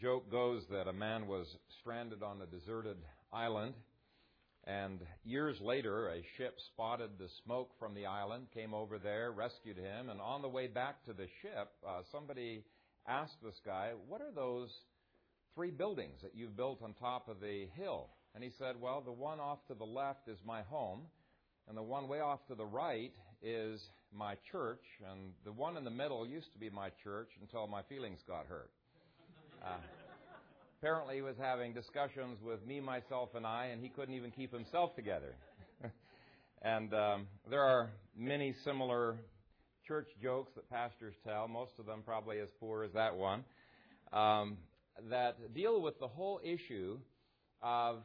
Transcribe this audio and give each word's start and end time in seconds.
joke 0.00 0.30
goes 0.30 0.62
that 0.70 0.86
a 0.86 0.92
man 0.92 1.26
was 1.26 1.46
stranded 1.80 2.22
on 2.22 2.40
a 2.40 2.46
deserted 2.46 2.98
island, 3.32 3.74
and 4.64 5.00
years 5.24 5.56
later, 5.60 6.10
a 6.10 6.22
ship 6.36 6.56
spotted 6.72 7.10
the 7.18 7.28
smoke 7.44 7.70
from 7.80 7.94
the 7.94 8.06
island, 8.06 8.46
came 8.54 8.74
over 8.74 8.98
there, 8.98 9.32
rescued 9.32 9.76
him, 9.76 10.08
and 10.08 10.20
on 10.20 10.42
the 10.42 10.48
way 10.48 10.68
back 10.68 11.04
to 11.06 11.12
the 11.12 11.26
ship, 11.42 11.70
uh, 11.86 12.02
somebody 12.12 12.62
asked 13.08 13.42
this 13.42 13.58
guy, 13.64 13.90
What 14.06 14.20
are 14.20 14.32
those 14.32 14.68
three 15.54 15.70
buildings 15.70 16.20
that 16.22 16.34
you've 16.34 16.56
built 16.56 16.80
on 16.82 16.94
top 16.94 17.28
of 17.28 17.40
the 17.40 17.66
hill? 17.74 18.08
And 18.36 18.44
he 18.44 18.50
said, 18.56 18.76
Well, 18.80 19.00
the 19.00 19.10
one 19.10 19.40
off 19.40 19.66
to 19.66 19.74
the 19.74 19.84
left 19.84 20.28
is 20.28 20.38
my 20.46 20.62
home, 20.62 21.00
and 21.66 21.76
the 21.76 21.82
one 21.82 22.06
way 22.06 22.20
off 22.20 22.46
to 22.48 22.54
the 22.54 22.66
right 22.66 23.12
is 23.42 23.80
my 24.12 24.36
church, 24.52 24.84
and 25.10 25.32
the 25.44 25.52
one 25.52 25.76
in 25.76 25.82
the 25.84 25.90
middle 25.90 26.24
used 26.24 26.52
to 26.52 26.58
be 26.58 26.70
my 26.70 26.90
church 27.02 27.30
until 27.40 27.66
my 27.66 27.82
feelings 27.82 28.20
got 28.28 28.46
hurt. 28.46 28.70
Uh, 29.64 29.76
apparently, 30.78 31.16
he 31.16 31.22
was 31.22 31.36
having 31.40 31.72
discussions 31.72 32.38
with 32.42 32.64
me, 32.66 32.80
myself, 32.80 33.30
and 33.34 33.46
I, 33.46 33.66
and 33.66 33.82
he 33.82 33.88
couldn't 33.88 34.14
even 34.14 34.30
keep 34.30 34.52
himself 34.52 34.94
together. 34.94 35.34
and 36.62 36.94
um, 36.94 37.26
there 37.50 37.62
are 37.62 37.90
many 38.16 38.54
similar 38.64 39.16
church 39.86 40.08
jokes 40.22 40.52
that 40.54 40.68
pastors 40.70 41.14
tell, 41.26 41.48
most 41.48 41.72
of 41.78 41.86
them 41.86 42.02
probably 42.04 42.38
as 42.40 42.48
poor 42.60 42.84
as 42.84 42.92
that 42.92 43.16
one, 43.16 43.44
um, 44.12 44.58
that 45.10 45.54
deal 45.54 45.80
with 45.80 45.98
the 45.98 46.08
whole 46.08 46.40
issue 46.44 46.98
of 47.62 48.02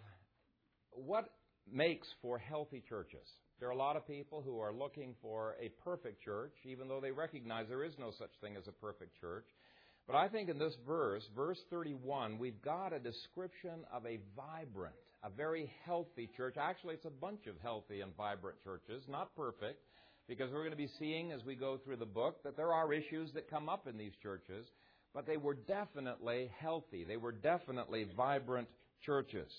what 0.91 1.25
makes 1.71 2.07
for 2.21 2.37
healthy 2.37 2.81
churches. 2.87 3.27
There 3.59 3.69
are 3.69 3.73
a 3.73 3.77
lot 3.77 3.95
of 3.95 4.07
people 4.07 4.41
who 4.41 4.59
are 4.59 4.73
looking 4.73 5.15
for 5.21 5.55
a 5.61 5.69
perfect 5.83 6.21
church, 6.23 6.53
even 6.65 6.87
though 6.87 6.99
they 6.99 7.11
recognize 7.11 7.67
there 7.69 7.83
is 7.83 7.93
no 7.99 8.11
such 8.11 8.31
thing 8.41 8.55
as 8.57 8.67
a 8.67 8.71
perfect 8.71 9.19
church. 9.19 9.45
But 10.07 10.15
I 10.17 10.27
think 10.27 10.49
in 10.49 10.59
this 10.59 10.75
verse, 10.85 11.23
verse 11.35 11.59
31, 11.69 12.37
we've 12.37 12.61
got 12.61 12.91
a 12.91 12.99
description 12.99 13.85
of 13.91 14.05
a 14.05 14.19
vibrant, 14.35 14.95
a 15.23 15.29
very 15.29 15.71
healthy 15.85 16.29
church. 16.35 16.55
Actually, 16.59 16.95
it's 16.95 17.05
a 17.05 17.09
bunch 17.09 17.47
of 17.47 17.55
healthy 17.61 18.01
and 18.01 18.15
vibrant 18.17 18.57
churches, 18.63 19.03
not 19.07 19.33
perfect, 19.35 19.79
because 20.27 20.51
we're 20.51 20.59
going 20.59 20.71
to 20.71 20.77
be 20.77 20.89
seeing 20.99 21.31
as 21.31 21.43
we 21.45 21.55
go 21.55 21.77
through 21.77 21.95
the 21.95 22.05
book 22.05 22.43
that 22.43 22.57
there 22.57 22.73
are 22.73 22.91
issues 22.91 23.31
that 23.33 23.49
come 23.49 23.69
up 23.69 23.87
in 23.87 23.97
these 23.97 24.11
churches, 24.21 24.65
but 25.13 25.25
they 25.25 25.37
were 25.37 25.53
definitely 25.53 26.51
healthy. 26.59 27.05
They 27.05 27.17
were 27.17 27.31
definitely 27.31 28.05
vibrant 28.15 28.67
churches. 29.05 29.51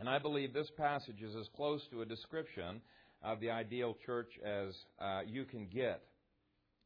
And 0.00 0.08
I 0.08 0.18
believe 0.18 0.52
this 0.52 0.70
passage 0.76 1.22
is 1.22 1.36
as 1.36 1.46
close 1.54 1.82
to 1.90 2.02
a 2.02 2.06
description 2.06 2.80
of 3.22 3.38
the 3.38 3.50
ideal 3.50 3.96
church 4.06 4.32
as 4.44 4.74
uh, 4.98 5.20
you 5.26 5.44
can 5.44 5.66
get. 5.66 6.02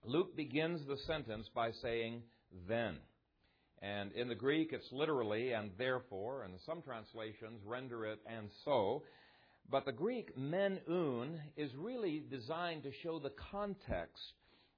Luke 0.05 0.37
begins 0.37 0.81
the 0.87 0.99
sentence 1.07 1.49
by 1.55 1.71
saying, 1.81 2.23
then. 2.69 2.97
And 3.83 4.13
in 4.13 4.29
the 4.29 4.35
Greek, 4.35 4.73
it's 4.73 4.91
literally 4.93 5.53
and 5.53 5.71
therefore, 5.77 6.45
and 6.45 6.55
some 6.65 6.83
translations 6.83 7.61
render 7.67 8.07
it 8.07 8.21
and 8.27 8.49
so. 8.65 9.03
But 9.71 9.85
the 9.85 9.93
Greek 9.93 10.37
men 10.37 10.81
oun 10.89 11.39
is 11.57 11.71
really 11.77 12.23
designed 12.31 12.83
to 12.85 12.93
show 13.03 13.19
the 13.19 13.33
context 13.51 14.33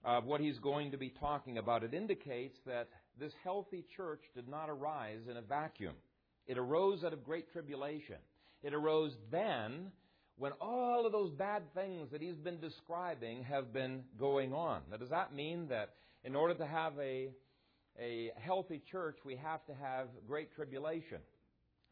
of 0.05 0.25
what 0.25 0.41
he's 0.41 0.59
going 0.59 0.93
to 0.93 0.97
be 0.97 1.11
talking 1.11 1.59
about. 1.59 1.83
It 1.83 1.95
indicates 1.95 2.57
that 2.67 2.89
this 3.19 3.33
healthy 3.43 3.85
church 3.97 4.23
did 4.35 4.49
not 4.49 4.71
arise 4.71 5.21
in 5.31 5.37
a 5.37 5.43
vacuum. 5.43 5.95
It 6.47 6.59
arose 6.59 7.03
out 7.03 7.13
of 7.13 7.25
great 7.25 7.51
tribulation. 7.53 8.17
It 8.63 8.75
arose 8.75 9.13
then 9.31 9.91
when 10.39 10.53
all 10.61 11.07
of 11.07 11.13
those 11.13 11.31
bad 11.33 11.63
things 11.75 12.11
that 12.13 12.21
he's 12.21 12.37
been 12.37 12.61
describing 12.61 13.43
have 13.45 13.73
been 13.73 14.03
going 14.19 14.53
on. 14.53 14.83
Now, 14.91 14.99
does 14.99 15.11
that 15.11 15.35
mean 15.35 15.69
that 15.69 15.95
in 16.25 16.37
order 16.37 16.55
to 16.55 16.67
have 16.67 16.93
a, 17.01 17.31
a 18.01 18.31
healthy 18.39 18.83
church, 18.91 19.19
we 19.25 19.37
have 19.37 19.65
to 19.67 19.75
have 19.75 20.09
great 20.27 20.55
tribulation? 20.55 21.19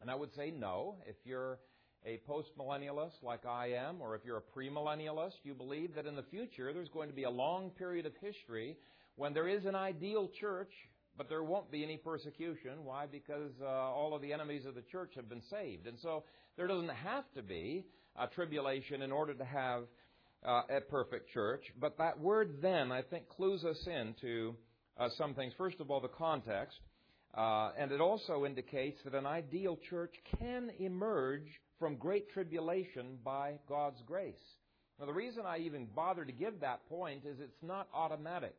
And 0.01 0.11
I 0.11 0.15
would 0.15 0.33
say 0.35 0.51
no. 0.51 0.95
If 1.07 1.15
you're 1.25 1.59
a 2.05 2.19
postmillennialist 2.29 3.23
like 3.23 3.45
I 3.45 3.71
am, 3.71 4.01
or 4.01 4.15
if 4.15 4.21
you're 4.25 4.37
a 4.37 4.59
premillennialist, 4.59 5.39
you 5.43 5.53
believe 5.53 5.95
that 5.95 6.05
in 6.05 6.15
the 6.15 6.23
future 6.23 6.71
there's 6.73 6.89
going 6.89 7.09
to 7.09 7.15
be 7.15 7.23
a 7.23 7.29
long 7.29 7.71
period 7.71 8.05
of 8.05 8.13
history 8.21 8.77
when 9.15 9.33
there 9.33 9.47
is 9.47 9.65
an 9.65 9.75
ideal 9.75 10.29
church 10.39 10.71
but 11.17 11.29
there 11.29 11.43
won't 11.43 11.71
be 11.71 11.83
any 11.83 11.97
persecution. 11.97 12.83
Why? 12.83 13.05
Because 13.05 13.51
uh, 13.61 13.65
all 13.65 14.13
of 14.13 14.21
the 14.21 14.33
enemies 14.33 14.65
of 14.65 14.75
the 14.75 14.81
church 14.81 15.13
have 15.15 15.29
been 15.29 15.41
saved. 15.49 15.87
And 15.87 15.97
so 16.01 16.23
there 16.57 16.67
doesn't 16.67 16.89
have 16.89 17.23
to 17.35 17.41
be 17.41 17.85
a 18.17 18.27
tribulation 18.27 19.01
in 19.01 19.11
order 19.11 19.33
to 19.33 19.45
have 19.45 19.83
uh, 20.45 20.63
a 20.69 20.81
perfect 20.81 21.31
church. 21.31 21.63
But 21.79 21.97
that 21.97 22.19
word 22.19 22.61
then, 22.61 22.91
I 22.91 23.01
think, 23.01 23.29
clues 23.29 23.63
us 23.63 23.87
into 23.87 24.55
uh, 24.97 25.09
some 25.17 25.33
things. 25.33 25.53
First 25.57 25.79
of 25.79 25.91
all, 25.91 25.99
the 25.99 26.07
context. 26.07 26.77
Uh, 27.35 27.71
and 27.77 27.91
it 27.91 27.99
also 27.99 28.45
indicates 28.45 29.01
that 29.03 29.13
an 29.13 29.25
ideal 29.25 29.77
church 29.89 30.15
can 30.39 30.71
emerge 30.79 31.47
from 31.79 31.97
great 31.97 32.31
tribulation 32.31 33.17
by 33.25 33.55
God's 33.67 34.01
grace. 34.05 34.39
Now, 34.99 35.05
the 35.05 35.13
reason 35.13 35.43
I 35.45 35.57
even 35.57 35.87
bother 35.93 36.23
to 36.23 36.31
give 36.31 36.61
that 36.61 36.87
point 36.87 37.23
is 37.25 37.39
it's 37.41 37.61
not 37.61 37.89
automatic. 37.93 38.55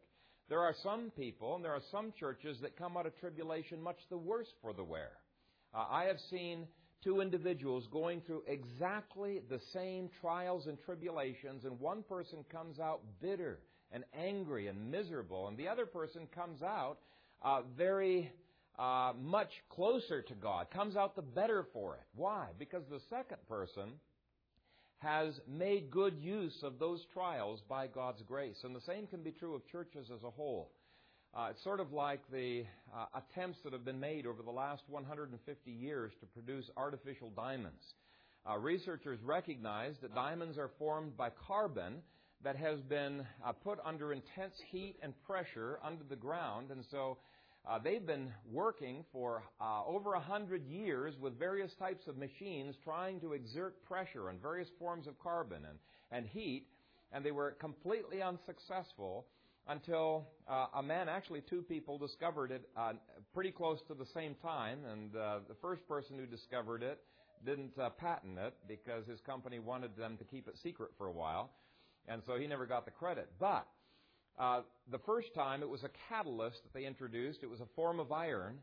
There 0.50 0.60
are 0.60 0.74
some 0.82 1.10
people 1.16 1.56
and 1.56 1.64
there 1.64 1.72
are 1.72 1.82
some 1.91 2.12
churches 2.20 2.58
that 2.60 2.76
come 2.76 2.97
out 2.97 3.06
of 3.06 3.18
tribulation 3.18 3.82
much 3.82 3.97
the 4.10 4.18
worse 4.18 4.53
for 4.60 4.74
the 4.74 4.84
wear. 4.84 5.12
Uh, 5.74 5.86
I 5.91 6.04
have 6.04 6.18
seen 6.30 6.66
two 7.03 7.22
individuals 7.22 7.88
going 7.91 8.20
through 8.20 8.42
exactly 8.47 9.41
the 9.48 9.60
same 9.72 10.10
trials 10.20 10.66
and 10.66 10.78
tribulations, 10.84 11.64
and 11.64 11.80
one 11.80 12.03
person 12.03 12.44
comes 12.53 12.78
out 12.78 13.00
bitter 13.22 13.58
and 13.92 14.04
angry 14.19 14.69
and 14.69 14.91
miserable, 14.91 15.48
and 15.48 15.56
the 15.56 15.69
other 15.69 15.86
person 15.86 16.26
comes 16.34 16.62
out 16.62 16.98
uh, 17.42 17.62
very 17.76 18.32
uh, 18.78 19.12
much 19.20 19.50
closer 19.70 20.22
to 20.22 20.34
God, 20.34 20.70
comes 20.70 20.97
out 20.97 21.16
the 21.16 21.22
better 21.22 21.66
for 21.72 21.94
it. 21.94 22.02
Why? 22.14 22.48
Because 22.58 22.82
the 22.91 23.00
second 23.08 23.38
person 23.48 23.92
has 24.98 25.38
made 25.47 25.91
good 25.91 26.19
use 26.19 26.62
of 26.62 26.78
those 26.78 27.04
trials 27.12 27.60
by 27.69 27.86
God's 27.86 28.22
grace. 28.22 28.56
And 28.64 28.74
the 28.74 28.80
same 28.80 29.06
can 29.06 29.22
be 29.22 29.30
true 29.30 29.54
of 29.54 29.66
churches 29.70 30.08
as 30.14 30.22
a 30.24 30.30
whole. 30.30 30.70
Uh, 31.34 31.48
it's 31.50 31.62
sort 31.62 31.80
of 31.80 31.92
like 31.92 32.20
the 32.32 32.64
uh, 32.94 33.04
attempts 33.14 33.58
that 33.62 33.72
have 33.72 33.84
been 33.84 34.00
made 34.00 34.26
over 34.26 34.42
the 34.42 34.50
last 34.50 34.82
150 34.88 35.70
years 35.70 36.12
to 36.20 36.26
produce 36.26 36.64
artificial 36.76 37.30
diamonds. 37.30 37.82
Uh, 38.48 38.56
researchers 38.56 39.18
recognize 39.22 39.94
that 40.00 40.14
diamonds 40.14 40.56
are 40.56 40.70
formed 40.78 41.16
by 41.16 41.28
carbon 41.47 41.97
that 42.47 42.55
has 42.55 42.81
been 42.83 43.27
uh, 43.45 43.51
put 43.51 43.81
under 43.84 44.12
intense 44.12 44.55
heat 44.71 44.95
and 45.03 45.12
pressure 45.27 45.81
under 45.84 46.05
the 46.09 46.15
ground, 46.15 46.71
and 46.71 46.84
so 46.93 47.19
uh, 47.69 47.77
they've 47.77 48.07
been 48.07 48.33
working 48.53 49.05
for 49.12 49.43
uh, 49.61 49.84
over 49.84 50.15
a 50.15 50.21
hundred 50.21 50.65
years 50.65 51.15
with 51.21 51.37
various 51.41 51.73
types 51.75 52.07
of 52.07 52.17
machines 52.17 52.77
trying 52.84 53.19
to 53.19 53.33
exert 53.33 53.83
pressure 53.84 54.29
on 54.29 54.39
various 54.41 54.69
forms 54.79 55.09
of 55.09 55.19
carbon 55.19 55.62
and, 55.69 55.77
and 56.12 56.25
heat, 56.25 56.69
and 57.11 57.25
they 57.25 57.33
were 57.33 57.57
completely 57.59 58.23
unsuccessful 58.23 59.27
until 59.67 60.28
uh, 60.49 60.67
a 60.77 60.83
man, 60.84 61.09
actually 61.09 61.43
two 61.51 61.63
people, 61.63 61.99
discovered 61.99 62.53
it 62.53 62.69
uh, 62.77 62.93
pretty 63.34 63.51
close 63.51 63.81
to 63.89 63.95
the 63.95 64.07
same 64.15 64.37
time, 64.41 64.78
and 64.93 65.17
uh, 65.17 65.41
the 65.49 65.57
first 65.61 65.84
person 65.89 66.17
who 66.17 66.27
discovered 66.27 66.84
it 66.84 67.01
didn't 67.45 67.77
uh, 67.77 67.91
patent 67.91 68.39
it 68.39 68.55
because 68.69 69.05
his 69.09 69.21
company 69.23 69.59
wanted 69.59 69.97
them 69.97 70.17
to 70.17 70.23
keep 70.23 70.47
it 70.47 70.55
secret 70.63 70.91
for 70.97 71.09
a 71.09 71.13
while, 71.13 71.51
and 72.09 72.22
so 72.27 72.37
he 72.37 72.47
never 72.47 72.67
got 72.67 72.84
the 72.84 72.91
credit. 72.91 73.28
But 73.39 73.67
uh, 74.39 74.61
the 74.91 74.99
first 75.00 75.28
time 75.34 75.62
it 75.62 75.69
was 75.69 75.84
a 75.84 75.91
catalyst 76.09 76.62
that 76.62 76.78
they 76.78 76.87
introduced. 76.87 77.41
It 77.43 77.50
was 77.50 77.61
a 77.61 77.69
form 77.75 78.00
of 78.00 78.12
iron, 78.12 78.59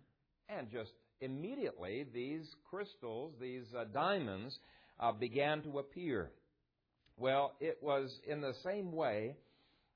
and 0.50 0.70
just 0.72 0.92
immediately 1.22 2.06
these 2.14 2.46
crystals, 2.70 3.34
these 3.40 3.66
uh, 3.78 3.86
diamonds, 3.94 4.58
uh, 5.00 5.12
began 5.12 5.62
to 5.64 5.80
appear. 5.80 6.32
Well, 7.18 7.53
it 7.59 7.78
was 7.82 8.20
in 8.28 8.42
the 8.42 8.53
same 8.64 8.92
way 8.92 9.36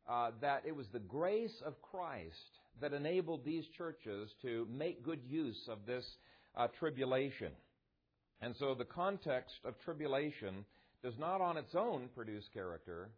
uh, 0.08 0.32
that 0.42 0.64
it 0.66 0.76
was 0.76 0.88
the 0.94 1.00
grace 1.00 1.62
of 1.66 1.82
Christ 1.82 2.36
that 2.82 2.94
enabled 2.94 3.44
these 3.44 3.66
churches 3.78 4.30
to 4.42 4.68
make 4.72 5.04
good 5.04 5.22
use 5.28 5.68
of 5.68 5.80
this 5.86 6.06
uh, 6.56 6.68
tribulation. 6.80 7.52
And 8.42 8.56
so 8.60 8.76
the 8.76 8.86
context 8.86 9.56
of 9.66 9.74
tribulation 9.84 10.66
does 11.04 11.18
not 11.18 11.42
on 11.42 11.58
its 11.58 11.74
own 11.76 12.10
produce 12.14 12.46
character, 12.54 13.10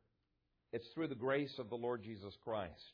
it's 0.71 0.87
through 0.93 1.07
the 1.07 1.15
grace 1.15 1.53
of 1.59 1.69
the 1.69 1.75
Lord 1.75 2.03
Jesus 2.03 2.33
Christ. 2.43 2.93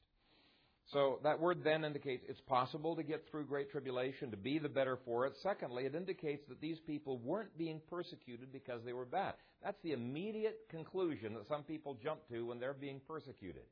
So 0.94 1.20
that 1.24 1.40
word 1.40 1.64
then 1.64 1.84
indicates 1.84 2.24
it's 2.28 2.42
possible 2.42 2.96
to 2.96 3.02
get 3.02 3.24
through 3.30 3.46
great 3.46 3.72
tribulation, 3.72 4.30
to 4.30 4.38
be 4.38 4.60
the 4.60 4.70
better 4.70 5.00
for 5.04 5.26
it. 5.26 5.34
Secondly, 5.42 5.86
it 5.86 5.96
indicates 5.96 6.48
that 6.48 6.62
these 6.62 6.78
people 6.86 7.18
weren't 7.18 7.58
being 7.58 7.82
persecuted 7.90 8.52
because 8.52 8.82
they 8.86 8.94
were 8.94 9.06
bad. 9.06 9.34
That's 9.64 9.82
the 9.84 9.94
immediate 9.94 10.60
conclusion 10.70 11.34
that 11.34 11.48
some 11.48 11.64
people 11.64 11.98
jump 12.04 12.20
to 12.30 12.46
when 12.46 12.60
they're 12.60 12.74
being 12.74 13.02
persecuted. 13.08 13.64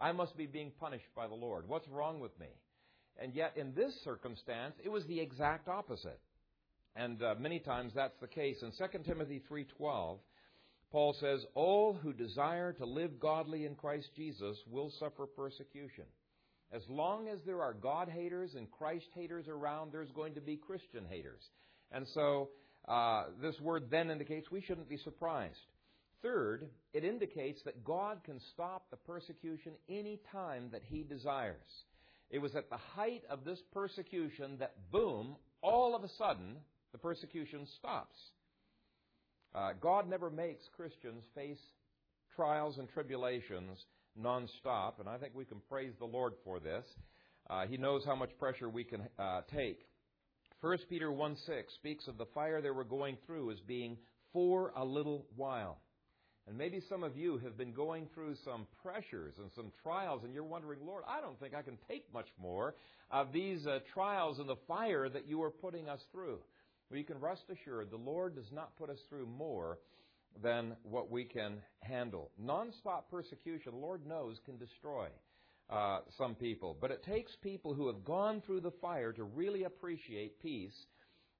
I 0.00 0.12
must 0.12 0.34
be 0.36 0.46
being 0.46 0.72
punished 0.80 1.14
by 1.14 1.26
the 1.28 1.34
Lord. 1.34 1.68
What's 1.68 1.88
wrong 1.88 2.20
with 2.20 2.38
me? 2.40 2.48
And 3.20 3.34
yet, 3.34 3.52
in 3.56 3.74
this 3.74 3.92
circumstance, 4.02 4.74
it 4.82 4.88
was 4.88 5.04
the 5.04 5.20
exact 5.20 5.68
opposite. 5.68 6.20
And 6.96 7.22
uh, 7.22 7.34
many 7.38 7.58
times 7.58 7.92
that's 7.94 8.18
the 8.20 8.26
case. 8.26 8.62
In 8.62 8.72
2 8.72 8.98
Timothy 9.04 9.42
3:12, 9.50 10.18
Paul 10.90 11.14
says, 11.20 11.44
All 11.54 11.94
who 11.94 12.12
desire 12.12 12.72
to 12.74 12.84
live 12.84 13.20
godly 13.20 13.64
in 13.64 13.74
Christ 13.74 14.08
Jesus 14.16 14.56
will 14.68 14.92
suffer 14.98 15.26
persecution. 15.26 16.04
As 16.72 16.82
long 16.88 17.28
as 17.28 17.38
there 17.44 17.62
are 17.62 17.74
God 17.74 18.08
haters 18.08 18.54
and 18.56 18.70
Christ 18.70 19.06
haters 19.14 19.46
around, 19.48 19.92
there's 19.92 20.10
going 20.12 20.34
to 20.34 20.40
be 20.40 20.56
Christian 20.56 21.04
haters. 21.08 21.42
And 21.92 22.06
so 22.14 22.50
uh, 22.88 23.24
this 23.42 23.60
word 23.60 23.88
then 23.90 24.10
indicates 24.10 24.50
we 24.50 24.62
shouldn't 24.62 24.88
be 24.88 24.96
surprised. 24.98 25.58
Third, 26.22 26.68
it 26.92 27.04
indicates 27.04 27.62
that 27.64 27.84
God 27.84 28.18
can 28.24 28.40
stop 28.52 28.90
the 28.90 28.96
persecution 28.96 29.72
any 29.88 30.20
time 30.30 30.68
that 30.72 30.82
He 30.88 31.02
desires. 31.02 31.56
It 32.30 32.38
was 32.38 32.54
at 32.54 32.70
the 32.70 32.76
height 32.76 33.22
of 33.28 33.44
this 33.44 33.58
persecution 33.72 34.58
that, 34.58 34.74
boom, 34.92 35.36
all 35.62 35.96
of 35.96 36.04
a 36.04 36.10
sudden, 36.18 36.56
the 36.92 36.98
persecution 36.98 37.66
stops. 37.78 38.16
Uh, 39.54 39.70
God 39.80 40.08
never 40.08 40.30
makes 40.30 40.62
Christians 40.76 41.24
face 41.34 41.60
trials 42.36 42.78
and 42.78 42.88
tribulations 42.88 43.84
nonstop, 44.18 45.00
and 45.00 45.08
I 45.08 45.18
think 45.18 45.34
we 45.34 45.44
can 45.44 45.60
praise 45.68 45.92
the 45.98 46.04
Lord 46.04 46.34
for 46.44 46.60
this. 46.60 46.84
Uh, 47.48 47.66
he 47.66 47.76
knows 47.76 48.04
how 48.04 48.14
much 48.14 48.30
pressure 48.38 48.68
we 48.68 48.84
can 48.84 49.02
uh, 49.18 49.40
take. 49.52 49.86
1 50.60 50.78
Peter 50.88 51.10
1 51.10 51.36
6 51.46 51.74
speaks 51.74 52.06
of 52.06 52.18
the 52.18 52.26
fire 52.26 52.60
they 52.60 52.70
were 52.70 52.84
going 52.84 53.16
through 53.26 53.50
as 53.50 53.58
being 53.66 53.96
for 54.32 54.72
a 54.76 54.84
little 54.84 55.26
while. 55.36 55.78
And 56.46 56.56
maybe 56.56 56.80
some 56.88 57.02
of 57.02 57.16
you 57.16 57.38
have 57.38 57.56
been 57.56 57.72
going 57.72 58.08
through 58.14 58.34
some 58.44 58.66
pressures 58.82 59.34
and 59.38 59.50
some 59.54 59.72
trials, 59.82 60.22
and 60.24 60.34
you're 60.34 60.44
wondering, 60.44 60.80
Lord, 60.84 61.04
I 61.08 61.20
don't 61.20 61.38
think 61.40 61.54
I 61.54 61.62
can 61.62 61.78
take 61.88 62.12
much 62.12 62.28
more 62.40 62.74
of 63.10 63.32
these 63.32 63.66
uh, 63.66 63.78
trials 63.94 64.38
and 64.38 64.48
the 64.48 64.56
fire 64.68 65.08
that 65.08 65.28
you 65.28 65.42
are 65.42 65.50
putting 65.50 65.88
us 65.88 66.00
through. 66.12 66.38
Well, 66.90 66.98
you 66.98 67.04
can 67.04 67.20
rest 67.20 67.44
assured 67.50 67.90
the 67.90 67.96
Lord 67.96 68.34
does 68.34 68.50
not 68.52 68.76
put 68.76 68.90
us 68.90 68.98
through 69.08 69.26
more 69.26 69.78
than 70.42 70.76
what 70.82 71.10
we 71.10 71.24
can 71.24 71.62
handle. 71.80 72.30
Nonstop 72.40 73.08
persecution, 73.10 73.72
the 73.72 73.78
Lord 73.78 74.06
knows, 74.06 74.40
can 74.44 74.58
destroy 74.58 75.06
uh, 75.70 76.00
some 76.18 76.34
people. 76.34 76.76
But 76.80 76.90
it 76.90 77.04
takes 77.04 77.36
people 77.42 77.74
who 77.74 77.86
have 77.86 78.04
gone 78.04 78.42
through 78.44 78.62
the 78.62 78.72
fire 78.82 79.12
to 79.12 79.24
really 79.24 79.64
appreciate 79.64 80.40
peace 80.40 80.74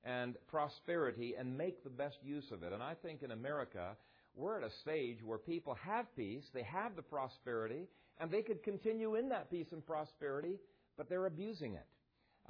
and 0.04 0.36
prosperity 0.48 1.34
and 1.38 1.58
make 1.58 1.82
the 1.82 1.90
best 1.90 2.16
use 2.22 2.50
of 2.52 2.62
it. 2.62 2.72
And 2.72 2.82
I 2.82 2.94
think 2.94 3.22
in 3.22 3.32
America, 3.32 3.96
we're 4.34 4.58
at 4.58 4.66
a 4.66 4.74
stage 4.82 5.18
where 5.24 5.38
people 5.38 5.76
have 5.84 6.06
peace, 6.16 6.44
they 6.54 6.62
have 6.62 6.94
the 6.94 7.02
prosperity, 7.02 7.88
and 8.18 8.30
they 8.30 8.42
could 8.42 8.62
continue 8.62 9.16
in 9.16 9.28
that 9.30 9.50
peace 9.50 9.72
and 9.72 9.84
prosperity, 9.84 10.58
but 10.96 11.08
they're 11.08 11.26
abusing 11.26 11.74
it. 11.74 11.86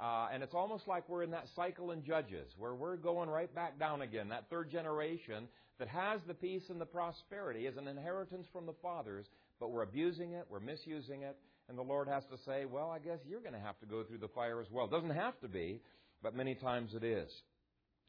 Uh, 0.01 0.29
and 0.33 0.41
it's 0.41 0.55
almost 0.55 0.87
like 0.87 1.07
we're 1.07 1.21
in 1.21 1.29
that 1.31 1.45
cycle 1.55 1.91
in 1.91 2.03
Judges, 2.03 2.51
where 2.57 2.73
we're 2.73 2.97
going 2.97 3.29
right 3.29 3.53
back 3.53 3.77
down 3.77 4.01
again. 4.01 4.29
That 4.29 4.49
third 4.49 4.71
generation 4.71 5.47
that 5.77 5.87
has 5.87 6.19
the 6.27 6.33
peace 6.33 6.63
and 6.69 6.81
the 6.81 6.85
prosperity 6.85 7.67
is 7.67 7.77
an 7.77 7.87
inheritance 7.87 8.47
from 8.51 8.65
the 8.65 8.73
fathers, 8.81 9.27
but 9.59 9.69
we're 9.69 9.83
abusing 9.83 10.33
it, 10.33 10.47
we're 10.49 10.59
misusing 10.59 11.21
it, 11.21 11.37
and 11.69 11.77
the 11.77 11.83
Lord 11.83 12.07
has 12.07 12.23
to 12.31 12.37
say, 12.45 12.65
well, 12.65 12.89
I 12.89 12.97
guess 12.97 13.19
you're 13.29 13.41
going 13.41 13.53
to 13.53 13.59
have 13.59 13.79
to 13.79 13.85
go 13.85 14.03
through 14.03 14.17
the 14.17 14.27
fire 14.29 14.59
as 14.59 14.67
well. 14.71 14.85
It 14.85 14.91
doesn't 14.91 15.11
have 15.11 15.39
to 15.41 15.47
be, 15.47 15.81
but 16.23 16.35
many 16.35 16.55
times 16.55 16.93
it 16.95 17.03
is. 17.03 17.29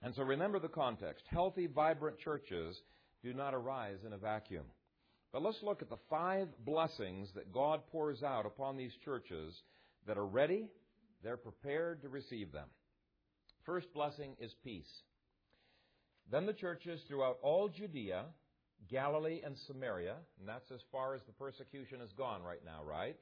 And 0.03 0.15
so 0.15 0.23
remember 0.23 0.59
the 0.59 0.69
context. 0.69 1.25
Healthy, 1.29 1.67
vibrant 1.67 2.19
churches 2.19 2.81
do 3.23 3.35
not 3.35 3.55
arise 3.55 3.99
in 4.07 4.15
a 4.15 4.19
vacuum. 4.19 4.65
But 5.31 5.43
let's 5.43 5.63
look 5.63 5.83
at 5.83 5.91
the 5.91 5.99
five 6.11 6.49
blessings 6.65 7.29
that 7.35 7.53
God 7.53 7.81
pours 7.93 8.23
out 8.23 8.47
upon 8.47 8.77
these 8.77 8.93
churches 9.05 9.55
that 10.07 10.19
are 10.19 10.27
ready, 10.27 10.69
they're 11.23 11.37
prepared 11.37 12.03
to 12.03 12.09
receive 12.09 12.53
them. 12.53 12.69
First 13.65 13.93
blessing 13.95 14.37
is 14.41 14.55
peace. 14.65 15.03
Then 16.31 16.47
the 16.47 16.53
churches 16.53 17.01
throughout 17.09 17.39
all 17.43 17.69
Judea, 17.69 18.25
Galilee, 18.91 19.41
and 19.45 19.57
Samaria, 19.67 20.17
and 20.39 20.49
that's 20.49 20.71
as 20.73 20.81
far 20.91 21.15
as 21.15 21.21
the 21.27 21.33
persecution 21.33 22.01
has 22.01 22.13
gone 22.13 22.43
right 22.43 22.65
now, 22.65 22.81
right? 22.85 23.17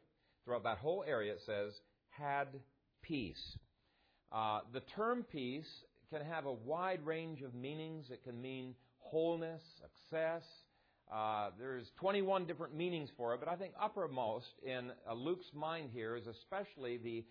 Throughout 0.45 0.65
that 0.65 0.79
whole 0.79 1.05
area, 1.07 1.33
it 1.33 1.41
says, 1.45 1.73
had 2.09 2.49
peace. 3.03 3.59
Uh, 4.33 4.61
the 4.73 4.81
term 4.97 5.25
peace 5.31 5.69
can 6.11 6.25
have 6.25 6.47
a 6.47 6.53
wide 6.53 7.05
range 7.05 7.43
of 7.43 7.55
meanings. 7.55 8.07
It 8.11 8.23
can 8.25 8.41
mean 8.41 8.75
wholeness, 8.99 9.63
success. 9.81 10.43
Uh, 11.13 11.51
there's 11.59 11.91
21 11.99 12.47
different 12.47 12.75
meanings 12.75 13.11
for 13.17 13.35
it, 13.35 13.41
but 13.41 13.49
I 13.49 13.57
think 13.57 13.73
uppermost 13.81 14.47
in 14.65 14.93
uh, 15.09 15.15
Luke's 15.15 15.51
mind 15.53 15.91
here 15.93 16.17
is 16.17 16.27
especially 16.29 16.99
the 16.99 17.25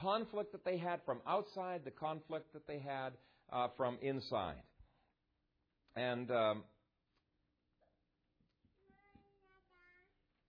conflict 0.00 0.52
that 0.52 0.64
they 0.64 0.76
had 0.76 1.00
from 1.04 1.20
outside, 1.26 1.82
the 1.84 1.90
conflict 1.90 2.52
that 2.52 2.66
they 2.66 2.78
had 2.78 3.12
uh, 3.52 3.68
from 3.76 3.98
inside. 4.02 4.62
And 5.94 6.30
um, 6.30 6.64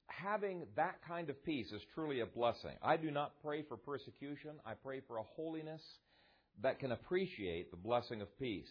having 0.07 0.65
that 0.75 0.95
kind 1.07 1.29
of 1.29 1.43
peace 1.43 1.71
is 1.71 1.81
truly 1.93 2.21
a 2.21 2.25
blessing. 2.25 2.71
I 2.81 2.97
do 2.97 3.11
not 3.11 3.33
pray 3.43 3.63
for 3.63 3.77
persecution. 3.77 4.51
I 4.65 4.73
pray 4.73 5.01
for 5.07 5.17
a 5.17 5.23
holiness 5.35 5.81
that 6.61 6.79
can 6.79 6.91
appreciate 6.91 7.71
the 7.71 7.77
blessing 7.77 8.21
of 8.21 8.39
peace. 8.39 8.69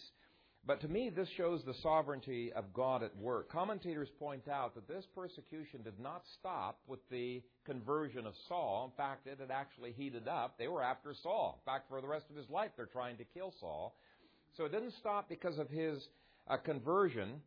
But 0.65 0.81
to 0.83 0.89
me, 0.89 1.11
this 1.11 1.29
shows 1.37 1.63
the 1.65 1.75
sovereignty 1.83 2.53
of 2.53 2.73
God 2.73 3.03
at 3.03 3.17
work. 3.17 3.51
Commentators 3.51 4.09
point 4.21 4.47
out 4.47 4.77
that 4.77 4.87
this 4.87 5.05
persecution 5.13 5.83
did 5.83 5.99
not 5.99 6.23
stop 6.39 6.79
with 6.87 7.01
the 7.11 7.43
conversion 7.67 8.27
of 8.27 8.35
Saul. 8.49 8.85
In 8.93 8.97
fact, 8.97 9.27
it 9.27 9.39
had 9.41 9.51
actually 9.51 9.93
heated 9.93 10.29
up. 10.29 10.57
They 10.59 10.69
were 10.69 10.83
after 10.83 11.15
Saul. 11.21 11.61
In 11.61 11.73
fact, 11.73 11.89
for 11.89 12.01
the 12.01 12.07
rest 12.07 12.27
of 12.31 12.37
his 12.37 12.49
life, 12.49 12.71
they're 12.77 12.87
trying 12.87 13.17
to 13.17 13.25
kill 13.25 13.53
Saul. 13.59 13.97
So 14.57 14.65
it 14.65 14.73
didn't 14.73 14.95
stop 15.01 15.29
because 15.29 15.59
of 15.59 15.69
his 15.69 15.99
uh, 16.49 16.59
conversion. 16.59 17.41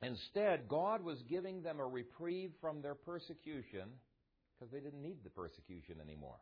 Instead, 0.00 0.68
God 0.68 1.04
was 1.04 1.18
giving 1.28 1.62
them 1.62 1.80
a 1.80 1.86
reprieve 1.86 2.52
from 2.62 2.80
their 2.80 2.94
persecution 2.94 3.90
because 4.58 4.72
they 4.72 4.80
didn't 4.80 5.02
need 5.02 5.18
the 5.22 5.30
persecution 5.30 5.96
anymore. 6.02 6.36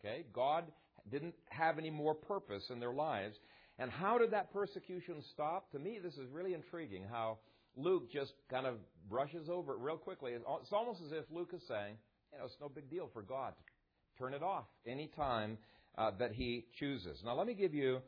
Okay? 0.00 0.24
God 0.32 0.64
didn't 1.10 1.34
have 1.50 1.78
any 1.78 1.90
more 1.90 2.14
purpose 2.14 2.64
in 2.70 2.80
their 2.80 2.92
lives. 2.92 3.36
And 3.78 3.90
how 3.90 4.18
did 4.18 4.30
that 4.30 4.52
persecution 4.52 5.22
stop? 5.32 5.70
To 5.72 5.78
me, 5.78 5.98
this 6.02 6.14
is 6.14 6.28
really 6.32 6.54
intriguing 6.54 7.04
how 7.10 7.38
Luke 7.76 8.10
just 8.10 8.32
kind 8.50 8.66
of 8.66 8.76
brushes 9.08 9.48
over 9.50 9.74
it 9.74 9.80
real 9.80 9.98
quickly. 9.98 10.32
It's 10.32 10.72
almost 10.72 11.00
as 11.04 11.12
if 11.12 11.24
Luke 11.30 11.50
is 11.52 11.62
saying, 11.68 11.96
you 12.32 12.38
know, 12.38 12.46
it's 12.46 12.56
no 12.60 12.68
big 12.68 12.90
deal 12.90 13.10
for 13.12 13.22
God 13.22 13.52
to 13.56 14.22
turn 14.22 14.32
it 14.32 14.42
off 14.42 14.64
any 14.86 15.08
time 15.14 15.58
uh, 15.98 16.10
that 16.18 16.32
he 16.32 16.64
chooses. 16.78 17.20
Now, 17.24 17.34
let 17.34 17.46
me 17.46 17.54
give 17.54 17.74
you, 17.74 18.00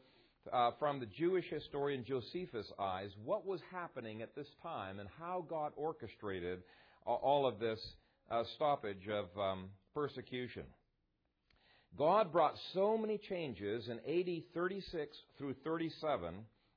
uh, 0.52 0.70
from 0.78 1.00
the 1.00 1.06
Jewish 1.06 1.44
historian 1.50 2.04
Josephus' 2.04 2.72
eyes, 2.78 3.10
what 3.22 3.46
was 3.46 3.60
happening 3.70 4.22
at 4.22 4.34
this 4.34 4.48
time 4.62 5.00
and 5.00 5.08
how 5.18 5.44
God 5.48 5.72
orchestrated 5.76 6.62
all 7.04 7.46
of 7.46 7.58
this 7.58 7.80
uh, 8.30 8.44
stoppage 8.56 9.08
of 9.08 9.26
um, 9.38 9.68
persecution. 9.94 10.64
God 11.96 12.32
brought 12.32 12.54
so 12.74 12.96
many 12.98 13.18
changes 13.18 13.88
in 13.88 13.98
AD 13.98 14.42
36 14.54 15.16
through 15.36 15.54
37 15.64 16.34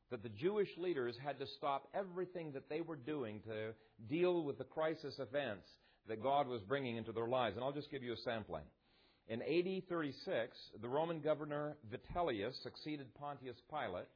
that 0.09 0.23
the 0.23 0.29
Jewish 0.29 0.69
leaders 0.77 1.15
had 1.23 1.39
to 1.39 1.45
stop 1.57 1.87
everything 1.93 2.51
that 2.53 2.69
they 2.69 2.81
were 2.81 2.95
doing 2.95 3.39
to 3.45 3.73
deal 4.09 4.43
with 4.43 4.57
the 4.57 4.63
crisis 4.63 5.15
events 5.19 5.67
that 6.07 6.23
God 6.23 6.47
was 6.47 6.61
bringing 6.61 6.97
into 6.97 7.11
their 7.11 7.27
lives. 7.27 7.55
And 7.55 7.63
I'll 7.63 7.71
just 7.71 7.91
give 7.91 8.03
you 8.03 8.13
a 8.13 8.17
sampling. 8.17 8.63
In 9.27 9.41
AD 9.41 9.87
36, 9.87 10.57
the 10.81 10.89
Roman 10.89 11.21
governor 11.21 11.77
Vitellius 11.89 12.61
succeeded 12.63 13.13
Pontius 13.15 13.55
Pilate, 13.69 14.07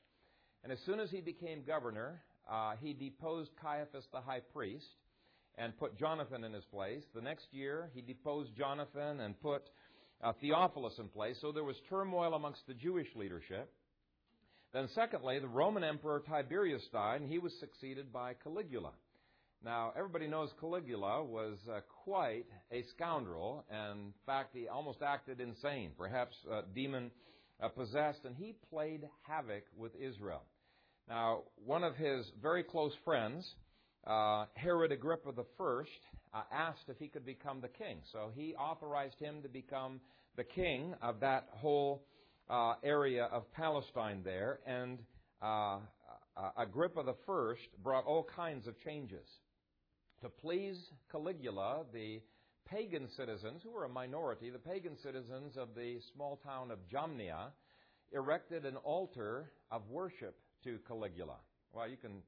and 0.64 0.74
as 0.74 0.80
soon 0.86 1.00
as 1.00 1.10
he 1.12 1.22
became 1.22 1.64
governor, 1.66 2.22
uh, 2.52 2.74
he 2.82 2.94
deposed 2.94 3.52
Caiaphas 3.62 4.06
the 4.12 4.20
high 4.20 4.42
priest 4.54 4.86
and 5.58 5.78
put 5.78 5.98
Jonathan 5.98 6.44
in 6.44 6.54
his 6.54 6.66
place. 6.66 7.04
The 7.14 7.22
next 7.22 7.46
year, 7.52 7.90
he 7.94 8.02
deposed 8.02 8.56
Jonathan 8.58 9.22
and 9.22 9.40
put 9.40 9.64
uh, 10.24 10.34
Theophilus 10.42 10.98
in 11.00 11.08
place, 11.08 11.38
so 11.42 11.52
there 11.52 11.64
was 11.64 11.76
turmoil 11.90 12.34
amongst 12.34 12.66
the 12.68 12.74
Jewish 12.74 13.08
leadership. 13.16 13.72
Then, 14.74 14.88
secondly, 14.94 15.40
the 15.40 15.48
Roman 15.48 15.84
Emperor 15.84 16.22
Tiberius 16.28 16.84
died, 16.92 17.22
and 17.22 17.30
he 17.30 17.40
was 17.40 17.54
succeeded 17.60 18.12
by 18.12 18.34
Caligula. 18.34 18.92
Now, 19.64 19.94
everybody 19.98 20.28
knows 20.28 20.50
Caligula 20.60 21.24
was 21.24 21.58
uh, 21.72 21.80
quite 22.04 22.46
a 22.72 22.84
scoundrel, 22.96 23.64
in 23.72 24.14
fact, 24.26 24.50
he 24.54 24.68
almost 24.68 25.02
acted 25.02 25.40
insane, 25.40 25.92
perhaps 25.98 26.36
uh, 26.52 26.62
demon 26.74 27.10
possessed, 27.76 28.26
and 28.26 28.36
he 28.36 28.56
played 28.70 29.08
havoc 29.22 29.64
with 29.78 29.94
Israel. 29.96 30.44
Now, 31.08 31.44
one 31.64 31.84
of 31.84 31.96
his 31.96 32.30
very 32.42 32.64
close 32.64 32.94
friends, 33.04 33.48
uh, 34.06 34.46
Herod 34.56 34.92
Agrippa 34.92 35.32
I, 35.38 35.84
uh, 36.36 36.42
asked 36.52 36.90
if 36.90 36.98
he 36.98 37.08
could 37.08 37.26
become 37.26 37.62
the 37.62 37.70
king. 37.70 38.00
So 38.12 38.32
he 38.36 38.54
authorized 38.56 39.20
him 39.20 39.42
to 39.44 39.50
become 39.50 40.02
the 40.36 40.44
king 40.44 40.94
of 41.02 41.22
that 41.22 41.48
whole 41.52 42.04
uh, 42.50 42.74
area 42.84 43.26
of 43.32 43.52
Palestine 43.54 44.22
there. 44.24 44.60
And 44.66 45.00
uh, 45.42 45.78
uh 46.38 46.50
Agrippa 46.58 47.02
I 47.08 47.56
brought 47.82 48.06
all 48.06 48.28
kinds 48.36 48.68
of 48.68 48.76
changes. 48.84 49.28
To 50.22 50.30
please 50.30 50.78
Caligula, 51.12 51.86
the 51.94 52.22
pagan 52.70 53.08
citizens, 53.16 53.62
who 53.64 53.72
were 53.72 53.86
a 53.86 53.90
minority, 53.90 54.50
the 54.50 54.60
pagan 54.60 54.98
citizens 55.02 55.56
of 55.56 55.70
the 55.76 56.00
small 56.14 56.40
town 56.44 56.72
of 56.72 56.80
Jamnia, 56.92 57.52
erected 58.12 58.66
an 58.66 58.76
altar 58.78 59.52
of 59.72 59.88
worship 59.90 60.38
to 60.64 60.80
Caligula. 60.88 61.38
Well, 61.72 61.88
you 61.88 61.98
can 61.98 62.22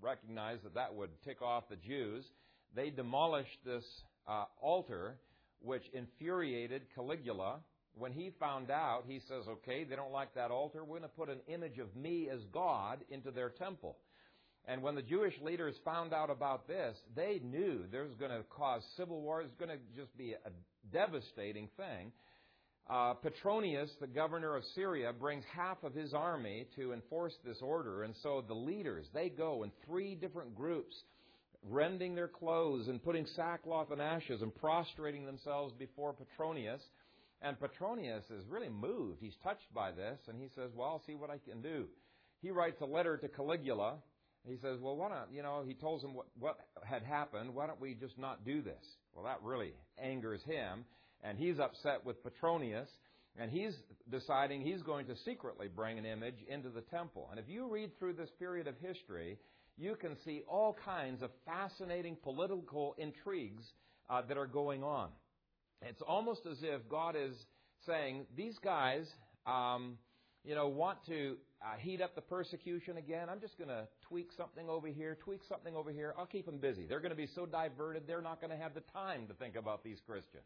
recognize 0.00 0.58
that 0.62 0.74
that 0.74 0.94
would 0.94 1.10
tick 1.24 1.42
off 1.42 1.68
the 1.68 1.76
Jews 1.76 2.24
they 2.74 2.90
demolished 2.90 3.58
this 3.64 3.84
uh, 4.26 4.44
altar 4.60 5.16
which 5.60 5.82
infuriated 5.92 6.82
Caligula. 6.94 7.56
When 7.96 8.12
he 8.12 8.32
found 8.40 8.70
out, 8.70 9.04
he 9.06 9.20
says, 9.28 9.44
okay, 9.48 9.84
they 9.84 9.96
don't 9.96 10.12
like 10.12 10.34
that 10.34 10.50
altar. 10.50 10.82
We're 10.82 10.98
going 10.98 11.02
to 11.02 11.08
put 11.08 11.28
an 11.28 11.40
image 11.46 11.78
of 11.78 11.94
me 11.94 12.28
as 12.32 12.40
God 12.52 12.98
into 13.08 13.30
their 13.30 13.50
temple. 13.50 13.96
And 14.66 14.82
when 14.82 14.94
the 14.94 15.02
Jewish 15.02 15.34
leaders 15.42 15.74
found 15.84 16.12
out 16.12 16.30
about 16.30 16.66
this, 16.66 16.96
they 17.14 17.40
knew 17.44 17.84
there 17.92 18.04
was 18.04 18.14
going 18.18 18.30
to 18.30 18.42
cause 18.50 18.82
civil 18.96 19.20
war. 19.20 19.42
It's 19.42 19.54
going 19.58 19.70
to 19.70 19.78
just 19.96 20.16
be 20.16 20.32
a 20.32 20.50
devastating 20.92 21.68
thing. 21.76 22.12
Uh, 22.88 23.14
Petronius, 23.14 23.90
the 24.00 24.06
governor 24.06 24.56
of 24.56 24.64
Syria, 24.74 25.12
brings 25.12 25.44
half 25.54 25.82
of 25.84 25.94
his 25.94 26.12
army 26.12 26.66
to 26.76 26.92
enforce 26.92 27.34
this 27.44 27.58
order. 27.62 28.02
And 28.02 28.14
so 28.22 28.44
the 28.46 28.54
leaders, 28.54 29.06
they 29.14 29.28
go 29.28 29.62
in 29.62 29.70
three 29.86 30.14
different 30.14 30.54
groups, 30.54 30.94
rending 31.68 32.14
their 32.14 32.28
clothes 32.28 32.88
and 32.88 33.02
putting 33.02 33.26
sackcloth 33.34 33.90
and 33.90 34.00
ashes 34.00 34.42
and 34.42 34.54
prostrating 34.54 35.26
themselves 35.26 35.72
before 35.78 36.12
Petronius. 36.12 36.82
And 37.42 37.58
Petronius 37.60 38.24
is 38.30 38.44
really 38.48 38.68
moved. 38.68 39.18
He's 39.20 39.36
touched 39.42 39.72
by 39.74 39.92
this, 39.92 40.18
and 40.28 40.38
he 40.38 40.48
says, 40.54 40.70
Well, 40.74 40.88
I'll 40.88 41.02
see 41.06 41.14
what 41.14 41.30
I 41.30 41.38
can 41.38 41.60
do. 41.60 41.86
He 42.40 42.50
writes 42.50 42.80
a 42.80 42.86
letter 42.86 43.16
to 43.16 43.28
Caligula. 43.28 43.96
He 44.46 44.56
says, 44.56 44.78
Well, 44.80 44.96
why 44.96 45.08
not, 45.10 45.28
you 45.32 45.42
know, 45.42 45.62
he 45.66 45.74
tells 45.74 46.02
him 46.02 46.14
what, 46.14 46.26
what 46.38 46.58
had 46.82 47.02
happened. 47.02 47.54
Why 47.54 47.66
don't 47.66 47.80
we 47.80 47.94
just 47.94 48.18
not 48.18 48.44
do 48.46 48.62
this? 48.62 48.84
Well, 49.14 49.24
that 49.24 49.42
really 49.42 49.72
angers 49.98 50.40
him 50.44 50.84
and 51.24 51.38
he's 51.38 51.58
upset 51.58 52.04
with 52.04 52.22
Petronius, 52.22 52.88
and 53.36 53.50
he's 53.50 53.74
deciding 54.10 54.60
he's 54.60 54.82
going 54.82 55.06
to 55.06 55.16
secretly 55.24 55.68
bring 55.74 55.98
an 55.98 56.04
image 56.04 56.36
into 56.48 56.68
the 56.68 56.82
temple. 56.82 57.28
And 57.30 57.40
if 57.40 57.48
you 57.48 57.66
read 57.68 57.98
through 57.98 58.12
this 58.12 58.28
period 58.38 58.68
of 58.68 58.74
history, 58.80 59.38
you 59.76 59.96
can 59.96 60.16
see 60.24 60.42
all 60.48 60.76
kinds 60.84 61.22
of 61.22 61.30
fascinating 61.44 62.16
political 62.22 62.94
intrigues 62.98 63.64
uh, 64.08 64.22
that 64.28 64.36
are 64.36 64.46
going 64.46 64.82
on. 64.82 65.08
It's 65.82 66.02
almost 66.02 66.46
as 66.50 66.58
if 66.62 66.88
God 66.88 67.16
is 67.18 67.34
saying, 67.86 68.26
these 68.36 68.58
guys, 68.62 69.06
um, 69.46 69.98
you 70.44 70.54
know, 70.54 70.68
want 70.68 70.98
to 71.06 71.36
uh, 71.62 71.76
heat 71.78 72.00
up 72.00 72.14
the 72.14 72.20
persecution 72.20 72.96
again. 72.96 73.28
I'm 73.28 73.40
just 73.40 73.58
going 73.58 73.68
to 73.68 73.86
tweak 74.08 74.30
something 74.36 74.68
over 74.68 74.86
here, 74.86 75.18
tweak 75.22 75.40
something 75.48 75.74
over 75.74 75.90
here. 75.90 76.14
I'll 76.16 76.26
keep 76.26 76.46
them 76.46 76.58
busy. 76.58 76.86
They're 76.86 77.00
going 77.00 77.10
to 77.10 77.16
be 77.16 77.28
so 77.34 77.46
diverted, 77.46 78.04
they're 78.06 78.22
not 78.22 78.40
going 78.40 78.50
to 78.50 78.56
have 78.56 78.74
the 78.74 78.82
time 78.92 79.26
to 79.26 79.34
think 79.34 79.56
about 79.56 79.82
these 79.84 79.98
Christians 80.06 80.44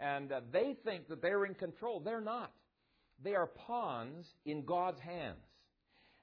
and 0.00 0.32
uh, 0.32 0.40
they 0.50 0.76
think 0.84 1.08
that 1.08 1.22
they're 1.22 1.44
in 1.44 1.54
control. 1.54 2.00
They're 2.00 2.22
not. 2.22 2.52
They 3.22 3.34
are 3.34 3.46
pawns 3.46 4.26
in 4.46 4.64
God's 4.64 5.00
hands. 5.00 5.44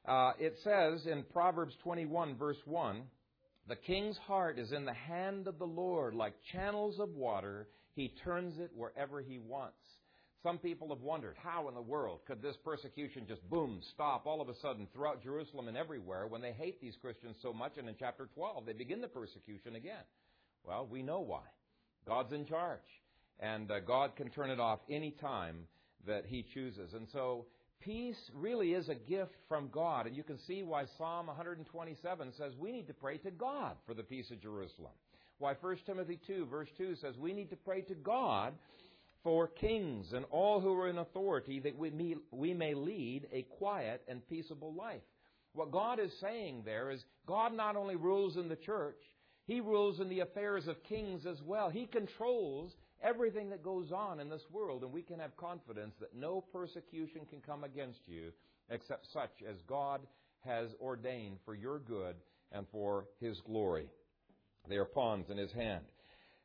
Uh, 0.08 0.32
it 0.40 0.58
says 0.64 1.06
in 1.06 1.24
Proverbs 1.34 1.74
21, 1.84 2.38
verse 2.38 2.58
1, 2.66 3.04
the 3.68 3.76
king's 3.76 4.18
heart 4.18 4.58
is 4.58 4.72
in 4.72 4.86
the 4.86 4.94
hand 4.94 5.48
of 5.48 5.60
the 5.60 5.66
Lord 5.66 6.16
like 6.16 6.34
channels 6.54 7.00
of 7.00 7.10
water. 7.10 7.68
He 7.94 8.14
turns 8.24 8.58
it 8.60 8.72
wherever 8.74 9.22
he 9.22 9.38
wants. 9.38 9.76
Some 10.44 10.60
people 10.60 10.90
have 10.90 11.02
wondered 11.02 11.36
how 11.44 11.68
in 11.68 11.76
the 11.76 11.82
world 11.82 12.22
could 12.26 12.42
this 12.42 12.56
persecution 12.64 13.26
just 13.28 13.48
boom, 13.50 13.82
stop 13.94 14.26
all 14.26 14.40
of 14.40 14.48
a 14.48 14.56
sudden 14.62 14.88
throughout 14.94 15.22
Jerusalem 15.22 15.68
and 15.68 15.76
everywhere 15.76 16.28
when 16.28 16.42
they 16.42 16.54
hate 16.54 16.80
these 16.80 16.96
Christians 17.02 17.36
so 17.42 17.52
much, 17.52 17.74
and 17.78 17.90
in 17.90 17.96
chapter 18.00 18.30
12 18.34 18.66
they 18.66 18.74
begin 18.74 19.02
the 19.02 19.08
persecution 19.08 19.76
again. 19.76 20.04
Well, 20.64 20.88
we 20.90 21.02
know 21.02 21.20
why. 21.20 21.44
God's 22.06 22.32
in 22.32 22.46
charge 22.46 22.80
and 23.40 23.70
uh, 23.70 23.80
God 23.80 24.16
can 24.16 24.30
turn 24.30 24.50
it 24.50 24.60
off 24.60 24.80
any 24.90 25.12
time 25.12 25.68
that 26.06 26.26
He 26.26 26.46
chooses. 26.54 26.94
And 26.94 27.08
so 27.12 27.46
peace 27.80 28.32
really 28.34 28.74
is 28.74 28.90
a 28.90 28.96
gift 28.96 29.36
from 29.48 29.70
God, 29.70 30.08
and 30.08 30.16
you 30.16 30.24
can 30.24 30.40
see 30.40 30.64
why 30.64 30.86
Psalm 30.98 31.28
127 31.28 32.34
says 32.38 32.54
we 32.58 32.72
need 32.72 32.88
to 32.88 32.94
pray 32.94 33.18
to 33.20 33.32
God 33.32 33.76
for 33.86 33.94
the 33.94 34.04
peace 34.04 34.30
of 34.32 34.42
Jerusalem. 34.42 34.92
Why 35.40 35.54
1 35.60 35.78
Timothy 35.86 36.20
2, 36.28 36.46
verse 36.46 36.70
2 36.78 36.96
says 36.96 37.16
we 37.18 37.34
need 37.34 37.50
to 37.52 37.56
pray 37.56 37.82
to 37.82 37.96
God 37.96 38.54
for 39.24 39.48
kings 39.48 40.14
and 40.14 40.26
all 40.32 40.60
who 40.60 40.74
are 40.80 40.90
in 40.90 40.98
authority 40.98 41.60
that 41.60 41.78
we 41.78 41.90
may, 41.90 42.16
we 42.32 42.54
may 42.54 42.74
lead 42.74 43.28
a 43.32 43.44
quiet 43.44 44.02
and 44.08 44.28
peaceable 44.28 44.74
life. 44.74 45.02
What 45.54 45.72
God 45.72 46.00
is 46.00 46.12
saying 46.22 46.64
there 46.66 46.92
is 46.92 47.04
God 47.26 47.54
not 47.54 47.76
only 47.76 47.96
rules 47.96 48.38
in 48.38 48.48
the 48.48 48.56
church, 48.56 49.00
He 49.46 49.60
rules 49.60 50.00
in 50.00 50.10
the 50.10 50.22
affairs 50.22 50.68
of 50.68 50.84
kings 50.84 51.26
as 51.26 51.42
well. 51.44 51.70
He 51.70 51.88
controls 51.88 52.72
everything 53.04 53.50
that 53.50 53.64
goes 53.64 53.92
on 53.92 54.20
in 54.20 54.30
this 54.30 54.46
world, 54.52 54.84
and 54.84 54.92
we 54.92 55.02
can 55.02 55.20
have 55.20 55.36
confidence 55.38 55.94
that 56.00 56.16
no 56.16 56.44
persecution 56.52 57.22
can 57.30 57.42
come 57.42 57.64
against 57.64 58.00
you 58.08 58.32
except 58.70 59.08
such 59.14 59.32
as 59.50 59.56
God 59.68 60.02
has 60.42 60.70
ordained 60.82 61.38
for 61.46 61.56
your 61.56 61.80
good 61.80 62.16
and 62.52 62.66
for 62.72 63.06
His 63.20 63.40
glory. 63.46 63.88
They 64.68 64.76
are 64.76 64.86
pawns 64.86 65.30
in 65.30 65.38
His 65.38 65.52
hand. 65.52 65.86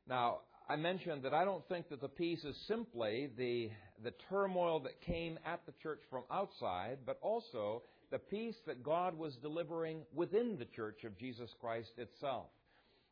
Now, 0.08 0.40
I 0.68 0.76
mentioned 0.76 1.22
that 1.24 1.34
I 1.34 1.44
don't 1.44 1.66
think 1.68 1.88
that 1.88 2.00
the 2.00 2.08
peace 2.08 2.44
is 2.44 2.56
simply 2.68 3.30
the, 3.36 3.70
the 4.02 4.14
turmoil 4.28 4.80
that 4.80 5.00
came 5.00 5.38
at 5.44 5.60
the 5.66 5.72
church 5.82 6.00
from 6.10 6.22
outside, 6.30 6.98
but 7.04 7.18
also 7.20 7.82
the 8.10 8.18
peace 8.18 8.54
that 8.66 8.82
God 8.82 9.16
was 9.18 9.34
delivering 9.42 10.02
within 10.14 10.56
the 10.58 10.64
church 10.64 11.04
of 11.04 11.18
Jesus 11.18 11.50
Christ 11.60 11.92
itself. 11.98 12.46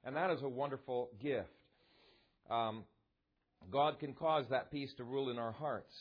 And 0.05 0.17
that 0.17 0.31
is 0.31 0.43
a 0.43 0.49
wonderful 0.49 1.11
gift. 1.21 1.49
Um, 2.51 2.85
God 3.71 3.99
can 3.99 4.15
cause 4.15 4.47
that 4.51 4.71
peace 4.71 4.93
to 4.97 5.05
rule 5.05 5.31
in 5.31 5.39
our 5.39 5.53
hearts. 5.53 5.93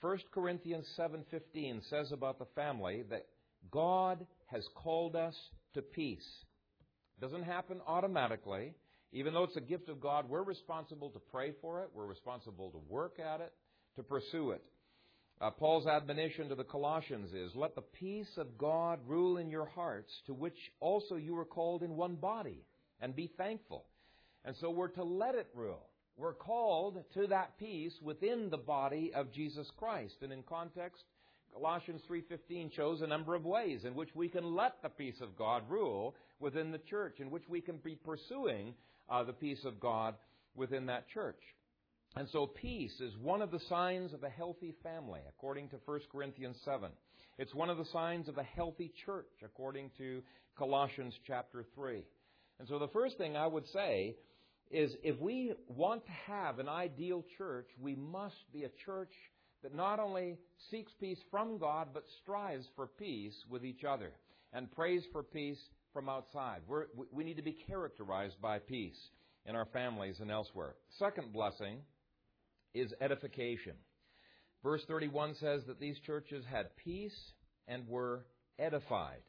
1 0.00 0.18
Corinthians 0.32 0.86
7:15 0.96 1.82
says 1.82 2.12
about 2.12 2.38
the 2.38 2.46
family 2.54 3.02
that 3.02 3.26
God 3.70 4.26
has 4.46 4.66
called 4.74 5.16
us 5.16 5.36
to 5.74 5.82
peace. 5.82 6.44
It 7.16 7.20
doesn't 7.20 7.44
happen 7.44 7.80
automatically. 7.86 8.74
Even 9.12 9.34
though 9.34 9.44
it's 9.44 9.56
a 9.56 9.60
gift 9.60 9.88
of 9.88 10.00
God, 10.00 10.28
we're 10.28 10.42
responsible 10.42 11.10
to 11.10 11.18
pray 11.18 11.52
for 11.60 11.82
it, 11.82 11.90
we're 11.94 12.06
responsible 12.06 12.70
to 12.70 12.78
work 12.78 13.18
at 13.20 13.40
it, 13.40 13.52
to 13.96 14.02
pursue 14.02 14.52
it. 14.52 14.64
Uh, 15.40 15.50
Paul's 15.50 15.86
admonition 15.86 16.48
to 16.48 16.54
the 16.54 16.64
Colossians 16.64 17.32
is, 17.34 17.54
Let 17.54 17.74
the 17.74 17.82
peace 17.82 18.38
of 18.38 18.56
God 18.56 19.00
rule 19.06 19.36
in 19.36 19.50
your 19.50 19.66
hearts, 19.66 20.10
to 20.26 20.34
which 20.34 20.56
also 20.80 21.16
you 21.16 21.34
were 21.34 21.44
called 21.44 21.82
in 21.82 21.96
one 21.96 22.14
body, 22.14 22.64
and 23.00 23.14
be 23.14 23.26
thankful. 23.36 23.84
And 24.44 24.56
so 24.56 24.70
we're 24.70 24.88
to 24.88 25.04
let 25.04 25.34
it 25.34 25.48
rule. 25.54 25.88
We're 26.16 26.34
called 26.34 27.02
to 27.14 27.26
that 27.28 27.58
peace 27.58 27.94
within 28.02 28.50
the 28.50 28.58
body 28.58 29.12
of 29.14 29.32
Jesus 29.32 29.70
Christ. 29.78 30.16
And 30.22 30.32
in 30.32 30.42
context, 30.42 31.04
Colossians 31.52 32.02
3:15 32.08 32.70
shows 32.70 33.00
a 33.00 33.06
number 33.06 33.34
of 33.34 33.44
ways 33.44 33.84
in 33.84 33.94
which 33.94 34.14
we 34.14 34.28
can 34.28 34.54
let 34.54 34.80
the 34.82 34.88
peace 34.88 35.20
of 35.20 35.36
God 35.36 35.68
rule 35.68 36.14
within 36.38 36.70
the 36.70 36.78
church, 36.78 37.20
in 37.20 37.30
which 37.30 37.48
we 37.48 37.60
can 37.60 37.76
be 37.78 37.96
pursuing 37.96 38.74
uh, 39.08 39.22
the 39.22 39.32
peace 39.32 39.64
of 39.64 39.80
God 39.80 40.14
within 40.54 40.86
that 40.86 41.08
church. 41.08 41.40
And 42.14 42.28
so 42.28 42.46
peace 42.46 43.00
is 43.00 43.16
one 43.16 43.40
of 43.40 43.50
the 43.50 43.60
signs 43.60 44.12
of 44.12 44.22
a 44.22 44.28
healthy 44.28 44.74
family, 44.82 45.20
according 45.28 45.70
to 45.70 45.80
1 45.84 46.00
Corinthians 46.10 46.58
7. 46.64 46.90
It's 47.38 47.54
one 47.54 47.70
of 47.70 47.78
the 47.78 47.86
signs 47.86 48.28
of 48.28 48.36
a 48.36 48.42
healthy 48.42 48.92
church, 49.06 49.32
according 49.42 49.90
to 49.96 50.22
Colossians 50.56 51.14
chapter 51.26 51.64
3. 51.74 52.04
And 52.58 52.68
so 52.68 52.78
the 52.78 52.88
first 52.88 53.16
thing 53.16 53.36
I 53.36 53.46
would 53.46 53.66
say 53.68 54.16
is 54.72 54.96
if 55.02 55.20
we 55.20 55.52
want 55.68 56.04
to 56.06 56.12
have 56.26 56.58
an 56.58 56.68
ideal 56.68 57.24
church, 57.36 57.68
we 57.80 57.94
must 57.94 58.50
be 58.52 58.64
a 58.64 58.70
church 58.84 59.12
that 59.62 59.74
not 59.74 60.00
only 60.00 60.38
seeks 60.70 60.92
peace 60.98 61.18
from 61.30 61.58
God, 61.58 61.88
but 61.92 62.04
strives 62.22 62.66
for 62.74 62.86
peace 62.86 63.34
with 63.48 63.64
each 63.64 63.84
other 63.84 64.12
and 64.52 64.72
prays 64.72 65.02
for 65.12 65.22
peace 65.22 65.58
from 65.92 66.08
outside. 66.08 66.62
We're, 66.66 66.86
we 67.12 67.22
need 67.22 67.36
to 67.36 67.42
be 67.42 67.56
characterized 67.68 68.40
by 68.40 68.58
peace 68.58 68.98
in 69.46 69.54
our 69.54 69.66
families 69.66 70.16
and 70.20 70.30
elsewhere. 70.30 70.74
Second 70.98 71.32
blessing 71.32 71.78
is 72.74 72.92
edification. 73.00 73.74
Verse 74.62 74.82
31 74.88 75.34
says 75.38 75.62
that 75.66 75.80
these 75.80 75.98
churches 76.06 76.44
had 76.50 76.76
peace 76.76 77.32
and 77.68 77.86
were 77.88 78.24
edified. 78.58 79.22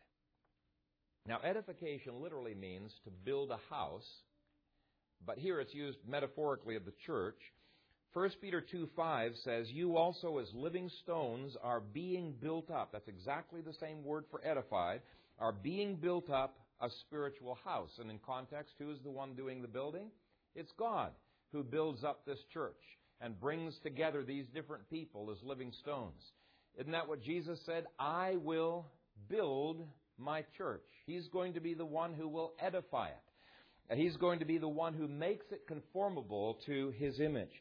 Now, 1.28 1.40
edification 1.44 2.22
literally 2.22 2.54
means 2.54 2.92
to 3.04 3.12
build 3.26 3.52
a 3.52 3.60
house 3.74 4.08
but 5.26 5.38
here 5.38 5.60
it's 5.60 5.74
used 5.74 5.98
metaphorically 6.08 6.76
of 6.76 6.86
the 6.86 6.94
church. 7.06 7.40
1 8.14 8.30
Peter 8.42 8.62
2:5 8.62 9.36
says, 9.44 9.72
You 9.72 9.98
also, 9.98 10.38
as 10.38 10.54
living 10.54 10.90
stones, 11.02 11.58
are 11.64 11.80
being 11.80 12.34
built 12.40 12.70
up. 12.70 12.92
That's 12.92 13.08
exactly 13.08 13.62
the 13.62 13.74
same 13.74 14.04
word 14.04 14.26
for 14.30 14.46
edified, 14.46 15.02
are 15.40 15.52
being 15.52 15.96
built 15.96 16.30
up 16.30 16.60
a 16.80 16.90
spiritual 17.02 17.58
house. 17.64 17.98
And 18.00 18.12
in 18.12 18.20
context, 18.20 18.76
who 18.78 18.92
is 18.92 19.00
the 19.04 19.10
one 19.10 19.34
doing 19.34 19.62
the 19.62 19.68
building? 19.68 20.12
It's 20.56 20.72
God 20.78 21.12
who 21.52 21.64
builds 21.64 22.04
up 22.04 22.26
this 22.26 22.44
church 22.54 22.82
and 23.22 23.40
brings 23.40 23.78
together 23.80 24.24
these 24.24 24.46
different 24.54 24.88
people 24.90 25.32
as 25.32 25.42
living 25.44 25.72
stones. 25.82 26.22
Isn't 26.78 26.92
that 26.92 27.08
what 27.08 27.24
Jesus 27.24 27.60
said? 27.66 27.86
I 27.98 28.36
will 28.44 28.88
build 29.30 29.82
my 30.18 30.44
church. 30.58 30.86
He's 31.06 31.28
going 31.30 31.54
to 31.54 31.60
be 31.60 31.74
the 31.74 31.86
one 31.86 32.14
who 32.14 32.28
will 32.28 32.54
edify 32.60 33.08
it. 33.08 33.33
And 33.90 34.00
he's 34.00 34.16
going 34.18 34.40
to 34.40 34.46
be 34.46 34.58
the 34.58 34.68
one 34.68 34.94
who 34.94 35.08
makes 35.08 35.46
it 35.52 35.68
conformable 35.68 36.58
to 36.66 36.94
his 36.98 37.20
image. 37.20 37.52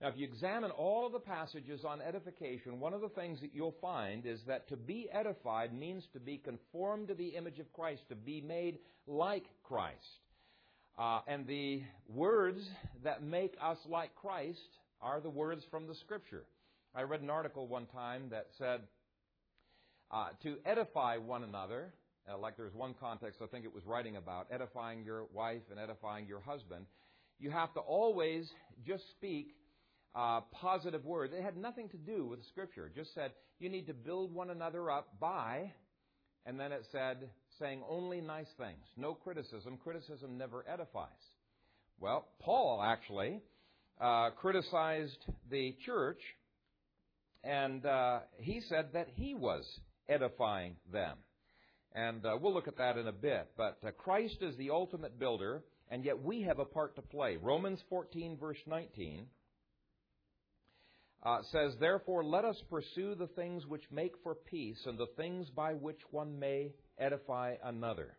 Now, 0.00 0.08
if 0.08 0.16
you 0.16 0.26
examine 0.26 0.72
all 0.72 1.06
of 1.06 1.12
the 1.12 1.20
passages 1.20 1.84
on 1.84 2.02
edification, 2.02 2.80
one 2.80 2.92
of 2.92 3.00
the 3.00 3.08
things 3.08 3.40
that 3.40 3.54
you'll 3.54 3.76
find 3.80 4.26
is 4.26 4.40
that 4.48 4.68
to 4.68 4.76
be 4.76 5.08
edified 5.12 5.72
means 5.72 6.02
to 6.12 6.18
be 6.18 6.38
conformed 6.38 7.08
to 7.08 7.14
the 7.14 7.28
image 7.28 7.60
of 7.60 7.72
Christ, 7.72 8.02
to 8.08 8.16
be 8.16 8.40
made 8.40 8.78
like 9.06 9.46
Christ. 9.62 9.96
Uh, 10.98 11.20
and 11.28 11.46
the 11.46 11.82
words 12.08 12.60
that 13.04 13.22
make 13.22 13.54
us 13.62 13.78
like 13.88 14.14
Christ 14.16 14.58
are 15.00 15.20
the 15.20 15.30
words 15.30 15.64
from 15.70 15.86
the 15.86 15.94
Scripture. 15.94 16.44
I 16.94 17.02
read 17.02 17.22
an 17.22 17.30
article 17.30 17.66
one 17.66 17.86
time 17.86 18.24
that 18.30 18.48
said 18.58 18.80
uh, 20.10 20.28
to 20.42 20.56
edify 20.66 21.16
one 21.16 21.44
another, 21.44 21.94
uh, 22.30 22.38
like 22.38 22.56
there's 22.56 22.74
one 22.74 22.94
context 22.98 23.40
I 23.42 23.46
think 23.46 23.64
it 23.64 23.74
was 23.74 23.84
writing 23.86 24.16
about, 24.16 24.46
edifying 24.50 25.04
your 25.04 25.24
wife 25.32 25.62
and 25.70 25.78
edifying 25.78 26.26
your 26.26 26.40
husband, 26.40 26.86
you 27.38 27.50
have 27.50 27.72
to 27.74 27.80
always 27.80 28.50
just 28.86 29.02
speak 29.10 29.54
uh, 30.14 30.40
positive 30.52 31.04
words. 31.04 31.32
It 31.36 31.42
had 31.42 31.56
nothing 31.56 31.88
to 31.90 31.96
do 31.96 32.26
with 32.26 32.40
Scripture. 32.48 32.86
It 32.86 32.94
just 32.94 33.14
said 33.14 33.32
you 33.58 33.68
need 33.68 33.86
to 33.86 33.94
build 33.94 34.34
one 34.34 34.50
another 34.50 34.90
up 34.90 35.08
by, 35.20 35.72
and 36.46 36.58
then 36.58 36.72
it 36.72 36.84
said 36.92 37.30
saying 37.58 37.82
only 37.88 38.20
nice 38.20 38.50
things, 38.58 38.84
no 38.96 39.14
criticism. 39.14 39.78
Criticism 39.82 40.36
never 40.36 40.64
edifies. 40.68 41.08
Well, 41.98 42.26
Paul 42.40 42.82
actually 42.82 43.40
uh, 44.00 44.30
criticized 44.30 45.18
the 45.50 45.76
church, 45.86 46.20
and 47.44 47.86
uh, 47.86 48.20
he 48.38 48.60
said 48.68 48.90
that 48.94 49.08
he 49.14 49.34
was 49.34 49.64
edifying 50.08 50.76
them. 50.92 51.16
And 51.94 52.24
uh, 52.24 52.36
we'll 52.40 52.54
look 52.54 52.68
at 52.68 52.78
that 52.78 52.96
in 52.96 53.06
a 53.06 53.12
bit. 53.12 53.48
But 53.56 53.78
uh, 53.86 53.90
Christ 53.90 54.38
is 54.40 54.56
the 54.56 54.70
ultimate 54.70 55.18
builder, 55.18 55.62
and 55.90 56.04
yet 56.04 56.22
we 56.22 56.42
have 56.42 56.58
a 56.58 56.64
part 56.64 56.96
to 56.96 57.02
play. 57.02 57.36
Romans 57.36 57.80
14, 57.90 58.38
verse 58.38 58.58
19 58.66 59.26
uh, 61.22 61.38
says, 61.50 61.74
Therefore, 61.78 62.24
let 62.24 62.44
us 62.44 62.60
pursue 62.68 63.14
the 63.14 63.28
things 63.28 63.66
which 63.66 63.82
make 63.90 64.14
for 64.22 64.34
peace 64.34 64.80
and 64.86 64.98
the 64.98 65.06
things 65.16 65.48
by 65.50 65.74
which 65.74 66.00
one 66.10 66.38
may 66.38 66.72
edify 66.98 67.54
another. 67.62 68.16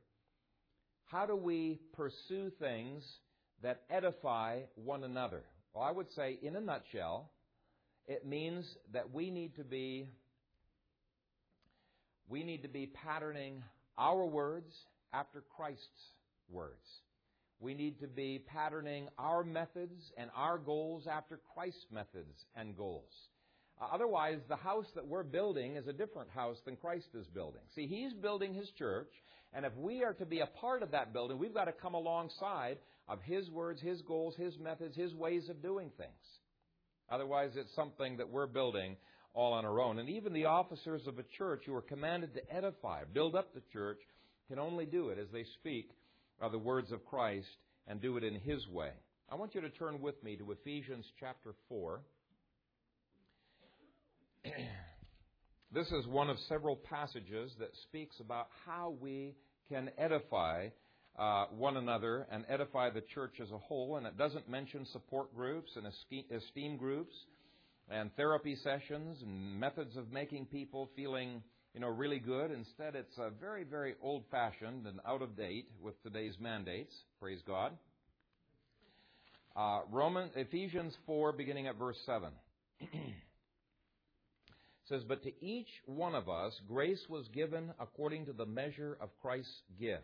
How 1.05 1.25
do 1.25 1.35
we 1.35 1.79
pursue 1.93 2.51
things 2.59 3.03
that 3.61 3.81
edify 3.89 4.61
one 4.75 5.03
another? 5.03 5.43
Well, 5.73 5.83
I 5.83 5.91
would 5.91 6.11
say, 6.15 6.39
in 6.41 6.55
a 6.55 6.61
nutshell, 6.61 7.31
it 8.07 8.25
means 8.25 8.65
that 8.93 9.11
we 9.11 9.31
need 9.31 9.55
to 9.55 9.63
be 9.63 10.09
we 12.33 12.43
need 12.43 12.63
to 12.63 12.67
be 12.67 12.87
patterning 12.87 13.61
our 13.95 14.25
words 14.25 14.73
after 15.13 15.43
Christ's 15.55 15.85
words. 16.49 16.87
We 17.59 17.75
need 17.75 17.99
to 17.99 18.07
be 18.07 18.43
patterning 18.47 19.07
our 19.19 19.43
methods 19.43 20.01
and 20.17 20.31
our 20.35 20.57
goals 20.57 21.05
after 21.05 21.39
Christ's 21.53 21.85
methods 21.91 22.33
and 22.55 22.75
goals. 22.75 23.11
Uh, 23.79 23.85
otherwise, 23.93 24.39
the 24.49 24.55
house 24.55 24.87
that 24.95 25.05
we're 25.05 25.21
building 25.21 25.75
is 25.75 25.87
a 25.87 25.93
different 25.93 26.31
house 26.31 26.57
than 26.65 26.75
Christ 26.75 27.09
is 27.13 27.27
building. 27.27 27.61
See, 27.75 27.85
He's 27.85 28.13
building 28.13 28.55
His 28.55 28.71
church, 28.79 29.11
and 29.53 29.63
if 29.63 29.75
we 29.77 30.03
are 30.03 30.13
to 30.13 30.25
be 30.25 30.39
a 30.39 30.47
part 30.47 30.81
of 30.81 30.89
that 30.89 31.13
building, 31.13 31.37
we've 31.37 31.53
got 31.53 31.65
to 31.65 31.71
come 31.71 31.93
alongside 31.93 32.79
of 33.07 33.21
His 33.21 33.47
words, 33.51 33.79
His 33.79 34.01
goals, 34.01 34.33
His 34.37 34.57
methods, 34.57 34.95
His 34.95 35.13
ways 35.13 35.49
of 35.49 35.61
doing 35.61 35.91
things. 35.97 36.09
Otherwise, 37.11 37.51
it's 37.55 37.75
something 37.75 38.17
that 38.17 38.29
we're 38.29 38.47
building 38.47 38.95
all 39.33 39.53
on 39.53 39.65
our 39.65 39.81
own. 39.81 39.99
And 39.99 40.09
even 40.09 40.33
the 40.33 40.45
officers 40.45 41.01
of 41.07 41.19
a 41.19 41.23
church 41.37 41.63
who 41.65 41.75
are 41.75 41.81
commanded 41.81 42.33
to 42.35 42.53
edify, 42.53 43.03
build 43.11 43.35
up 43.35 43.53
the 43.53 43.63
church, 43.71 43.99
can 44.47 44.59
only 44.59 44.85
do 44.85 45.09
it 45.09 45.17
as 45.17 45.27
they 45.31 45.45
speak 45.59 45.89
the 46.51 46.59
words 46.59 46.91
of 46.91 47.05
Christ 47.05 47.47
and 47.87 48.01
do 48.01 48.17
it 48.17 48.23
in 48.23 48.35
His 48.35 48.67
way. 48.67 48.91
I 49.29 49.35
want 49.35 49.55
you 49.55 49.61
to 49.61 49.69
turn 49.69 50.01
with 50.01 50.21
me 50.23 50.35
to 50.35 50.51
Ephesians 50.51 51.05
chapter 51.19 51.53
4. 51.69 52.01
this 55.73 55.87
is 55.87 56.05
one 56.07 56.29
of 56.29 56.37
several 56.49 56.75
passages 56.75 57.51
that 57.59 57.69
speaks 57.83 58.19
about 58.19 58.47
how 58.65 58.95
we 58.99 59.35
can 59.69 59.89
edify 59.97 60.67
uh, 61.17 61.45
one 61.55 61.77
another 61.77 62.27
and 62.31 62.43
edify 62.49 62.89
the 62.89 63.03
church 63.13 63.35
as 63.41 63.49
a 63.51 63.57
whole. 63.57 63.95
And 63.95 64.05
it 64.05 64.17
doesn't 64.17 64.49
mention 64.49 64.85
support 64.91 65.33
groups 65.33 65.71
and 65.75 65.87
esteem 66.31 66.77
groups 66.77 67.15
and 67.89 68.15
therapy 68.15 68.55
sessions 68.63 69.21
and 69.21 69.59
methods 69.59 69.95
of 69.97 70.11
making 70.11 70.45
people 70.45 70.89
feeling 70.95 71.41
you 71.73 71.79
know, 71.79 71.87
really 71.87 72.19
good. 72.19 72.51
Instead, 72.51 72.95
it's 72.95 73.17
very, 73.39 73.63
very 73.63 73.95
old 74.01 74.23
fashioned 74.29 74.85
and 74.85 74.99
out 75.07 75.21
of 75.21 75.35
date 75.35 75.67
with 75.81 76.01
today's 76.03 76.35
mandates. 76.39 76.93
Praise 77.19 77.41
God. 77.47 77.71
Uh, 79.55 79.81
Roman, 79.91 80.29
Ephesians 80.35 80.93
4, 81.05 81.31
beginning 81.33 81.67
at 81.67 81.77
verse 81.77 81.97
7. 82.05 82.29
says, 84.89 85.03
But 85.07 85.23
to 85.23 85.31
each 85.43 85.69
one 85.85 86.15
of 86.15 86.29
us 86.29 86.53
grace 86.67 87.03
was 87.09 87.27
given 87.29 87.71
according 87.79 88.25
to 88.25 88.33
the 88.33 88.45
measure 88.45 88.97
of 89.01 89.09
Christ's 89.21 89.61
gift. 89.79 90.03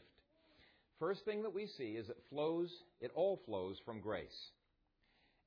First 1.00 1.24
thing 1.26 1.44
that 1.44 1.54
we 1.54 1.68
see 1.78 1.92
is 1.92 2.10
it 2.10 2.18
flows, 2.30 2.70
it 3.00 3.12
all 3.16 3.40
flows 3.46 3.78
from 3.86 4.02
grace. 4.02 4.28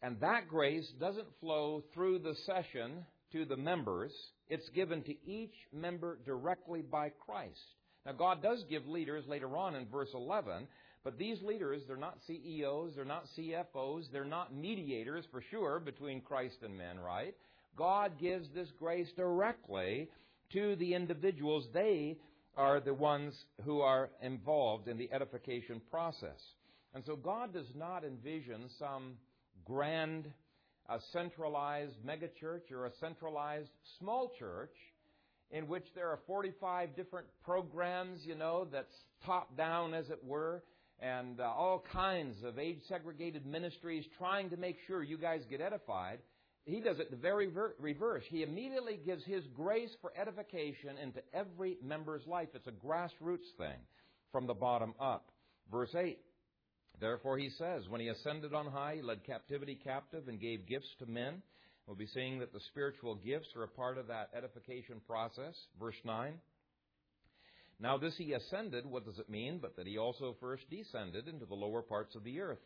And 0.02 0.18
that 0.20 0.48
grace 0.48 0.90
doesn't 0.98 1.28
flow 1.40 1.84
through 1.94 2.18
the 2.18 2.34
session 2.44 3.06
to 3.32 3.44
the 3.44 3.56
members, 3.56 4.12
it's 4.48 4.68
given 4.70 5.02
to 5.04 5.14
each 5.24 5.54
member 5.72 6.18
directly 6.26 6.82
by 6.82 7.10
Christ. 7.24 7.58
Now, 8.04 8.12
God 8.12 8.42
does 8.42 8.64
give 8.68 8.86
leaders 8.86 9.24
later 9.26 9.56
on 9.56 9.76
in 9.76 9.86
verse 9.86 10.10
11, 10.12 10.66
but 11.04 11.18
these 11.18 11.40
leaders, 11.42 11.82
they're 11.86 11.96
not 11.96 12.18
CEOs, 12.26 12.94
they're 12.94 13.04
not 13.04 13.24
CFOs, 13.38 14.10
they're 14.12 14.24
not 14.24 14.54
mediators 14.54 15.24
for 15.30 15.42
sure 15.50 15.80
between 15.80 16.20
Christ 16.20 16.56
and 16.62 16.76
men, 16.76 16.98
right? 16.98 17.34
God 17.76 18.18
gives 18.20 18.48
this 18.54 18.68
grace 18.78 19.08
directly 19.16 20.08
to 20.52 20.76
the 20.76 20.94
individuals. 20.94 21.66
They 21.72 22.18
are 22.56 22.80
the 22.80 22.94
ones 22.94 23.34
who 23.64 23.80
are 23.80 24.10
involved 24.20 24.88
in 24.88 24.98
the 24.98 25.10
edification 25.12 25.80
process. 25.90 26.40
And 26.94 27.02
so 27.06 27.16
God 27.16 27.54
does 27.54 27.72
not 27.74 28.04
envision 28.04 28.68
some 28.78 29.14
grand 29.72 30.30
a 30.88 30.98
centralized 31.12 31.94
megachurch 32.06 32.70
or 32.70 32.86
a 32.86 32.90
centralized 33.00 33.70
small 33.98 34.30
church 34.38 34.74
in 35.50 35.66
which 35.66 35.84
there 35.94 36.08
are 36.08 36.18
45 36.26 36.94
different 36.96 37.26
programs, 37.44 38.20
you 38.24 38.34
know, 38.34 38.66
that's 38.70 38.94
top 39.24 39.56
down, 39.56 39.94
as 39.94 40.08
it 40.10 40.22
were, 40.24 40.62
and 40.98 41.40
uh, 41.40 41.44
all 41.44 41.84
kinds 41.92 42.36
of 42.44 42.58
age 42.58 42.80
segregated 42.88 43.46
ministries 43.46 44.04
trying 44.18 44.50
to 44.50 44.56
make 44.56 44.76
sure 44.86 45.02
you 45.02 45.18
guys 45.18 45.40
get 45.48 45.60
edified. 45.60 46.18
He 46.64 46.80
does 46.80 46.98
it 46.98 47.10
the 47.10 47.16
very 47.16 47.46
ver- 47.46 47.74
reverse. 47.78 48.24
He 48.28 48.42
immediately 48.42 48.98
gives 49.04 49.24
his 49.24 49.44
grace 49.54 49.90
for 50.00 50.12
edification 50.18 50.96
into 51.02 51.20
every 51.34 51.76
member's 51.82 52.26
life. 52.26 52.48
It's 52.54 52.66
a 52.66 52.86
grassroots 52.86 53.50
thing 53.58 53.78
from 54.30 54.46
the 54.46 54.54
bottom 54.54 54.94
up. 55.00 55.30
Verse 55.70 55.94
8 55.94 56.18
Therefore, 57.02 57.36
he 57.36 57.50
says, 57.58 57.88
when 57.88 58.00
he 58.00 58.06
ascended 58.06 58.54
on 58.54 58.66
high, 58.66 58.94
he 58.94 59.02
led 59.02 59.24
captivity 59.24 59.74
captive 59.74 60.28
and 60.28 60.40
gave 60.40 60.68
gifts 60.68 60.86
to 61.00 61.06
men. 61.06 61.42
We'll 61.84 61.96
be 61.96 62.06
seeing 62.06 62.38
that 62.38 62.52
the 62.52 62.60
spiritual 62.70 63.16
gifts 63.16 63.48
are 63.56 63.64
a 63.64 63.68
part 63.68 63.98
of 63.98 64.06
that 64.06 64.30
edification 64.36 65.00
process. 65.04 65.56
Verse 65.80 65.96
9. 66.04 66.34
Now, 67.80 67.98
this 67.98 68.14
he 68.16 68.34
ascended, 68.34 68.86
what 68.86 69.04
does 69.04 69.18
it 69.18 69.28
mean? 69.28 69.58
But 69.60 69.74
that 69.76 69.88
he 69.88 69.98
also 69.98 70.36
first 70.38 70.62
descended 70.70 71.26
into 71.26 71.44
the 71.44 71.56
lower 71.56 71.82
parts 71.82 72.14
of 72.14 72.22
the 72.22 72.38
earth. 72.38 72.62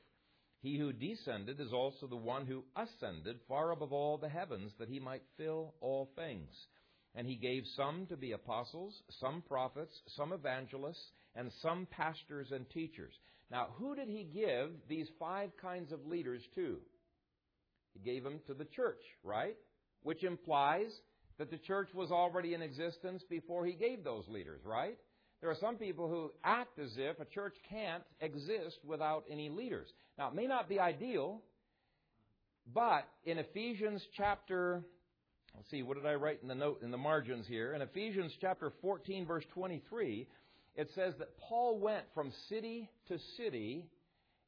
He 0.61 0.77
who 0.77 0.93
descended 0.93 1.59
is 1.59 1.73
also 1.73 2.07
the 2.07 2.15
one 2.15 2.45
who 2.45 2.63
ascended 2.77 3.39
far 3.49 3.71
above 3.71 3.95
all 3.95 4.19
the 4.19 4.29
heavens, 4.29 4.71
that 4.79 4.91
he 4.91 5.01
might 5.01 5.23
fill 5.39 5.73
all 5.81 6.11
things. 6.15 6.51
And 7.15 7.27
he 7.27 7.37
gave 7.37 7.63
some 7.75 8.05
to 8.11 8.19
be 8.19 8.33
apostles, 8.33 9.01
some 9.19 9.43
prophets, 9.49 9.99
some 10.15 10.35
evangelists, 10.35 11.11
and 11.35 11.51
some 11.63 11.89
pastors 11.91 12.49
and 12.53 12.69
teachers. 12.69 13.15
Now, 13.51 13.69
who 13.79 13.95
did 13.95 14.09
he 14.09 14.25
give 14.25 14.71
these 14.89 15.09
five 15.19 15.51
kinds 15.61 15.93
of 15.93 16.07
leaders 16.07 16.43
to? 16.55 16.79
He 17.93 18.01
gave 18.01 18.25
them 18.25 18.41
to 18.47 18.55
the 18.55 18.65
church, 18.65 19.03
right? 19.23 19.57
Which 20.03 20.25
implies 20.25 20.91
that 21.39 21.51
the 21.51 21.59
church 21.59 21.89
was 21.95 22.11
already 22.11 22.55
in 22.55 22.63
existence 22.63 23.23
before 23.29 23.67
he 23.67 23.73
gave 23.73 24.03
those 24.03 24.25
leaders, 24.29 24.61
right? 24.65 24.99
There 25.41 25.51
are 25.51 25.57
some 25.61 25.77
people 25.77 26.09
who 26.09 26.33
act 26.45 26.79
as 26.79 26.93
if 26.97 27.21
a 27.21 27.25
church 27.27 27.55
can't 27.69 28.03
exist 28.21 28.79
without 28.85 29.25
any 29.31 29.49
leaders. 29.49 29.89
Now, 30.19 30.29
it 30.29 30.35
may 30.35 30.47
not 30.47 30.69
be 30.69 30.81
ideal, 30.81 31.43
but 32.73 33.07
in 33.25 33.39
Ephesians 33.39 34.03
chapter, 34.17 34.83
let's 35.55 35.71
see, 35.71 35.83
what 35.83 35.97
did 35.97 36.07
I 36.07 36.15
write 36.15 36.41
in 36.43 36.49
the 36.49 36.55
note 36.55 36.83
in 36.83 36.91
the 36.91 36.97
margins 36.97 37.47
here? 37.47 37.75
In 37.75 37.83
Ephesians 37.83 38.33
chapter 38.41 38.73
14, 38.81 39.27
verse 39.27 39.45
23, 39.53 40.27
it 40.77 40.91
says 40.95 41.15
that 41.19 41.39
Paul 41.39 41.79
went 41.79 42.05
from 42.15 42.33
city 42.49 42.91
to 43.09 43.19
city 43.37 43.87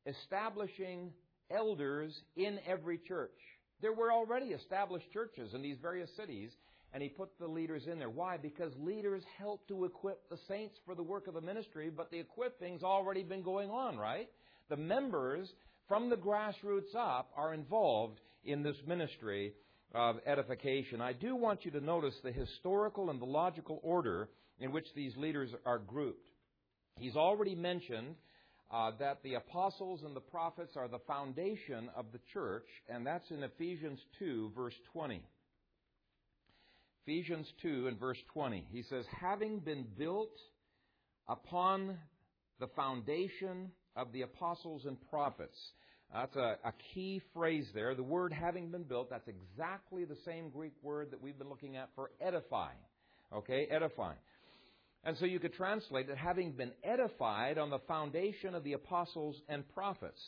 establishing 0.07 1.11
elders 1.51 2.13
in 2.37 2.59
every 2.67 2.99
church. 2.99 3.31
There 3.81 3.93
were 3.93 4.13
already 4.13 4.47
established 4.47 5.11
churches 5.13 5.55
in 5.55 5.63
these 5.63 5.79
various 5.81 6.11
cities, 6.17 6.51
and 6.93 7.03
he 7.03 7.09
put 7.09 7.31
the 7.39 7.47
leaders 7.47 7.83
in 7.91 7.99
there. 7.99 8.11
Why? 8.11 8.37
Because 8.37 8.73
leaders 8.79 9.23
help 9.39 9.67
to 9.69 9.85
equip 9.85 10.29
the 10.29 10.39
saints 10.49 10.77
for 10.85 10.95
the 10.95 11.03
work 11.03 11.29
of 11.29 11.35
the 11.35 11.41
ministry, 11.41 11.91
but 11.95 12.11
the 12.11 12.19
equipping's 12.19 12.83
already 12.83 13.23
been 13.23 13.43
going 13.43 13.71
on, 13.71 13.97
right? 13.97 14.29
The 14.69 14.77
members 14.77 15.49
from 15.87 16.11
the 16.11 16.17
grassroots 16.17 16.95
up 16.95 17.31
are 17.37 17.55
involved 17.55 18.21
in 18.45 18.63
this 18.63 18.77
ministry 18.87 19.55
of 19.95 20.17
edification. 20.27 21.01
I 21.01 21.13
do 21.13 21.35
want 21.35 21.65
you 21.65 21.71
to 21.73 21.81
notice 21.81 22.15
the 22.23 22.33
historical 22.33 23.11
and 23.11 23.21
the 23.21 23.27
logical 23.27 23.81
order 23.83 24.29
in 24.61 24.73
which 24.73 24.87
these 24.95 25.17
leaders 25.17 25.51
are 25.65 25.79
grouped. 25.79 26.29
He's 26.97 27.17
already 27.17 27.55
mentioned 27.55 28.17
uh, 28.71 28.93
that 28.99 29.23
the 29.23 29.35
apostles 29.35 30.03
and 30.05 30.15
the 30.15 30.21
prophets 30.21 30.73
are 30.77 30.89
the 30.89 30.99
foundation 31.07 31.89
of 31.97 32.07
the 32.13 32.21
church, 32.33 32.67
and 32.89 33.07
that's 33.07 33.31
in 33.31 33.43
Ephesians 33.43 34.01
2, 34.19 34.53
verse 34.55 34.75
20. 34.93 35.23
Ephesians 37.07 37.47
2 37.63 37.87
and 37.89 37.99
verse 37.99 38.19
20. 38.35 38.67
He 38.71 38.83
says, 38.83 39.05
having 39.21 39.61
been 39.61 39.87
built 39.97 40.37
upon 41.29 41.97
the 42.61 42.67
foundation 42.69 43.71
of 43.97 44.13
the 44.13 44.23
apostles 44.23 44.85
and 44.85 44.97
prophets. 45.11 45.57
That's 46.13 46.37
a, 46.37 46.57
a, 46.65 46.73
key 46.95 47.21
phrase 47.35 47.67
there. 47.75 47.95
The 47.95 48.03
word 48.03 48.33
having 48.33 48.71
been 48.71 48.85
built, 48.85 49.11
that's 49.11 49.29
exactly 49.29 50.05
the 50.05 50.17
same 50.25 50.49
Greek 50.49 50.73
word 50.83 51.11
that 51.11 51.21
we've 51.21 51.39
been 51.39 51.51
looking 51.51 51.77
at 51.77 51.91
for 51.95 52.11
edifying. 52.21 52.79
Okay, 53.35 53.67
edifying. 53.71 54.17
And 55.05 55.17
so 55.17 55.25
you 55.25 55.39
could 55.39 55.55
translate 55.55 56.09
it 56.09 56.19
having 56.19 56.53
been 56.53 56.73
edified 56.83 57.57
on 57.57 57.71
the 57.71 57.79
foundation 57.81 58.55
of 58.55 58.65
the 58.65 58.75
apostles 58.75 59.41
and 59.49 59.69
prophets. 59.75 60.21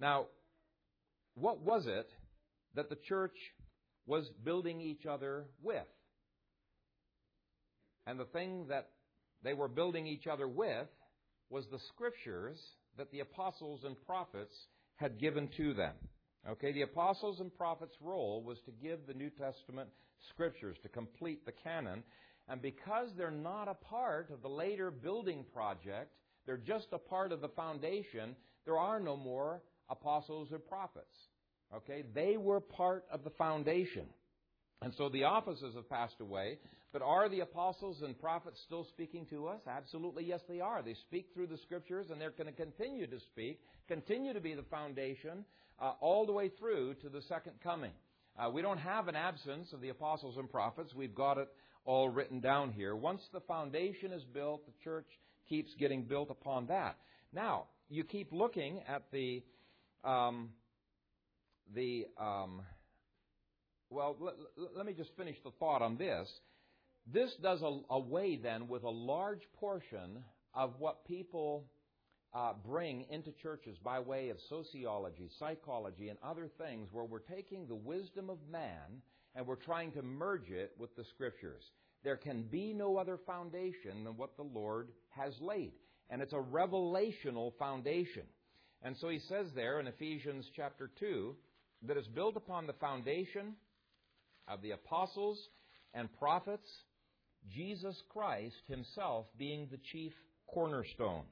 Now, 0.00 0.26
what 1.34 1.60
was 1.60 1.86
it 1.86 2.08
that 2.74 2.88
the 2.88 2.98
church 3.08 3.36
was 4.08 4.26
building 4.42 4.80
each 4.80 5.06
other 5.06 5.44
with. 5.62 5.86
And 8.06 8.18
the 8.18 8.24
thing 8.24 8.66
that 8.68 8.88
they 9.44 9.52
were 9.52 9.68
building 9.68 10.06
each 10.06 10.26
other 10.26 10.48
with 10.48 10.88
was 11.50 11.66
the 11.70 11.78
scriptures 11.94 12.58
that 12.96 13.12
the 13.12 13.20
apostles 13.20 13.82
and 13.84 13.94
prophets 14.06 14.54
had 14.96 15.20
given 15.20 15.48
to 15.58 15.74
them. 15.74 15.94
Okay, 16.48 16.72
the 16.72 16.82
apostles 16.82 17.40
and 17.40 17.54
prophets' 17.56 17.96
role 18.00 18.42
was 18.42 18.58
to 18.64 18.72
give 18.82 19.00
the 19.06 19.14
New 19.14 19.30
Testament 19.30 19.90
scriptures, 20.30 20.76
to 20.82 20.88
complete 20.88 21.44
the 21.44 21.52
canon. 21.52 22.02
And 22.48 22.62
because 22.62 23.08
they're 23.16 23.30
not 23.30 23.68
a 23.68 23.74
part 23.74 24.30
of 24.30 24.42
the 24.42 24.48
later 24.48 24.90
building 24.90 25.44
project, 25.52 26.12
they're 26.46 26.56
just 26.56 26.88
a 26.92 26.98
part 26.98 27.32
of 27.32 27.40
the 27.40 27.48
foundation, 27.48 28.34
there 28.64 28.78
are 28.78 28.98
no 28.98 29.16
more 29.16 29.62
apostles 29.90 30.48
or 30.50 30.58
prophets. 30.58 31.14
Okay? 31.74 32.04
They 32.14 32.36
were 32.36 32.60
part 32.60 33.04
of 33.12 33.24
the 33.24 33.30
foundation. 33.30 34.06
And 34.80 34.94
so 34.96 35.08
the 35.08 35.24
offices 35.24 35.74
have 35.74 35.90
passed 35.90 36.20
away, 36.20 36.58
but 36.92 37.02
are 37.02 37.28
the 37.28 37.40
apostles 37.40 38.00
and 38.02 38.18
prophets 38.18 38.60
still 38.64 38.84
speaking 38.84 39.26
to 39.26 39.48
us? 39.48 39.60
Absolutely, 39.68 40.24
yes, 40.24 40.40
they 40.48 40.60
are. 40.60 40.82
They 40.82 40.94
speak 40.94 41.28
through 41.34 41.48
the 41.48 41.58
scriptures, 41.58 42.06
and 42.10 42.20
they're 42.20 42.30
going 42.30 42.46
to 42.46 42.52
continue 42.52 43.06
to 43.08 43.20
speak, 43.20 43.60
continue 43.88 44.32
to 44.32 44.40
be 44.40 44.54
the 44.54 44.62
foundation, 44.62 45.44
uh, 45.80 45.92
all 46.00 46.26
the 46.26 46.32
way 46.32 46.48
through 46.48 46.94
to 47.02 47.08
the 47.08 47.22
second 47.22 47.54
coming. 47.62 47.92
Uh, 48.38 48.48
we 48.50 48.62
don't 48.62 48.78
have 48.78 49.08
an 49.08 49.16
absence 49.16 49.72
of 49.72 49.80
the 49.80 49.88
apostles 49.88 50.36
and 50.36 50.48
prophets. 50.48 50.94
We've 50.94 51.14
got 51.14 51.38
it 51.38 51.48
all 51.88 52.10
written 52.10 52.38
down 52.38 52.70
here. 52.70 52.94
Once 52.94 53.22
the 53.32 53.40
foundation 53.40 54.12
is 54.12 54.22
built, 54.22 54.66
the 54.66 54.72
church 54.84 55.06
keeps 55.48 55.74
getting 55.78 56.02
built 56.02 56.30
upon 56.30 56.66
that. 56.66 56.98
Now, 57.32 57.64
you 57.88 58.04
keep 58.04 58.30
looking 58.30 58.82
at 58.86 59.04
the 59.10 59.42
um, 60.04 60.50
the 61.74 62.06
um, 62.20 62.60
well, 63.88 64.16
let, 64.20 64.34
let, 64.76 64.84
me 64.84 64.92
just 64.92 65.16
finish 65.16 65.36
the 65.42 65.50
thought 65.58 65.80
on 65.80 65.96
this. 65.96 66.28
This 67.10 67.30
does 67.42 67.60
away 67.88 68.36
then 68.36 68.68
with 68.68 68.82
a 68.82 68.90
large 68.90 69.40
portion 69.58 70.22
of 70.52 70.74
what 70.78 71.06
people 71.06 71.64
uh, 72.34 72.52
bring 72.66 73.06
into 73.10 73.32
churches 73.42 73.78
by 73.82 73.98
way 73.98 74.28
of 74.28 74.36
sociology, 74.50 75.30
psychology, 75.38 76.10
and 76.10 76.18
other 76.22 76.50
things, 76.58 76.88
where 76.92 77.06
we're 77.06 77.18
taking 77.20 77.66
the 77.66 77.74
wisdom 77.74 78.28
of 78.28 78.36
man 78.52 79.00
and 79.38 79.46
we're 79.46 79.54
trying 79.54 79.92
to 79.92 80.02
merge 80.02 80.50
it 80.50 80.72
with 80.80 80.94
the 80.96 81.04
scriptures. 81.14 81.62
There 82.02 82.16
can 82.16 82.42
be 82.42 82.74
no 82.74 82.96
other 82.96 83.20
foundation 83.24 84.02
than 84.02 84.16
what 84.16 84.36
the 84.36 84.42
Lord 84.42 84.88
has 85.10 85.32
laid, 85.40 85.74
and 86.10 86.20
it's 86.20 86.32
a 86.32 86.44
revelational 86.52 87.52
foundation. 87.56 88.24
And 88.82 88.96
so 89.00 89.08
he 89.08 89.20
says 89.20 89.46
there 89.54 89.78
in 89.78 89.86
Ephesians 89.86 90.44
chapter 90.56 90.90
2 90.98 91.36
that 91.86 91.96
is 91.96 92.08
built 92.08 92.36
upon 92.36 92.66
the 92.66 92.72
foundation 92.74 93.54
of 94.48 94.60
the 94.60 94.72
apostles 94.72 95.38
and 95.94 96.08
prophets, 96.18 96.68
Jesus 97.48 97.96
Christ 98.08 98.56
himself 98.68 99.26
being 99.38 99.68
the 99.70 99.78
chief 99.92 100.12
cornerstone. 100.52 101.22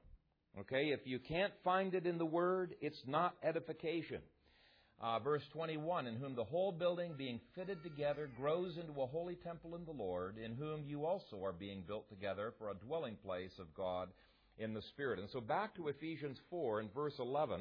Okay, 0.60 0.90
if 0.90 1.00
you 1.06 1.18
can't 1.18 1.52
find 1.64 1.92
it 1.92 2.06
in 2.06 2.18
the 2.18 2.24
Word, 2.24 2.76
it's 2.80 3.02
not 3.04 3.34
edification. 3.42 4.20
Uh, 5.02 5.18
verse 5.18 5.42
21 5.52 6.06
In 6.06 6.16
whom 6.16 6.34
the 6.34 6.44
whole 6.44 6.72
building 6.72 7.14
being 7.16 7.40
fitted 7.54 7.82
together 7.82 8.30
grows 8.36 8.76
into 8.78 9.00
a 9.00 9.06
holy 9.06 9.34
temple 9.36 9.76
in 9.76 9.84
the 9.84 9.90
Lord, 9.90 10.38
in 10.38 10.54
whom 10.54 10.84
you 10.86 11.04
also 11.04 11.42
are 11.44 11.52
being 11.52 11.82
built 11.86 12.08
together 12.08 12.54
for 12.58 12.70
a 12.70 12.74
dwelling 12.74 13.16
place 13.24 13.52
of 13.58 13.74
God 13.74 14.08
in 14.58 14.72
the 14.72 14.82
Spirit. 14.82 15.18
And 15.18 15.28
so 15.30 15.40
back 15.40 15.74
to 15.76 15.88
Ephesians 15.88 16.38
4 16.48 16.80
and 16.80 16.94
verse 16.94 17.14
11. 17.18 17.60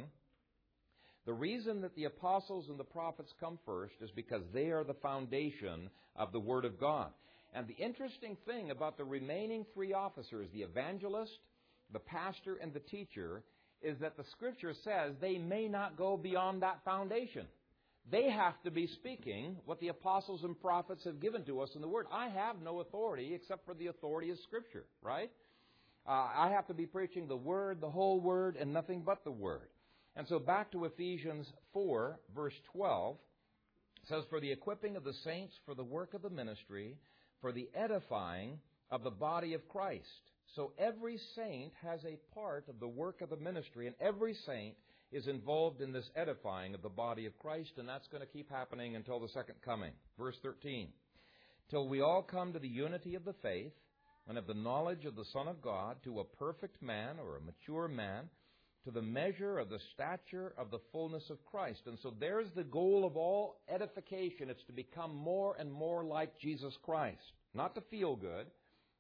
The 1.26 1.34
reason 1.34 1.82
that 1.82 1.96
the 1.96 2.06
apostles 2.06 2.70
and 2.70 2.80
the 2.80 2.84
prophets 2.84 3.34
come 3.40 3.58
first 3.66 3.96
is 4.00 4.12
because 4.12 4.44
they 4.54 4.70
are 4.70 4.84
the 4.84 4.94
foundation 4.94 5.90
of 6.16 6.32
the 6.32 6.40
Word 6.40 6.66
of 6.66 6.80
God. 6.80 7.10
And 7.54 7.68
the 7.68 7.84
interesting 7.84 8.38
thing 8.46 8.70
about 8.72 8.98
the 8.98 9.06
remaining 9.06 9.66
three 9.74 9.94
officers, 9.94 10.48
the 10.54 10.62
evangelist, 10.62 11.32
the 11.92 12.00
pastor, 12.00 12.56
and 12.62 12.74
the 12.74 12.80
teacher, 12.80 13.44
is 13.86 14.00
that 14.00 14.18
the 14.18 14.24
Scripture 14.32 14.74
says 14.84 15.14
they 15.22 15.38
may 15.38 15.68
not 15.68 15.98
go 15.98 16.18
beyond 16.18 16.62
that 16.62 16.80
foundation. 16.84 17.46
They 18.12 18.30
have 18.30 18.62
to 18.64 18.72
be 18.72 18.88
speaking 18.88 19.58
what 19.66 19.80
the 19.80 19.88
apostles 19.88 20.44
and 20.44 20.60
prophets 20.60 21.04
have 21.06 21.20
given 21.20 21.44
to 21.46 21.62
us 21.62 21.70
in 21.76 21.82
the 21.82 21.88
Word. 21.88 22.06
I 22.12 22.30
have 22.30 22.62
no 22.62 22.80
authority 22.80 23.34
except 23.34 23.66
for 23.66 23.74
the 23.74 23.88
authority 23.88 24.30
of 24.30 24.38
Scripture, 24.40 24.86
right? 25.02 25.32
Uh, 26.08 26.30
I 26.36 26.52
have 26.52 26.68
to 26.68 26.74
be 26.74 26.86
preaching 26.86 27.28
the 27.28 27.36
Word, 27.36 27.82
the 27.82 27.90
whole 27.90 28.20
Word, 28.20 28.58
and 28.58 28.72
nothing 28.72 29.02
but 29.04 29.24
the 29.24 29.32
Word. 29.32 29.70
And 30.16 30.28
so 30.28 30.40
back 30.40 30.72
to 30.72 30.86
Ephesians 30.86 31.48
4, 31.74 32.20
verse 32.36 32.54
12, 32.74 33.18
says, 34.08 34.24
For 34.30 34.40
the 34.40 34.52
equipping 34.52 34.96
of 34.96 35.04
the 35.04 35.16
saints 35.24 35.54
for 35.66 35.74
the 35.74 35.84
work 35.84 36.14
of 36.14 36.22
the 36.22 36.30
ministry, 36.30 36.96
for 37.42 37.52
the 37.52 37.70
edifying 37.76 38.60
of 38.92 39.04
the 39.04 39.12
body 39.12 39.54
of 39.54 39.68
Christ. 39.68 40.06
So 40.56 40.74
every 40.78 41.18
saint 41.36 41.74
has 41.84 42.00
a 42.06 42.20
part 42.34 42.68
of 42.70 42.80
the 42.80 42.88
work 42.88 43.22
of 43.22 43.30
the 43.30 43.38
ministry, 43.38 43.88
and 43.88 43.96
every 44.00 44.36
saint 44.46 44.76
is 45.12 45.28
involved 45.28 45.82
in 45.82 45.92
this 45.92 46.10
edifying 46.16 46.74
of 46.76 46.82
the 46.82 46.90
body 46.90 47.26
of 47.26 47.38
Christ, 47.40 47.72
and 47.78 47.88
that's 47.88 48.08
going 48.08 48.22
to 48.22 48.32
keep 48.32 48.50
happening 48.50 48.96
until 48.96 49.20
the 49.20 49.30
second 49.30 49.56
coming. 49.64 49.92
Verse 50.18 50.36
13. 50.44 50.90
Till 51.70 51.88
we 51.88 52.02
all 52.02 52.22
come 52.22 52.54
to 52.54 52.60
the 52.60 52.68
unity 52.68 53.16
of 53.16 53.26
the 53.26 53.36
faith 53.42 53.74
and 54.28 54.38
of 54.38 54.48
the 54.48 54.54
knowledge 54.54 55.06
of 55.06 55.16
the 55.16 55.26
Son 55.34 55.48
of 55.48 55.62
God, 55.62 55.98
to 56.04 56.20
a 56.20 56.24
perfect 56.24 56.82
man 56.82 57.18
or 57.20 57.38
a 57.38 57.42
mature 57.42 57.88
man 57.88 58.30
to 58.86 58.92
the 58.92 59.02
measure 59.02 59.58
of 59.58 59.70
the 59.70 59.80
stature 59.94 60.54
of 60.60 60.70
the 60.70 60.80
fullness 60.92 61.24
of 61.32 61.44
Christ. 61.46 61.82
And 61.88 61.98
so 62.02 62.14
there's 62.20 62.52
the 62.56 62.64
goal 62.64 63.04
of 63.04 63.18
all 63.18 63.58
edification. 63.68 64.50
It's 64.50 64.64
to 64.68 64.74
become 64.74 65.16
more 65.16 65.56
and 65.60 65.72
more 65.72 66.06
like 66.06 66.40
Jesus 66.40 66.74
Christ. 66.84 67.34
Not 67.56 67.74
to 67.76 67.82
feel 67.90 68.16
good. 68.16 68.46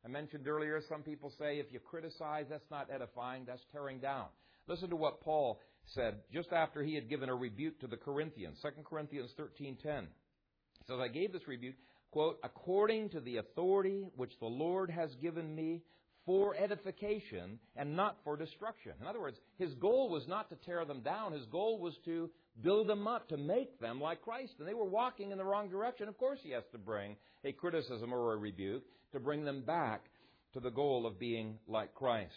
I 0.05 0.07
mentioned 0.07 0.47
earlier, 0.47 0.81
some 0.87 1.01
people 1.01 1.33
say 1.39 1.57
if 1.57 1.71
you 1.71 1.79
criticize, 1.79 2.45
that's 2.47 2.69
not 2.69 2.89
edifying, 2.93 3.43
that's 3.45 3.65
tearing 3.71 3.99
down. 3.99 4.27
Listen 4.67 4.89
to 4.91 4.95
what 4.95 5.21
Paul 5.21 5.59
said 5.93 6.17
just 6.31 6.51
after 6.51 6.83
he 6.83 6.93
had 6.93 7.09
given 7.09 7.27
a 7.27 7.35
rebuke 7.35 7.79
to 7.79 7.87
the 7.87 7.97
Corinthians. 7.97 8.59
2 8.61 8.83
Corinthians 8.87 9.31
13.10. 9.39 10.01
He 10.01 10.85
says, 10.87 10.99
I 11.01 11.07
gave 11.07 11.33
this 11.33 11.47
rebuke, 11.47 11.75
quote, 12.11 12.37
according 12.43 13.09
to 13.09 13.19
the 13.19 13.37
authority 13.37 14.05
which 14.15 14.31
the 14.39 14.45
Lord 14.45 14.91
has 14.91 15.09
given 15.21 15.55
me 15.55 15.81
for 16.25 16.55
edification 16.55 17.59
and 17.75 17.95
not 17.95 18.17
for 18.23 18.35
destruction. 18.35 18.93
In 18.99 19.07
other 19.07 19.21
words, 19.21 19.37
his 19.57 19.73
goal 19.75 20.09
was 20.09 20.27
not 20.27 20.49
to 20.49 20.55
tear 20.65 20.83
them 20.85 21.01
down. 21.01 21.33
His 21.33 21.45
goal 21.45 21.79
was 21.79 21.93
to 22.05 22.29
build 22.61 22.87
them 22.87 23.07
up, 23.07 23.29
to 23.29 23.37
make 23.37 23.79
them 23.79 24.01
like 24.01 24.21
Christ. 24.21 24.53
And 24.59 24.67
they 24.67 24.73
were 24.73 24.85
walking 24.85 25.31
in 25.31 25.37
the 25.37 25.43
wrong 25.43 25.69
direction. 25.69 26.07
Of 26.07 26.17
course, 26.17 26.39
he 26.41 26.51
has 26.51 26.63
to 26.71 26.77
bring 26.77 27.15
a 27.43 27.51
criticism 27.51 28.11
or 28.13 28.33
a 28.33 28.37
rebuke 28.37 28.83
to 29.11 29.19
bring 29.19 29.45
them 29.45 29.61
back 29.61 30.05
to 30.53 30.59
the 30.59 30.71
goal 30.71 31.05
of 31.05 31.19
being 31.19 31.59
like 31.67 31.93
Christ. 31.93 32.33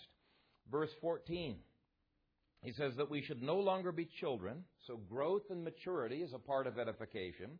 Verse 0.70 0.90
14. 1.01 1.57
He 2.62 2.72
says 2.72 2.92
that 2.96 3.09
we 3.09 3.22
should 3.22 3.40
no 3.40 3.57
longer 3.57 3.92
be 3.92 4.09
children, 4.20 4.64
so 4.87 4.96
growth 4.96 5.44
and 5.51 5.62
maturity 5.62 6.22
is 6.22 6.33
a 6.35 6.38
part 6.38 6.66
of 6.66 6.79
edification 6.79 7.59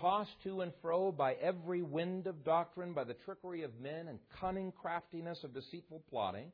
tossed 0.00 0.34
to 0.42 0.60
and 0.60 0.72
fro 0.82 1.12
by 1.12 1.34
every 1.34 1.82
wind 1.82 2.26
of 2.26 2.44
doctrine, 2.44 2.92
by 2.92 3.04
the 3.04 3.16
trickery 3.24 3.62
of 3.62 3.80
men 3.80 4.08
and 4.08 4.18
cunning 4.40 4.72
craftiness 4.72 5.42
of 5.44 5.54
deceitful 5.54 6.02
plotting. 6.10 6.50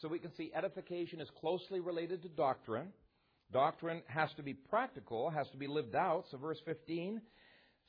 So 0.00 0.08
we 0.08 0.18
can 0.18 0.34
see 0.36 0.52
edification 0.54 1.20
is 1.20 1.28
closely 1.40 1.80
related 1.80 2.22
to 2.22 2.28
doctrine. 2.28 2.88
Doctrine 3.52 4.02
has 4.06 4.30
to 4.36 4.42
be 4.42 4.54
practical, 4.54 5.30
has 5.30 5.48
to 5.50 5.56
be 5.56 5.66
lived 5.66 5.94
out. 5.94 6.24
So 6.30 6.38
verse 6.38 6.58
15, 6.64 7.20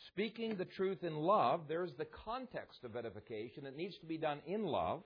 speaking 0.09 0.55
the 0.55 0.65
truth 0.65 1.03
in 1.03 1.15
love, 1.15 1.61
there's 1.67 1.93
the 1.97 2.07
context 2.25 2.83
of 2.83 2.95
edification. 2.95 3.65
It 3.65 3.77
needs 3.77 3.97
to 3.99 4.05
be 4.05 4.17
done 4.17 4.39
in 4.45 4.65
love, 4.65 5.01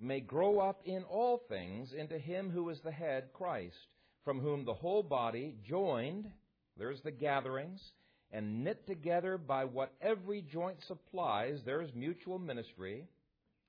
may 0.00 0.20
grow 0.20 0.58
up 0.58 0.80
in 0.84 1.02
all 1.04 1.42
things 1.48 1.92
into 1.92 2.18
him 2.18 2.50
who 2.50 2.70
is 2.70 2.78
the 2.82 2.90
head, 2.90 3.28
Christ, 3.34 3.76
from 4.24 4.40
whom 4.40 4.64
the 4.64 4.74
whole 4.74 5.02
body 5.02 5.54
joined, 5.68 6.26
there's 6.78 7.00
the 7.02 7.10
gatherings, 7.10 7.80
and 8.32 8.64
knit 8.64 8.86
together 8.86 9.38
by 9.38 9.64
what 9.64 9.92
every 10.00 10.42
joint 10.42 10.76
supplies, 10.86 11.58
there 11.64 11.82
is 11.82 11.90
mutual 11.94 12.38
ministry, 12.38 13.04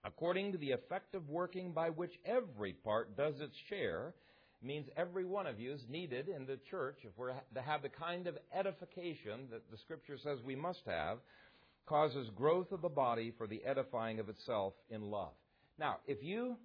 according 0.03 0.51
to 0.51 0.57
the 0.57 0.71
effective 0.71 1.27
working 1.29 1.71
by 1.71 1.89
which 1.89 2.13
every 2.25 2.73
part 2.73 3.17
does 3.17 3.35
its 3.39 3.55
share, 3.69 4.13
means 4.63 4.87
every 4.95 5.25
one 5.25 5.47
of 5.47 5.59
you 5.59 5.71
is 5.71 5.81
needed 5.89 6.27
in 6.29 6.45
the 6.45 6.59
church 6.69 6.97
if 7.03 7.11
we're 7.17 7.33
to 7.53 7.61
have 7.61 7.81
the 7.81 7.89
kind 7.89 8.27
of 8.27 8.37
edification 8.55 9.47
that 9.51 9.63
the 9.71 9.77
Scripture 9.77 10.17
says 10.23 10.37
we 10.45 10.55
must 10.55 10.81
have, 10.85 11.17
causes 11.87 12.29
growth 12.35 12.71
of 12.71 12.81
the 12.81 12.89
body 12.89 13.33
for 13.37 13.47
the 13.47 13.63
edifying 13.65 14.19
of 14.19 14.29
itself 14.29 14.73
in 14.89 15.01
love. 15.01 15.33
Now, 15.79 15.97
if 16.05 16.23
you 16.23 16.57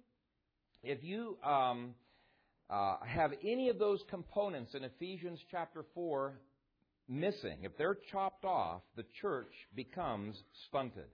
if 0.83 1.03
you 1.03 1.37
um, 1.43 1.95
uh, 2.69 2.97
have 3.03 3.31
any 3.43 3.69
of 3.69 3.79
those 3.79 4.03
components 4.09 4.75
in 4.75 4.83
Ephesians 4.83 5.39
chapter 5.49 5.83
four 5.95 6.39
missing, 7.07 7.59
if 7.63 7.77
they're 7.77 7.97
chopped 8.11 8.45
off, 8.45 8.81
the 8.95 9.05
church 9.21 9.51
becomes 9.75 10.35
stunted. 10.67 11.09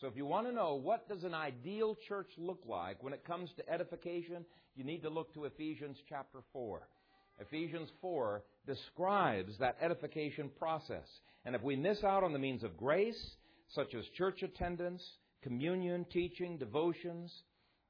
So 0.00 0.06
if 0.06 0.16
you 0.16 0.26
want 0.26 0.46
to 0.46 0.52
know 0.52 0.74
what 0.74 1.08
does 1.08 1.24
an 1.24 1.34
ideal 1.34 1.96
church 2.06 2.28
look 2.36 2.60
like 2.66 3.02
when 3.02 3.14
it 3.14 3.24
comes 3.24 3.50
to 3.56 3.68
edification, 3.68 4.44
you 4.74 4.84
need 4.84 5.02
to 5.02 5.08
look 5.08 5.32
to 5.34 5.44
Ephesians 5.44 5.96
chapter 6.08 6.40
4. 6.52 6.82
Ephesians 7.40 7.88
4 8.00 8.42
describes 8.66 9.56
that 9.58 9.76
edification 9.80 10.50
process. 10.58 11.06
And 11.44 11.54
if 11.54 11.62
we 11.62 11.76
miss 11.76 12.02
out 12.04 12.24
on 12.24 12.32
the 12.32 12.38
means 12.38 12.62
of 12.62 12.76
grace, 12.76 13.36
such 13.74 13.94
as 13.94 14.04
church 14.16 14.42
attendance, 14.42 15.02
communion, 15.42 16.04
teaching, 16.12 16.58
devotions, 16.58 17.32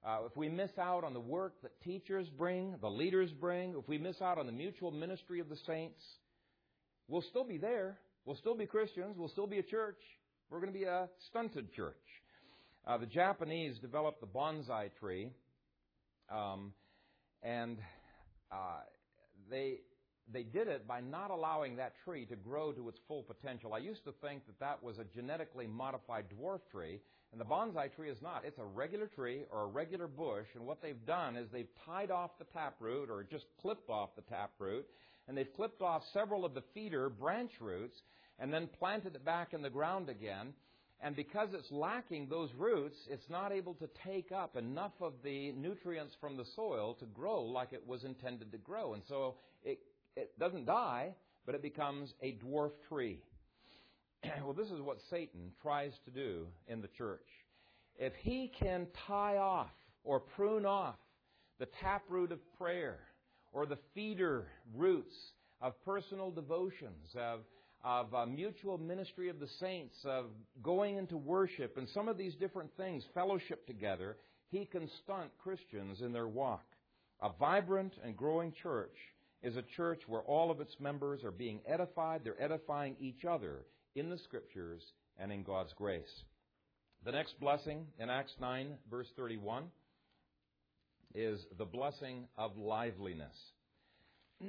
uh, 0.06 0.18
if 0.26 0.36
we 0.36 0.48
miss 0.48 0.70
out 0.78 1.02
on 1.02 1.12
the 1.12 1.20
work 1.20 1.54
that 1.62 1.80
teachers 1.82 2.28
bring, 2.38 2.76
the 2.80 2.88
leaders 2.88 3.30
bring, 3.32 3.74
if 3.76 3.88
we 3.88 3.98
miss 3.98 4.20
out 4.22 4.38
on 4.38 4.46
the 4.46 4.52
mutual 4.52 4.92
ministry 4.92 5.40
of 5.40 5.48
the 5.48 5.56
saints, 5.66 6.00
we'll 7.08 7.22
still 7.22 7.44
be 7.44 7.58
there. 7.58 7.98
We'll 8.24 8.36
still 8.36 8.56
be 8.56 8.66
Christians. 8.66 9.16
We'll 9.16 9.28
still 9.28 9.46
be 9.46 9.58
a 9.58 9.62
church. 9.62 9.98
We're 10.50 10.60
going 10.60 10.72
to 10.72 10.78
be 10.78 10.84
a 10.84 11.08
stunted 11.28 11.72
church. 11.72 11.94
Uh, 12.86 12.98
the 12.98 13.06
Japanese 13.06 13.78
developed 13.78 14.20
the 14.20 14.26
bonsai 14.26 14.90
tree, 15.00 15.30
um, 16.30 16.72
and 17.42 17.78
uh, 18.52 18.80
they 19.50 19.78
they 20.32 20.42
did 20.42 20.66
it 20.68 20.86
by 20.86 21.00
not 21.00 21.30
allowing 21.30 21.76
that 21.76 21.92
tree 22.04 22.26
to 22.26 22.36
grow 22.36 22.72
to 22.72 22.88
its 22.88 22.98
full 23.06 23.22
potential. 23.22 23.74
I 23.74 23.78
used 23.78 24.04
to 24.04 24.12
think 24.22 24.46
that 24.46 24.58
that 24.60 24.82
was 24.82 24.98
a 24.98 25.04
genetically 25.04 25.66
modified 25.66 26.26
dwarf 26.30 26.60
tree, 26.70 27.00
and 27.32 27.40
the 27.40 27.44
bonsai 27.44 27.94
tree 27.94 28.08
is 28.08 28.18
not. 28.22 28.42
It's 28.44 28.58
a 28.58 28.64
regular 28.64 29.06
tree 29.06 29.42
or 29.50 29.62
a 29.62 29.66
regular 29.66 30.06
bush, 30.08 30.46
and 30.54 30.66
what 30.66 30.82
they've 30.82 31.06
done 31.06 31.36
is 31.36 31.48
they've 31.52 31.68
tied 31.84 32.10
off 32.10 32.30
the 32.38 32.44
taproot 32.46 33.10
or 33.10 33.24
just 33.24 33.46
clipped 33.60 33.90
off 33.90 34.10
the 34.16 34.22
taproot, 34.22 34.86
and 35.28 35.36
they've 35.36 35.52
clipped 35.54 35.82
off 35.82 36.02
several 36.12 36.44
of 36.44 36.54
the 36.54 36.62
feeder 36.74 37.08
branch 37.08 37.52
roots, 37.60 37.98
and 38.38 38.52
then 38.52 38.68
planted 38.78 39.14
it 39.14 39.24
back 39.24 39.54
in 39.54 39.62
the 39.62 39.70
ground 39.70 40.08
again. 40.08 40.52
And 41.00 41.14
because 41.14 41.48
it's 41.52 41.70
lacking 41.70 42.28
those 42.28 42.50
roots, 42.56 42.96
it's 43.08 43.28
not 43.28 43.52
able 43.52 43.74
to 43.74 43.88
take 44.04 44.32
up 44.32 44.56
enough 44.56 44.92
of 45.00 45.12
the 45.22 45.52
nutrients 45.52 46.14
from 46.20 46.36
the 46.36 46.44
soil 46.54 46.94
to 47.00 47.06
grow 47.06 47.42
like 47.42 47.72
it 47.72 47.86
was 47.86 48.04
intended 48.04 48.50
to 48.52 48.58
grow. 48.58 48.94
And 48.94 49.02
so 49.08 49.34
it, 49.62 49.78
it 50.16 50.38
doesn't 50.38 50.66
die, 50.66 51.14
but 51.44 51.54
it 51.54 51.62
becomes 51.62 52.14
a 52.22 52.38
dwarf 52.44 52.72
tree. 52.88 53.20
well, 54.42 54.54
this 54.54 54.70
is 54.70 54.80
what 54.80 54.98
Satan 55.10 55.52
tries 55.60 55.92
to 56.06 56.10
do 56.10 56.46
in 56.66 56.80
the 56.80 56.88
church. 56.88 57.26
If 57.98 58.14
he 58.14 58.50
can 58.58 58.86
tie 59.06 59.36
off 59.36 59.70
or 60.02 60.20
prune 60.20 60.66
off 60.66 60.96
the 61.58 61.68
taproot 61.82 62.32
of 62.32 62.38
prayer 62.58 62.98
or 63.56 63.64
the 63.64 63.78
feeder 63.94 64.44
roots 64.74 65.14
of 65.62 65.72
personal 65.82 66.30
devotions, 66.30 67.08
of 67.18 67.40
of 67.82 68.12
uh, 68.14 68.26
mutual 68.26 68.78
ministry 68.78 69.28
of 69.28 69.38
the 69.38 69.48
saints, 69.60 69.94
of 70.04 70.26
going 70.62 70.96
into 70.96 71.16
worship, 71.16 71.76
and 71.76 71.88
some 71.90 72.08
of 72.08 72.18
these 72.18 72.34
different 72.34 72.70
things, 72.76 73.04
fellowship 73.14 73.64
together, 73.64 74.16
he 74.50 74.64
can 74.64 74.88
stunt 75.04 75.30
Christians 75.38 76.00
in 76.00 76.12
their 76.12 76.26
walk. 76.26 76.64
A 77.22 77.30
vibrant 77.38 77.92
and 78.04 78.16
growing 78.16 78.52
church 78.60 78.96
is 79.42 79.56
a 79.56 79.62
church 79.76 80.00
where 80.08 80.22
all 80.22 80.50
of 80.50 80.60
its 80.60 80.74
members 80.80 81.22
are 81.22 81.30
being 81.30 81.60
edified, 81.66 82.22
they're 82.24 82.42
edifying 82.42 82.96
each 82.98 83.24
other 83.24 83.60
in 83.94 84.10
the 84.10 84.18
Scriptures 84.18 84.82
and 85.16 85.30
in 85.30 85.44
God's 85.44 85.72
grace. 85.74 86.24
The 87.04 87.12
next 87.12 87.38
blessing 87.38 87.86
in 88.00 88.10
Acts 88.10 88.34
9, 88.40 88.74
verse 88.90 89.08
31, 89.16 89.64
is 91.16 91.40
the 91.58 91.64
blessing 91.64 92.28
of 92.36 92.56
liveliness. 92.56 93.36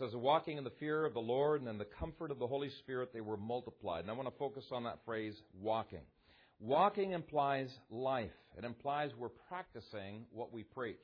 says, 0.00 0.14
walking 0.14 0.56
in 0.56 0.64
the 0.64 0.72
fear 0.80 1.04
of 1.04 1.12
the 1.12 1.20
Lord 1.20 1.60
and 1.60 1.68
in 1.68 1.76
the 1.76 1.84
comfort 1.84 2.30
of 2.30 2.38
the 2.38 2.46
Holy 2.46 2.70
Spirit, 2.80 3.10
they 3.12 3.20
were 3.20 3.36
multiplied. 3.36 4.00
And 4.00 4.10
I 4.10 4.14
want 4.14 4.28
to 4.28 4.38
focus 4.38 4.64
on 4.72 4.84
that 4.84 5.00
phrase, 5.04 5.34
walking. 5.60 6.00
Walking 6.58 7.12
implies 7.12 7.70
life. 7.90 8.30
It 8.56 8.64
implies 8.64 9.10
we're 9.18 9.28
practicing 9.28 10.24
what 10.32 10.52
we 10.52 10.62
preach. 10.62 10.96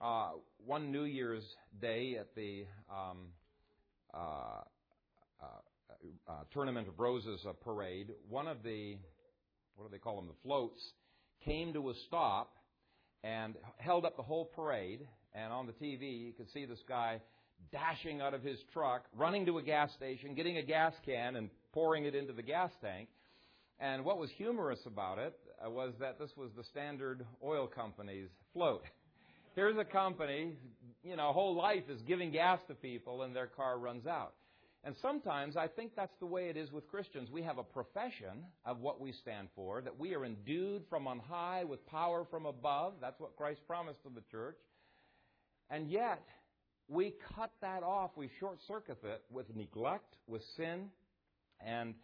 Uh, 0.00 0.32
one 0.64 0.92
New 0.92 1.04
Year's 1.04 1.44
Day 1.80 2.16
at 2.18 2.34
the 2.34 2.66
um, 2.90 3.28
uh, 4.12 4.62
uh, 5.42 5.46
uh 6.28 6.32
Tournament 6.52 6.88
of 6.88 6.98
Roses 6.98 7.44
uh, 7.48 7.52
parade, 7.52 8.08
one 8.28 8.46
of 8.46 8.62
the, 8.62 8.96
what 9.76 9.86
do 9.86 9.92
they 9.92 9.98
call 9.98 10.16
them, 10.16 10.26
the 10.26 10.42
floats, 10.42 10.80
came 11.44 11.72
to 11.72 11.90
a 11.90 11.94
stop 12.06 12.52
and 13.22 13.54
held 13.78 14.04
up 14.04 14.16
the 14.16 14.22
whole 14.22 14.44
parade. 14.44 15.06
And 15.34 15.52
on 15.52 15.66
the 15.66 15.72
TV, 15.72 16.26
you 16.26 16.32
could 16.32 16.50
see 16.52 16.64
this 16.64 16.82
guy 16.88 17.20
dashing 17.72 18.20
out 18.20 18.34
of 18.34 18.42
his 18.42 18.58
truck, 18.72 19.04
running 19.16 19.46
to 19.46 19.58
a 19.58 19.62
gas 19.62 19.92
station, 19.92 20.34
getting 20.34 20.56
a 20.56 20.62
gas 20.62 20.92
can 21.04 21.36
and 21.36 21.50
pouring 21.72 22.04
it 22.04 22.14
into 22.14 22.32
the 22.32 22.42
gas 22.42 22.70
tank. 22.80 23.08
And 23.78 24.04
what 24.04 24.18
was 24.18 24.30
humorous 24.36 24.80
about 24.86 25.18
it 25.18 25.38
uh, 25.64 25.70
was 25.70 25.92
that 26.00 26.18
this 26.18 26.30
was 26.36 26.50
the 26.56 26.64
Standard 26.64 27.24
Oil 27.42 27.66
Company's 27.66 28.28
float. 28.52 28.82
Here's 29.54 29.76
a 29.78 29.84
company, 29.84 30.54
you 31.02 31.16
know, 31.16 31.32
whole 31.32 31.56
life 31.56 31.84
is 31.88 32.00
giving 32.02 32.30
gas 32.30 32.60
to 32.68 32.74
people 32.74 33.22
and 33.22 33.34
their 33.34 33.46
car 33.46 33.78
runs 33.78 34.06
out. 34.06 34.34
And 34.82 34.94
sometimes 35.02 35.56
I 35.56 35.66
think 35.66 35.92
that's 35.94 36.16
the 36.20 36.26
way 36.26 36.48
it 36.48 36.56
is 36.56 36.72
with 36.72 36.88
Christians. 36.88 37.30
We 37.30 37.42
have 37.42 37.58
a 37.58 37.62
profession 37.62 38.44
of 38.64 38.80
what 38.80 38.98
we 39.00 39.12
stand 39.12 39.48
for, 39.54 39.82
that 39.82 39.98
we 39.98 40.14
are 40.14 40.24
endued 40.24 40.84
from 40.88 41.06
on 41.06 41.18
high 41.18 41.64
with 41.64 41.86
power 41.86 42.26
from 42.30 42.46
above. 42.46 42.94
That's 43.00 43.20
what 43.20 43.36
Christ 43.36 43.60
promised 43.66 44.02
to 44.04 44.08
the 44.14 44.22
church. 44.30 44.56
And 45.68 45.90
yet, 45.90 46.22
we 46.88 47.14
cut 47.36 47.52
that 47.60 47.82
off. 47.82 48.12
We 48.16 48.30
short 48.40 48.58
circuit 48.66 48.98
it 49.04 49.22
with 49.30 49.54
neglect, 49.54 50.16
with 50.26 50.42
sin, 50.56 50.86
and 51.64 51.94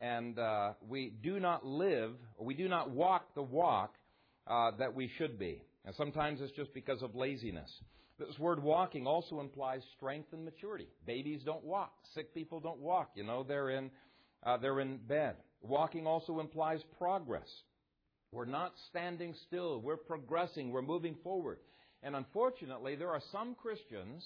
and 0.00 0.38
uh, 0.38 0.72
we 0.88 1.12
do 1.22 1.38
not 1.40 1.66
live, 1.66 2.12
or 2.38 2.46
we 2.46 2.54
do 2.54 2.68
not 2.68 2.90
walk 2.90 3.34
the 3.34 3.42
walk 3.42 3.94
uh, 4.46 4.70
that 4.78 4.94
we 4.94 5.10
should 5.18 5.38
be. 5.38 5.62
And 5.84 5.94
sometimes 5.94 6.40
it's 6.40 6.52
just 6.52 6.72
because 6.72 7.02
of 7.02 7.14
laziness. 7.14 7.70
This 8.20 8.38
word 8.38 8.62
walking 8.62 9.06
also 9.06 9.40
implies 9.40 9.80
strength 9.96 10.34
and 10.34 10.44
maturity. 10.44 10.88
Babies 11.06 11.40
don't 11.42 11.64
walk. 11.64 11.94
Sick 12.14 12.34
people 12.34 12.60
don't 12.60 12.78
walk. 12.78 13.12
You 13.14 13.24
know, 13.24 13.42
they're 13.42 13.70
in, 13.70 13.90
uh, 14.44 14.58
they're 14.58 14.80
in 14.80 14.98
bed. 14.98 15.36
Walking 15.62 16.06
also 16.06 16.38
implies 16.38 16.80
progress. 16.98 17.48
We're 18.30 18.44
not 18.44 18.74
standing 18.90 19.34
still. 19.46 19.80
We're 19.80 19.96
progressing. 19.96 20.70
We're 20.70 20.82
moving 20.82 21.16
forward. 21.24 21.58
And 22.02 22.14
unfortunately, 22.14 22.94
there 22.94 23.08
are 23.08 23.22
some 23.32 23.54
Christians 23.54 24.22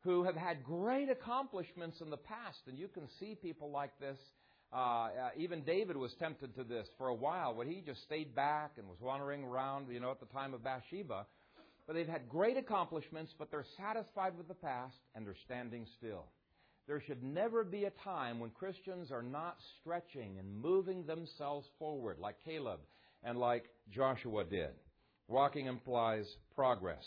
who 0.00 0.24
have 0.24 0.36
had 0.36 0.64
great 0.64 1.08
accomplishments 1.08 2.00
in 2.00 2.10
the 2.10 2.16
past, 2.16 2.58
and 2.66 2.76
you 2.76 2.88
can 2.88 3.06
see 3.20 3.36
people 3.40 3.70
like 3.70 3.96
this. 4.00 4.18
Uh, 4.72 4.76
uh, 4.76 5.10
even 5.36 5.62
David 5.62 5.96
was 5.96 6.12
tempted 6.18 6.56
to 6.56 6.64
this 6.64 6.88
for 6.98 7.06
a 7.06 7.14
while, 7.14 7.54
when 7.54 7.68
he 7.68 7.82
just 7.86 8.02
stayed 8.02 8.34
back 8.34 8.72
and 8.78 8.88
was 8.88 8.98
wandering 9.00 9.44
around, 9.44 9.86
you 9.92 10.00
know, 10.00 10.10
at 10.10 10.18
the 10.18 10.26
time 10.26 10.54
of 10.54 10.64
Bathsheba. 10.64 11.26
But 11.86 11.94
they've 11.94 12.08
had 12.08 12.28
great 12.28 12.56
accomplishments, 12.56 13.32
but 13.38 13.50
they're 13.50 13.66
satisfied 13.76 14.36
with 14.36 14.48
the 14.48 14.54
past 14.54 14.96
and 15.14 15.26
they're 15.26 15.36
standing 15.44 15.86
still. 15.98 16.26
There 16.86 17.00
should 17.00 17.22
never 17.22 17.64
be 17.64 17.84
a 17.84 17.90
time 17.90 18.40
when 18.40 18.50
Christians 18.50 19.10
are 19.10 19.22
not 19.22 19.56
stretching 19.80 20.38
and 20.38 20.60
moving 20.60 21.06
themselves 21.06 21.66
forward 21.78 22.18
like 22.18 22.36
Caleb 22.44 22.80
and 23.22 23.38
like 23.38 23.66
Joshua 23.90 24.44
did. 24.44 24.70
Walking 25.28 25.66
implies 25.66 26.26
progress. 26.54 27.04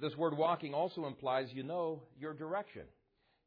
This 0.00 0.16
word 0.16 0.36
walking 0.36 0.72
also 0.72 1.06
implies 1.06 1.48
you 1.52 1.62
know 1.62 2.02
your 2.18 2.32
direction. 2.32 2.84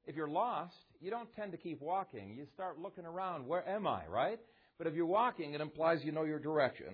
If 0.05 0.15
you're 0.15 0.27
lost, 0.27 0.75
you 1.01 1.09
don't 1.09 1.33
tend 1.35 1.51
to 1.53 1.57
keep 1.57 1.81
walking. 1.81 2.35
You 2.37 2.45
start 2.53 2.77
looking 2.77 3.05
around, 3.05 3.47
where 3.47 3.67
am 3.67 3.87
I, 3.87 4.05
right? 4.07 4.39
But 4.77 4.87
if 4.87 4.93
you're 4.93 5.05
walking, 5.05 5.53
it 5.53 5.61
implies 5.61 6.03
you 6.03 6.11
know 6.11 6.23
your 6.23 6.39
direction. 6.39 6.93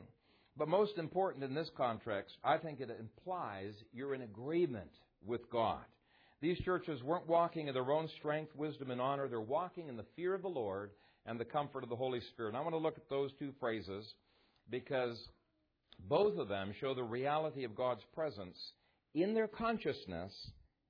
But 0.59 0.67
most 0.67 0.97
important 0.97 1.45
in 1.45 1.53
this 1.53 1.71
context, 1.77 2.35
I 2.43 2.57
think 2.57 2.81
it 2.81 2.89
implies 2.99 3.73
you're 3.93 4.13
in 4.13 4.23
agreement 4.23 4.91
with 5.25 5.49
God. 5.49 5.85
These 6.41 6.59
churches 6.59 7.01
weren't 7.01 7.27
walking 7.27 7.67
in 7.67 7.73
their 7.73 7.89
own 7.89 8.09
strength, 8.19 8.53
wisdom, 8.57 8.91
and 8.91 8.99
honor. 8.99 9.29
They're 9.29 9.39
walking 9.39 9.87
in 9.87 9.95
the 9.95 10.05
fear 10.17 10.33
of 10.33 10.41
the 10.41 10.49
Lord 10.49 10.91
and 11.25 11.39
the 11.39 11.45
comfort 11.45 11.83
of 11.83 11.89
the 11.89 11.95
Holy 11.95 12.19
Spirit. 12.33 12.49
And 12.49 12.57
I 12.57 12.61
want 12.61 12.73
to 12.73 12.77
look 12.77 12.97
at 12.97 13.09
those 13.09 13.31
two 13.39 13.53
phrases 13.57 14.05
because 14.69 15.17
both 16.09 16.37
of 16.37 16.49
them 16.49 16.73
show 16.81 16.93
the 16.93 17.03
reality 17.03 17.63
of 17.63 17.73
God's 17.73 18.03
presence 18.13 18.57
in 19.15 19.33
their 19.33 19.47
consciousness 19.47 20.33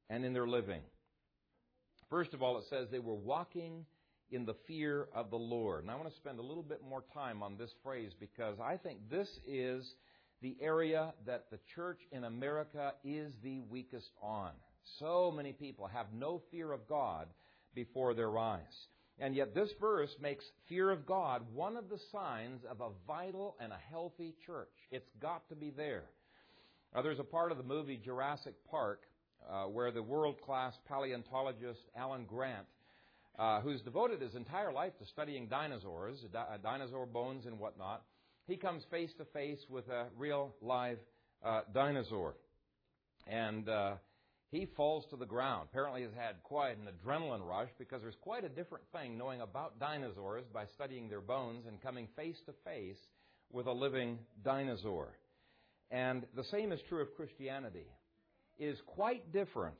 and 0.09 0.25
in 0.25 0.33
their 0.33 0.47
living. 0.47 0.81
First 2.09 2.33
of 2.33 2.41
all, 2.41 2.57
it 2.57 2.65
says 2.71 2.87
they 2.91 2.97
were 2.97 3.13
walking 3.13 3.85
in 4.31 4.45
the 4.45 4.55
fear 4.67 5.07
of 5.13 5.29
the 5.29 5.37
Lord. 5.37 5.83
And 5.83 5.91
I 5.91 5.95
want 5.95 6.09
to 6.09 6.15
spend 6.15 6.39
a 6.39 6.43
little 6.43 6.63
bit 6.63 6.81
more 6.87 7.03
time 7.13 7.41
on 7.41 7.57
this 7.57 7.71
phrase 7.83 8.11
because 8.19 8.57
I 8.59 8.77
think 8.77 9.09
this 9.09 9.29
is 9.47 9.95
the 10.41 10.55
area 10.61 11.13
that 11.25 11.45
the 11.51 11.59
church 11.75 11.99
in 12.11 12.23
America 12.23 12.93
is 13.03 13.33
the 13.43 13.61
weakest 13.69 14.11
on. 14.21 14.51
So 14.99 15.31
many 15.35 15.53
people 15.53 15.87
have 15.87 16.07
no 16.13 16.41
fear 16.51 16.71
of 16.71 16.87
God 16.87 17.27
before 17.75 18.13
their 18.13 18.37
eyes. 18.37 18.87
And 19.21 19.35
yet, 19.35 19.53
this 19.53 19.69
verse 19.81 20.15
makes 20.21 20.45
fear 20.69 20.91
of 20.91 21.05
God 21.05 21.41
one 21.53 21.75
of 21.75 21.89
the 21.89 21.99
signs 22.11 22.61
of 22.69 22.79
a 22.79 22.91
vital 23.05 23.57
and 23.59 23.73
a 23.73 23.79
healthy 23.89 24.33
church. 24.45 24.69
It's 24.91 25.09
got 25.21 25.47
to 25.49 25.55
be 25.55 25.71
there. 25.71 26.05
Now, 26.95 27.01
there's 27.01 27.19
a 27.19 27.23
part 27.23 27.51
of 27.51 27.57
the 27.57 27.63
movie 27.63 27.99
Jurassic 28.03 28.53
Park 28.71 29.01
uh, 29.49 29.65
where 29.65 29.91
the 29.91 30.01
world 30.01 30.41
class 30.41 30.73
paleontologist 30.87 31.81
Alan 31.97 32.25
Grant, 32.25 32.65
uh, 33.39 33.61
who's 33.61 33.81
devoted 33.81 34.21
his 34.21 34.35
entire 34.35 34.71
life 34.71 34.91
to 34.99 35.05
studying 35.05 35.47
dinosaurs, 35.47 36.19
di- 36.31 36.37
uh, 36.39 36.57
dinosaur 36.61 37.05
bones 37.05 37.45
and 37.45 37.57
whatnot, 37.57 38.03
he 38.47 38.57
comes 38.57 38.83
face 38.91 39.11
to 39.17 39.25
face 39.25 39.59
with 39.69 39.87
a 39.87 40.07
real 40.17 40.53
live 40.61 40.99
uh, 41.45 41.61
dinosaur. 41.73 42.35
And 43.27 43.69
uh, 43.69 43.93
he 44.51 44.67
falls 44.75 45.05
to 45.11 45.15
the 45.15 45.25
ground. 45.25 45.69
Apparently, 45.71 46.01
he's 46.01 46.13
had 46.17 46.43
quite 46.43 46.77
an 46.77 46.87
adrenaline 46.87 47.47
rush 47.47 47.69
because 47.77 48.01
there's 48.01 48.15
quite 48.21 48.43
a 48.43 48.49
different 48.49 48.83
thing 48.91 49.17
knowing 49.17 49.39
about 49.39 49.79
dinosaurs 49.79 50.43
by 50.53 50.65
studying 50.75 51.07
their 51.07 51.21
bones 51.21 51.65
and 51.65 51.81
coming 51.81 52.07
face 52.17 52.37
to 52.45 52.53
face 52.65 52.97
with 53.51 53.67
a 53.67 53.71
living 53.71 54.19
dinosaur. 54.43 55.17
And 55.91 56.25
the 56.35 56.43
same 56.45 56.71
is 56.71 56.79
true 56.89 57.01
of 57.01 57.15
Christianity. 57.15 57.87
It 58.57 58.65
is 58.65 58.79
quite 58.85 59.31
different 59.31 59.77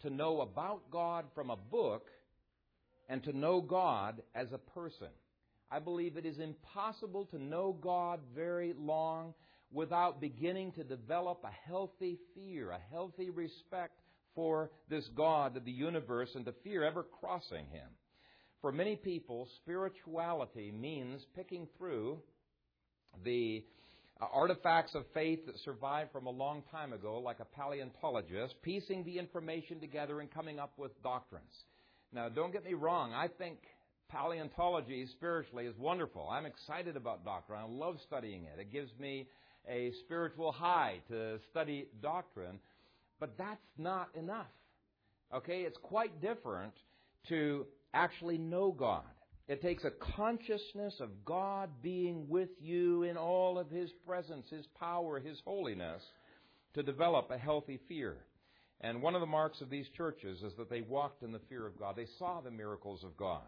to 0.00 0.10
know 0.10 0.40
about 0.40 0.90
God 0.90 1.26
from 1.34 1.50
a 1.50 1.56
book 1.56 2.06
and 3.08 3.22
to 3.24 3.36
know 3.36 3.60
God 3.60 4.22
as 4.34 4.48
a 4.52 4.58
person. 4.58 5.08
I 5.70 5.78
believe 5.78 6.16
it 6.16 6.26
is 6.26 6.38
impossible 6.38 7.26
to 7.26 7.42
know 7.42 7.76
God 7.80 8.20
very 8.34 8.74
long 8.78 9.34
without 9.72 10.20
beginning 10.20 10.72
to 10.72 10.84
develop 10.84 11.44
a 11.44 11.68
healthy 11.68 12.18
fear, 12.34 12.70
a 12.70 12.80
healthy 12.90 13.30
respect 13.30 13.98
for 14.34 14.70
this 14.88 15.08
God 15.16 15.56
of 15.56 15.64
the 15.64 15.72
universe 15.72 16.30
and 16.34 16.44
to 16.44 16.54
fear 16.62 16.84
ever 16.84 17.02
crossing 17.02 17.66
him. 17.66 17.88
For 18.60 18.70
many 18.70 18.96
people, 18.96 19.48
spirituality 19.62 20.70
means 20.70 21.24
picking 21.34 21.66
through 21.76 22.18
the 23.24 23.64
uh, 24.20 24.26
artifacts 24.32 24.94
of 24.94 25.04
faith 25.12 25.46
that 25.46 25.58
survived 25.64 26.12
from 26.12 26.26
a 26.26 26.30
long 26.30 26.62
time 26.70 26.92
ago, 26.92 27.18
like 27.18 27.40
a 27.40 27.44
paleontologist, 27.44 28.54
piecing 28.62 29.04
the 29.04 29.18
information 29.18 29.80
together 29.80 30.20
and 30.20 30.30
coming 30.30 30.58
up 30.58 30.72
with 30.76 30.90
doctrines. 31.02 31.64
Now, 32.12 32.28
don't 32.28 32.52
get 32.52 32.64
me 32.64 32.74
wrong, 32.74 33.12
I 33.14 33.28
think 33.28 33.58
paleontology 34.10 35.06
spiritually 35.06 35.64
is 35.64 35.76
wonderful. 35.78 36.28
I'm 36.30 36.44
excited 36.44 36.96
about 36.96 37.24
doctrine. 37.24 37.58
I 37.58 37.66
love 37.66 37.96
studying 38.06 38.44
it. 38.44 38.60
It 38.60 38.70
gives 38.70 38.90
me 38.98 39.26
a 39.68 39.92
spiritual 40.04 40.52
high 40.52 40.96
to 41.08 41.38
study 41.50 41.88
doctrine. 42.02 42.58
But 43.18 43.38
that's 43.38 43.64
not 43.78 44.08
enough. 44.14 44.50
Okay? 45.34 45.62
It's 45.62 45.78
quite 45.82 46.20
different 46.20 46.74
to 47.28 47.66
actually 47.94 48.36
know 48.36 48.72
God. 48.72 49.04
It 49.48 49.62
takes 49.62 49.84
a 49.84 49.90
consciousness 50.16 50.94
of 51.00 51.24
God 51.24 51.70
being 51.82 52.28
with 52.28 52.50
you 52.60 53.04
in 53.04 53.16
all 53.16 53.58
of 53.58 53.70
His 53.70 53.90
presence, 54.06 54.46
His 54.50 54.66
power, 54.78 55.18
His 55.18 55.40
holiness, 55.44 56.02
to 56.74 56.82
develop 56.82 57.30
a 57.30 57.38
healthy 57.38 57.80
fear. 57.88 58.16
And 58.82 59.00
one 59.00 59.14
of 59.14 59.20
the 59.20 59.26
marks 59.26 59.60
of 59.60 59.70
these 59.70 59.86
churches 59.96 60.42
is 60.42 60.52
that 60.58 60.68
they 60.68 60.80
walked 60.80 61.22
in 61.22 61.30
the 61.30 61.40
fear 61.48 61.66
of 61.66 61.78
God. 61.78 61.94
They 61.96 62.08
saw 62.18 62.40
the 62.40 62.50
miracles 62.50 63.04
of 63.04 63.16
God. 63.16 63.42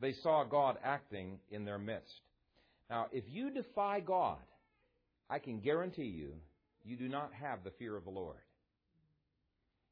They 0.00 0.12
saw 0.22 0.42
God 0.44 0.76
acting 0.82 1.38
in 1.50 1.64
their 1.64 1.78
midst. 1.78 2.12
Now, 2.90 3.06
if 3.12 3.24
you 3.28 3.50
defy 3.50 4.00
God, 4.00 4.38
I 5.30 5.38
can 5.38 5.60
guarantee 5.60 6.02
you, 6.02 6.34
you 6.84 6.96
do 6.96 7.08
not 7.08 7.30
have 7.32 7.62
the 7.62 7.70
fear 7.78 7.96
of 7.96 8.04
the 8.04 8.10
Lord. 8.10 8.38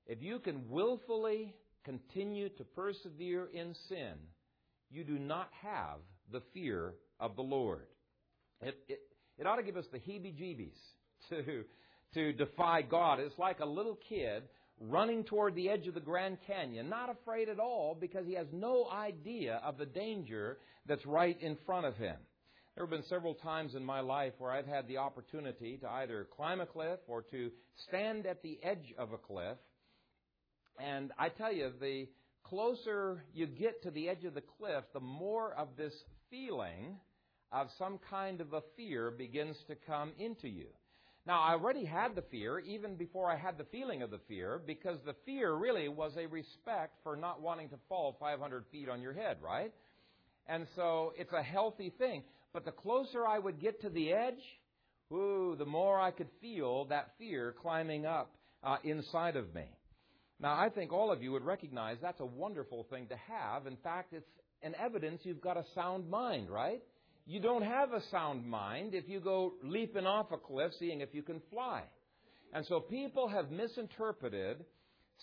If 0.06 0.22
you 0.22 0.40
can 0.40 0.68
willfully 0.68 1.54
continue 1.84 2.48
to 2.48 2.64
persevere 2.64 3.48
in 3.54 3.74
sin, 3.88 4.14
you 4.90 5.04
do 5.04 5.20
not 5.20 5.50
have 5.62 5.98
the 6.32 6.42
fear 6.52 6.94
of 7.20 7.36
the 7.36 7.42
Lord. 7.42 7.86
It, 8.60 8.76
it, 8.88 9.00
it 9.38 9.46
ought 9.46 9.56
to 9.56 9.62
give 9.62 9.76
us 9.76 9.86
the 9.92 9.98
heebie 9.98 10.34
jeebies 10.34 10.78
to, 11.30 11.64
to 12.14 12.32
defy 12.32 12.82
God. 12.82 13.20
It's 13.20 13.38
like 13.38 13.60
a 13.60 13.66
little 13.66 13.98
kid 14.08 14.42
running 14.80 15.24
toward 15.24 15.54
the 15.54 15.68
edge 15.68 15.86
of 15.86 15.94
the 15.94 16.00
Grand 16.00 16.38
Canyon, 16.46 16.88
not 16.88 17.10
afraid 17.10 17.48
at 17.48 17.60
all 17.60 17.96
because 17.98 18.26
he 18.26 18.34
has 18.34 18.46
no 18.52 18.88
idea 18.90 19.60
of 19.64 19.78
the 19.78 19.86
danger 19.86 20.58
that's 20.86 21.04
right 21.06 21.40
in 21.40 21.56
front 21.66 21.86
of 21.86 21.96
him. 21.96 22.16
There 22.74 22.84
have 22.84 22.90
been 22.90 23.08
several 23.08 23.34
times 23.34 23.74
in 23.74 23.84
my 23.84 24.00
life 24.00 24.32
where 24.38 24.52
I've 24.52 24.66
had 24.66 24.88
the 24.88 24.98
opportunity 24.98 25.76
to 25.78 25.88
either 25.88 26.26
climb 26.34 26.60
a 26.60 26.66
cliff 26.66 27.00
or 27.06 27.22
to 27.30 27.50
stand 27.88 28.26
at 28.26 28.42
the 28.42 28.58
edge 28.62 28.94
of 28.98 29.12
a 29.12 29.18
cliff 29.18 29.58
and 30.82 31.12
I 31.18 31.28
tell 31.28 31.52
you, 31.52 31.70
the 31.80 32.08
closer 32.44 33.24
you 33.34 33.46
get 33.46 33.82
to 33.82 33.90
the 33.90 34.08
edge 34.08 34.24
of 34.24 34.34
the 34.34 34.42
cliff, 34.58 34.84
the 34.92 35.00
more 35.00 35.52
of 35.54 35.68
this 35.76 35.92
feeling 36.30 36.96
of 37.52 37.68
some 37.78 37.98
kind 38.08 38.40
of 38.40 38.52
a 38.52 38.62
fear 38.76 39.10
begins 39.10 39.56
to 39.68 39.74
come 39.86 40.12
into 40.18 40.48
you. 40.48 40.68
Now, 41.26 41.42
I 41.42 41.52
already 41.52 41.84
had 41.84 42.14
the 42.14 42.22
fear 42.22 42.58
even 42.60 42.96
before 42.96 43.30
I 43.30 43.36
had 43.36 43.58
the 43.58 43.64
feeling 43.64 44.02
of 44.02 44.10
the 44.10 44.20
fear 44.26 44.60
because 44.66 44.98
the 45.04 45.14
fear 45.26 45.52
really 45.52 45.88
was 45.88 46.12
a 46.16 46.26
respect 46.26 46.96
for 47.02 47.14
not 47.14 47.42
wanting 47.42 47.68
to 47.70 47.76
fall 47.88 48.16
500 48.18 48.64
feet 48.72 48.88
on 48.88 49.02
your 49.02 49.12
head, 49.12 49.36
right? 49.42 49.72
And 50.46 50.66
so 50.76 51.12
it's 51.16 51.32
a 51.32 51.42
healthy 51.42 51.92
thing. 51.98 52.24
But 52.52 52.64
the 52.64 52.72
closer 52.72 53.26
I 53.26 53.38
would 53.38 53.60
get 53.60 53.82
to 53.82 53.90
the 53.90 54.12
edge, 54.12 54.42
ooh, 55.12 55.54
the 55.58 55.66
more 55.66 56.00
I 56.00 56.10
could 56.10 56.28
feel 56.40 56.86
that 56.86 57.12
fear 57.18 57.54
climbing 57.60 58.06
up 58.06 58.34
uh, 58.64 58.76
inside 58.82 59.36
of 59.36 59.54
me. 59.54 59.66
Now, 60.40 60.58
I 60.58 60.70
think 60.70 60.90
all 60.92 61.12
of 61.12 61.22
you 61.22 61.32
would 61.32 61.44
recognize 61.44 61.98
that's 62.00 62.20
a 62.20 62.26
wonderful 62.26 62.86
thing 62.90 63.06
to 63.08 63.16
have. 63.16 63.66
In 63.66 63.76
fact, 63.76 64.14
it's 64.14 64.26
an 64.62 64.74
evidence 64.82 65.20
you've 65.24 65.40
got 65.40 65.58
a 65.58 65.64
sound 65.74 66.08
mind, 66.08 66.48
right? 66.48 66.82
You 67.30 67.38
don't 67.38 67.62
have 67.62 67.92
a 67.92 68.02
sound 68.10 68.44
mind 68.44 68.92
if 68.92 69.08
you 69.08 69.20
go 69.20 69.52
leaping 69.62 70.04
off 70.04 70.32
a 70.32 70.36
cliff 70.36 70.72
seeing 70.80 71.00
if 71.00 71.10
you 71.14 71.22
can 71.22 71.40
fly. 71.48 71.84
And 72.52 72.66
so 72.66 72.80
people 72.80 73.28
have 73.28 73.52
misinterpreted 73.52 74.64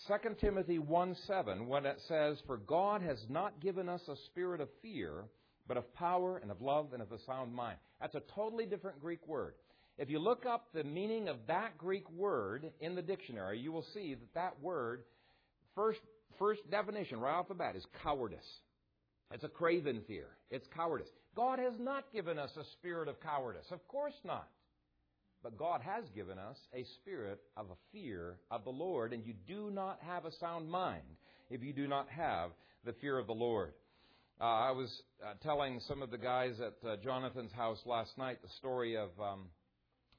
2 0.06 0.14
Timothy 0.40 0.78
1 0.78 1.16
7 1.26 1.68
when 1.68 1.84
it 1.84 2.00
says, 2.08 2.38
For 2.46 2.56
God 2.56 3.02
has 3.02 3.18
not 3.28 3.60
given 3.60 3.90
us 3.90 4.00
a 4.08 4.16
spirit 4.24 4.62
of 4.62 4.70
fear, 4.80 5.24
but 5.66 5.76
of 5.76 5.92
power 5.92 6.38
and 6.38 6.50
of 6.50 6.62
love 6.62 6.94
and 6.94 7.02
of 7.02 7.12
a 7.12 7.18
sound 7.26 7.54
mind. 7.54 7.76
That's 8.00 8.14
a 8.14 8.22
totally 8.34 8.64
different 8.64 9.02
Greek 9.02 9.28
word. 9.28 9.52
If 9.98 10.08
you 10.08 10.18
look 10.18 10.46
up 10.46 10.68
the 10.72 10.84
meaning 10.84 11.28
of 11.28 11.36
that 11.46 11.76
Greek 11.76 12.10
word 12.10 12.70
in 12.80 12.94
the 12.94 13.02
dictionary, 13.02 13.58
you 13.58 13.70
will 13.70 13.84
see 13.92 14.14
that 14.14 14.32
that 14.32 14.62
word, 14.62 15.02
first, 15.74 16.00
first 16.38 16.62
definition 16.70 17.20
right 17.20 17.34
off 17.34 17.48
the 17.48 17.54
bat, 17.54 17.76
is 17.76 17.84
cowardice. 18.02 18.40
It's 19.32 19.44
a 19.44 19.48
craven 19.48 20.02
fear. 20.06 20.26
It's 20.50 20.66
cowardice. 20.74 21.08
God 21.36 21.58
has 21.58 21.74
not 21.78 22.12
given 22.12 22.38
us 22.38 22.50
a 22.56 22.64
spirit 22.78 23.08
of 23.08 23.20
cowardice. 23.20 23.66
Of 23.70 23.86
course 23.86 24.14
not. 24.24 24.48
But 25.42 25.56
God 25.56 25.82
has 25.82 26.04
given 26.14 26.38
us 26.38 26.56
a 26.74 26.84
spirit 27.00 27.40
of 27.56 27.66
a 27.70 27.76
fear 27.92 28.36
of 28.50 28.64
the 28.64 28.70
Lord, 28.70 29.12
and 29.12 29.24
you 29.24 29.34
do 29.46 29.70
not 29.70 30.00
have 30.04 30.24
a 30.24 30.32
sound 30.32 30.68
mind 30.68 31.02
if 31.50 31.62
you 31.62 31.72
do 31.72 31.86
not 31.86 32.08
have 32.08 32.50
the 32.84 32.92
fear 32.94 33.18
of 33.18 33.26
the 33.26 33.34
Lord. 33.34 33.72
Uh, 34.40 34.44
I 34.44 34.70
was 34.70 35.02
uh, 35.24 35.34
telling 35.42 35.80
some 35.86 36.02
of 36.02 36.10
the 36.10 36.18
guys 36.18 36.54
at 36.60 36.88
uh, 36.88 36.96
Jonathan's 37.02 37.52
house 37.52 37.78
last 37.86 38.16
night 38.16 38.38
the 38.42 38.48
story 38.58 38.96
of 38.96 39.10
um, 39.20 39.46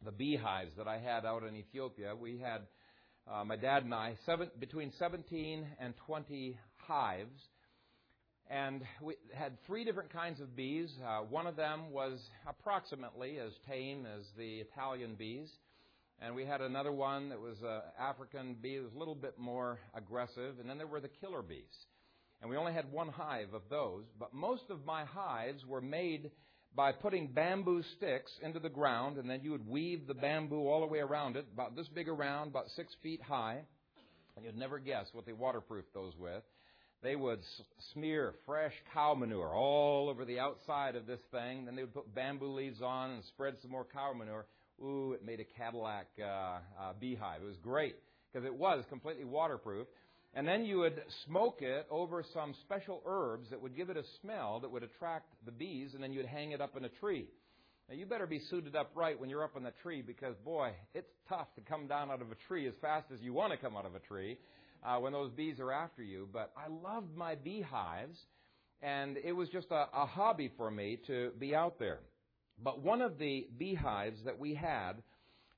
the 0.05 0.11
beehives 0.11 0.71
that 0.77 0.87
I 0.87 0.99
had 0.99 1.25
out 1.25 1.43
in 1.43 1.55
Ethiopia. 1.55 2.15
We 2.15 2.37
had, 2.37 2.61
uh, 3.29 3.43
my 3.43 3.55
dad 3.55 3.83
and 3.83 3.93
I, 3.93 4.15
seven, 4.25 4.49
between 4.59 4.91
17 4.99 5.65
and 5.79 5.93
20 6.05 6.57
hives. 6.77 7.41
And 8.49 8.81
we 9.01 9.15
had 9.33 9.63
three 9.67 9.83
different 9.83 10.11
kinds 10.11 10.41
of 10.41 10.55
bees. 10.55 10.89
Uh, 11.05 11.19
one 11.19 11.45
of 11.45 11.55
them 11.55 11.91
was 11.91 12.19
approximately 12.47 13.37
as 13.37 13.51
tame 13.67 14.07
as 14.07 14.25
the 14.37 14.61
Italian 14.61 15.15
bees. 15.15 15.49
And 16.19 16.35
we 16.35 16.45
had 16.45 16.59
another 16.61 16.91
one 16.91 17.29
that 17.29 17.39
was 17.39 17.57
an 17.63 17.81
African 17.99 18.55
bee 18.55 18.77
that 18.77 18.83
was 18.83 18.93
a 18.93 18.97
little 18.97 19.15
bit 19.15 19.37
more 19.37 19.79
aggressive. 19.93 20.59
And 20.59 20.67
then 20.67 20.77
there 20.79 20.87
were 20.87 20.99
the 20.99 21.09
killer 21.21 21.43
bees. 21.43 21.63
And 22.41 22.49
we 22.49 22.57
only 22.57 22.73
had 22.73 22.91
one 22.91 23.09
hive 23.09 23.53
of 23.53 23.61
those. 23.69 24.05
But 24.19 24.33
most 24.33 24.63
of 24.71 24.83
my 24.83 25.05
hives 25.05 25.63
were 25.65 25.81
made 25.81 26.31
by 26.75 26.91
putting 26.91 27.27
bamboo 27.27 27.83
sticks 27.97 28.31
into 28.41 28.59
the 28.59 28.69
ground, 28.69 29.17
and 29.17 29.29
then 29.29 29.41
you 29.43 29.51
would 29.51 29.67
weave 29.67 30.07
the 30.07 30.13
bamboo 30.13 30.67
all 30.67 30.81
the 30.81 30.87
way 30.87 30.99
around 30.99 31.35
it, 31.35 31.45
about 31.53 31.75
this 31.75 31.87
big 31.87 32.07
around, 32.07 32.49
about 32.49 32.69
six 32.75 32.93
feet 33.01 33.21
high, 33.21 33.59
and 34.35 34.45
you'd 34.45 34.57
never 34.57 34.79
guess 34.79 35.07
what 35.13 35.25
they 35.25 35.33
waterproofed 35.33 35.93
those 35.93 36.13
with. 36.17 36.43
They 37.01 37.15
would 37.15 37.39
smear 37.93 38.33
fresh 38.45 38.73
cow 38.93 39.13
manure 39.13 39.53
all 39.55 40.09
over 40.09 40.25
the 40.25 40.39
outside 40.39 40.95
of 40.95 41.05
this 41.07 41.21
thing. 41.31 41.65
Then 41.65 41.75
they 41.75 41.83
would 41.83 41.93
put 41.93 42.13
bamboo 42.13 42.53
leaves 42.53 42.81
on 42.81 43.11
and 43.11 43.23
spread 43.25 43.55
some 43.61 43.71
more 43.71 43.85
cow 43.91 44.11
manure. 44.13 44.45
Ooh, 44.83 45.13
it 45.13 45.25
made 45.25 45.39
a 45.39 45.45
Cadillac 45.57 46.07
uh, 46.21 46.25
uh, 46.25 46.59
beehive. 46.99 47.41
It 47.41 47.45
was 47.45 47.57
great 47.63 47.95
because 48.31 48.45
it 48.45 48.53
was 48.53 48.83
completely 48.89 49.23
waterproof. 49.23 49.87
And 50.33 50.47
then 50.47 50.65
you 50.65 50.79
would 50.79 51.01
smoke 51.25 51.61
it 51.61 51.87
over 51.89 52.23
some 52.33 52.53
special 52.61 53.01
herbs 53.05 53.49
that 53.49 53.61
would 53.61 53.75
give 53.75 53.89
it 53.89 53.97
a 53.97 54.03
smell 54.21 54.59
that 54.59 54.69
would 54.69 54.83
attract 54.83 55.33
the 55.45 55.51
bees, 55.51 55.91
and 55.93 56.03
then 56.03 56.13
you'd 56.13 56.25
hang 56.25 56.51
it 56.51 56.61
up 56.61 56.77
in 56.77 56.85
a 56.85 56.89
tree. 56.89 57.27
Now, 57.89 57.95
you 57.95 58.05
better 58.05 58.27
be 58.27 58.39
suited 58.51 58.75
up 58.75 58.91
right 58.93 59.19
when 59.19 59.31
you're 59.31 59.43
up 59.43 59.57
in 59.57 59.63
the 59.63 59.73
tree 59.81 60.03
because, 60.03 60.35
boy, 60.45 60.73
it's 60.93 61.09
tough 61.27 61.47
to 61.55 61.61
come 61.61 61.87
down 61.87 62.11
out 62.11 62.21
of 62.21 62.31
a 62.31 62.35
tree 62.47 62.67
as 62.67 62.75
fast 62.79 63.07
as 63.11 63.19
you 63.21 63.33
want 63.33 63.51
to 63.51 63.57
come 63.57 63.75
out 63.75 63.87
of 63.87 63.95
a 63.95 63.99
tree 63.99 64.37
uh, 64.83 64.97
when 64.97 65.13
those 65.13 65.31
bees 65.31 65.59
are 65.59 65.71
after 65.71 66.03
you. 66.03 66.27
But 66.31 66.51
I 66.57 66.69
loved 66.69 67.15
my 67.15 67.35
beehives, 67.35 68.17
and 68.81 69.17
it 69.17 69.33
was 69.33 69.49
just 69.49 69.67
a, 69.71 69.87
a 69.93 70.05
hobby 70.05 70.51
for 70.57 70.69
me 70.71 70.99
to 71.07 71.31
be 71.39 71.55
out 71.55 71.79
there. 71.79 71.99
But 72.63 72.81
one 72.81 73.01
of 73.01 73.17
the 73.17 73.47
beehives 73.57 74.19
that 74.25 74.37
we 74.37 74.53
had, 74.53 74.93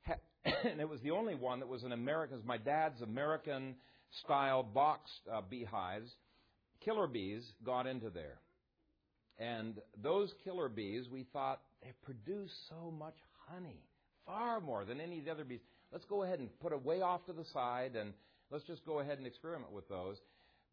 and 0.46 0.80
it 0.80 0.90
was 0.90 1.00
the 1.02 1.12
only 1.12 1.36
one 1.36 1.60
that 1.60 1.68
was 1.68 1.84
an 1.84 1.92
American, 1.92 2.42
my 2.46 2.58
dad's 2.58 3.02
American 3.02 3.76
style 4.24 4.64
boxed 4.64 5.22
uh, 5.32 5.42
beehives, 5.50 6.12
killer 6.84 7.08
bees 7.08 7.44
got 7.66 7.88
into 7.88 8.10
there. 8.10 8.40
And 9.38 9.80
those 10.04 10.32
killer 10.44 10.70
bees, 10.70 11.06
we 11.12 11.26
thought, 11.34 11.62
they 11.82 11.94
produce 12.04 12.52
so 12.70 12.92
much 12.92 13.16
honey, 13.50 13.82
far 14.26 14.60
more 14.62 14.86
than 14.86 15.02
any 15.02 15.20
of 15.20 15.26
the 15.26 15.32
other 15.32 15.44
bees. 15.44 15.62
Let's 15.92 16.06
go 16.06 16.24
ahead 16.24 16.40
and 16.40 16.50
put 16.60 16.74
it 16.74 16.86
way 16.86 17.02
off 17.02 17.26
to 17.26 17.34
the 17.34 17.46
side 17.52 17.96
and 17.96 18.14
let's 18.52 18.66
just 18.66 18.86
go 18.86 19.00
ahead 19.00 19.18
and 19.18 19.28
experiment 19.28 19.72
with 19.72 19.88
those. 19.90 20.18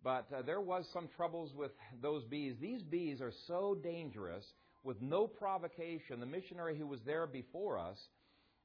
But 0.03 0.27
uh, 0.33 0.43
there 0.43 0.61
was 0.61 0.85
some 0.93 1.09
troubles 1.17 1.53
with 1.55 1.73
those 2.01 2.25
bees. 2.25 2.55
These 2.61 2.83
bees 2.83 3.21
are 3.21 3.33
so 3.47 3.77
dangerous 3.83 4.45
with 4.85 5.01
no 5.03 5.27
provocation. 5.27 6.21
The 6.21 6.27
missionary 6.27 6.79
who 6.79 6.87
was 6.87 7.01
there 7.05 7.27
before 7.27 7.79
us, 7.79 7.99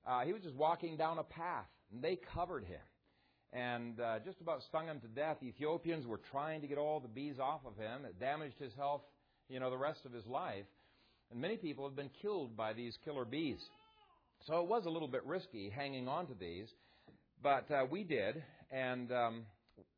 uh, 0.05 0.21
he 0.21 0.33
was 0.33 0.41
just 0.41 0.55
walking 0.55 0.97
down 0.97 1.17
a 1.17 1.23
path 1.23 1.65
and 1.91 2.03
they 2.03 2.19
covered 2.33 2.65
him 2.65 2.81
and 3.51 3.99
uh, 3.99 4.19
just 4.25 4.41
about 4.41 4.61
stung 4.63 4.87
him 4.87 4.99
to 4.99 5.07
death. 5.07 5.37
The 5.41 5.47
Ethiopians 5.47 6.05
were 6.05 6.19
trying 6.31 6.61
to 6.61 6.67
get 6.67 6.77
all 6.77 6.99
the 6.99 7.07
bees 7.07 7.39
off 7.39 7.61
of 7.65 7.77
him. 7.77 8.05
It 8.05 8.19
damaged 8.19 8.55
his 8.59 8.73
health, 8.75 9.01
you 9.49 9.59
know, 9.59 9.69
the 9.69 9.77
rest 9.77 9.99
of 10.05 10.11
his 10.11 10.25
life. 10.25 10.65
And 11.31 11.39
many 11.39 11.57
people 11.57 11.85
have 11.85 11.95
been 11.95 12.09
killed 12.21 12.57
by 12.57 12.73
these 12.73 12.97
killer 13.05 13.25
bees. 13.25 13.59
So 14.45 14.59
it 14.61 14.67
was 14.67 14.85
a 14.85 14.89
little 14.89 15.07
bit 15.07 15.25
risky 15.25 15.69
hanging 15.69 16.07
on 16.07 16.27
to 16.27 16.33
these, 16.33 16.67
but 17.41 17.69
uh, 17.71 17.85
we 17.89 18.03
did. 18.03 18.43
And 18.73 19.11
um, 19.11 19.45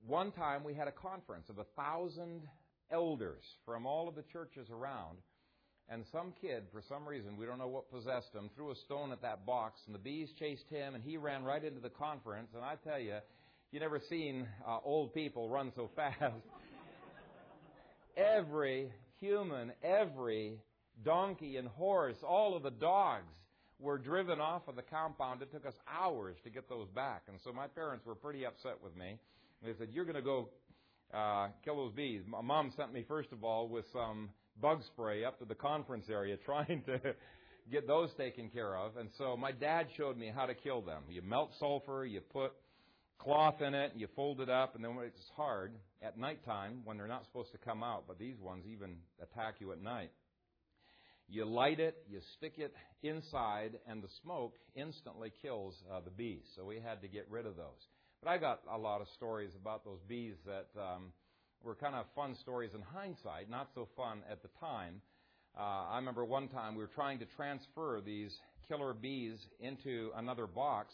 one 0.06 0.32
time 0.34 0.66
we 0.66 0.74
had 0.74 0.90
a 0.90 0.92
conference 0.92 1.50
of 1.50 1.60
a 1.60 1.64
thousand 1.82 2.42
elders 2.92 3.42
from 3.66 3.86
all 3.86 4.10
of 4.10 4.16
the 4.16 4.24
churches 4.34 4.68
around. 4.70 5.18
And 5.88 6.04
some 6.12 6.34
kid, 6.42 6.64
for 6.74 6.82
some 6.90 7.08
reason, 7.08 7.38
we 7.38 7.46
don't 7.46 7.58
know 7.58 7.68
what 7.68 7.90
possessed 7.90 8.34
him, 8.34 8.50
threw 8.56 8.72
a 8.72 8.76
stone 8.76 9.12
at 9.12 9.22
that 9.22 9.46
box, 9.46 9.80
and 9.86 9.96
the 9.96 10.00
bees 10.00 10.30
chased 10.38 10.68
him, 10.70 10.94
and 10.94 11.04
he 11.04 11.16
ran 11.16 11.44
right 11.44 11.64
into 11.64 11.80
the 11.80 11.90
conference. 11.90 12.50
And 12.54 12.66
I 12.66 12.76
tell 12.84 13.00
you, 13.00 13.18
you 13.72 13.80
never 13.80 14.02
seen 14.10 14.48
uh, 14.68 14.80
old 14.84 15.14
people 15.14 15.50
run 15.50 15.72
so 15.76 15.90
fast. 15.96 16.34
every 18.18 18.92
human, 19.20 19.72
every 19.84 20.60
donkey 21.04 21.58
and 21.58 21.68
horse, 21.68 22.18
all 22.28 22.58
of 22.58 22.64
the 22.64 22.72
dogs 22.72 23.34
were 23.80 23.98
driven 23.98 24.40
off 24.40 24.68
of 24.68 24.76
the 24.76 24.82
compound. 24.82 25.42
It 25.42 25.52
took 25.52 25.66
us 25.66 25.74
hours 25.90 26.38
to 26.44 26.50
get 26.50 26.70
those 26.70 26.88
back. 26.90 27.24
And 27.28 27.38
so 27.44 27.52
my 27.52 27.68
parents 27.68 28.06
were 28.06 28.16
pretty 28.16 28.46
upset 28.46 28.78
with 28.84 28.96
me. 28.96 29.18
They 29.64 29.74
said, 29.78 29.90
You're 29.92 30.06
going 30.06 30.16
to 30.16 30.22
go 30.22 30.50
uh, 31.14 31.48
kill 31.64 31.78
those 31.78 31.94
bees. 31.94 32.22
My 32.28 32.42
mom 32.42 32.72
sent 32.76 32.94
me, 32.94 33.04
first 33.08 33.32
of 33.32 33.44
all, 33.44 33.68
with 33.68 33.86
some 33.92 34.30
bug 34.62 34.82
spray 34.94 35.26
up 35.26 35.40
to 35.40 35.46
the 35.46 35.56
conference 35.56 36.06
area 36.10 36.38
trying 36.46 36.84
to 36.86 37.00
get 37.72 37.88
those 37.88 38.10
taken 38.18 38.50
care 38.50 38.78
of. 38.78 38.98
And 38.98 39.10
so 39.18 39.36
my 39.36 39.52
dad 39.52 39.88
showed 39.98 40.18
me 40.18 40.32
how 40.34 40.46
to 40.46 40.54
kill 40.54 40.82
them. 40.82 41.04
You 41.10 41.22
melt 41.22 41.52
sulfur, 41.60 42.06
you 42.06 42.22
put 42.22 42.54
cloth 43.18 43.62
in 43.62 43.74
it, 43.74 43.94
you 43.96 44.08
fold 44.16 44.42
it 44.42 44.50
up, 44.50 44.76
and 44.76 44.84
then 44.84 44.96
when 44.96 45.06
it's 45.06 45.20
hard, 45.36 45.74
at 46.02 46.18
nighttime, 46.18 46.82
when 46.84 46.98
they're 46.98 47.08
not 47.08 47.26
supposed 47.26 47.52
to 47.52 47.58
come 47.58 47.82
out, 47.82 48.04
but 48.08 48.20
these 48.20 48.40
ones 48.40 48.66
even 48.72 48.98
attack 49.22 49.56
you 49.60 49.72
at 49.72 49.82
night, 49.82 50.12
you 51.28 51.46
light 51.46 51.80
it, 51.80 51.98
you 52.10 52.20
stick 52.38 52.54
it 52.58 52.74
inside, 53.04 53.80
and 53.88 54.02
the 54.02 54.10
smoke 54.22 54.56
instantly 54.76 55.32
kills 55.42 55.76
uh, 55.92 56.02
the 56.02 56.12
bees. 56.12 56.44
So 56.56 56.66
we 56.66 56.80
had 56.80 57.02
to 57.02 57.08
get 57.08 57.28
rid 57.30 57.46
of 57.46 57.56
those. 57.56 57.88
But 58.24 58.30
I 58.30 58.38
got 58.38 58.62
a 58.72 58.78
lot 58.78 59.02
of 59.02 59.08
stories 59.16 59.52
about 59.60 59.84
those 59.84 60.00
bees 60.08 60.36
that 60.46 60.68
um, 60.80 61.12
were 61.64 61.76
kind 61.76 61.96
of 61.96 62.06
fun 62.16 62.36
stories 62.42 62.72
in 62.74 62.82
hindsight, 62.82 63.50
not 63.50 63.70
so 63.74 63.88
fun 63.96 64.20
at 64.30 64.42
the 64.42 64.50
time. 64.60 65.02
Uh, 65.58 65.62
I 65.92 65.98
remember 65.98 66.26
one 66.26 66.48
time 66.48 66.76
we 66.76 66.82
were 66.82 66.92
trying 66.94 67.20
to 67.20 67.26
transfer 67.36 68.02
these 68.06 68.32
killer 68.68 68.94
bees 68.94 69.38
into 69.60 70.12
another 70.16 70.48
box, 70.48 70.94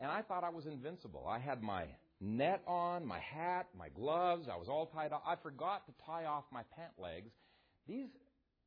and 0.00 0.10
I 0.10 0.22
thought 0.22 0.44
I 0.44 0.50
was 0.50 0.66
invincible. 0.66 1.26
I 1.28 1.38
had 1.38 1.62
my 1.62 1.84
net 2.20 2.62
on, 2.66 3.06
my 3.06 3.20
hat, 3.20 3.68
my 3.78 3.88
gloves, 3.88 4.48
I 4.52 4.56
was 4.56 4.68
all 4.68 4.86
tied 4.86 5.12
off. 5.12 5.22
I 5.26 5.36
forgot 5.42 5.86
to 5.86 5.92
tie 6.06 6.24
off 6.24 6.44
my 6.52 6.62
pant 6.76 6.92
legs. 6.98 7.30
These 7.88 8.08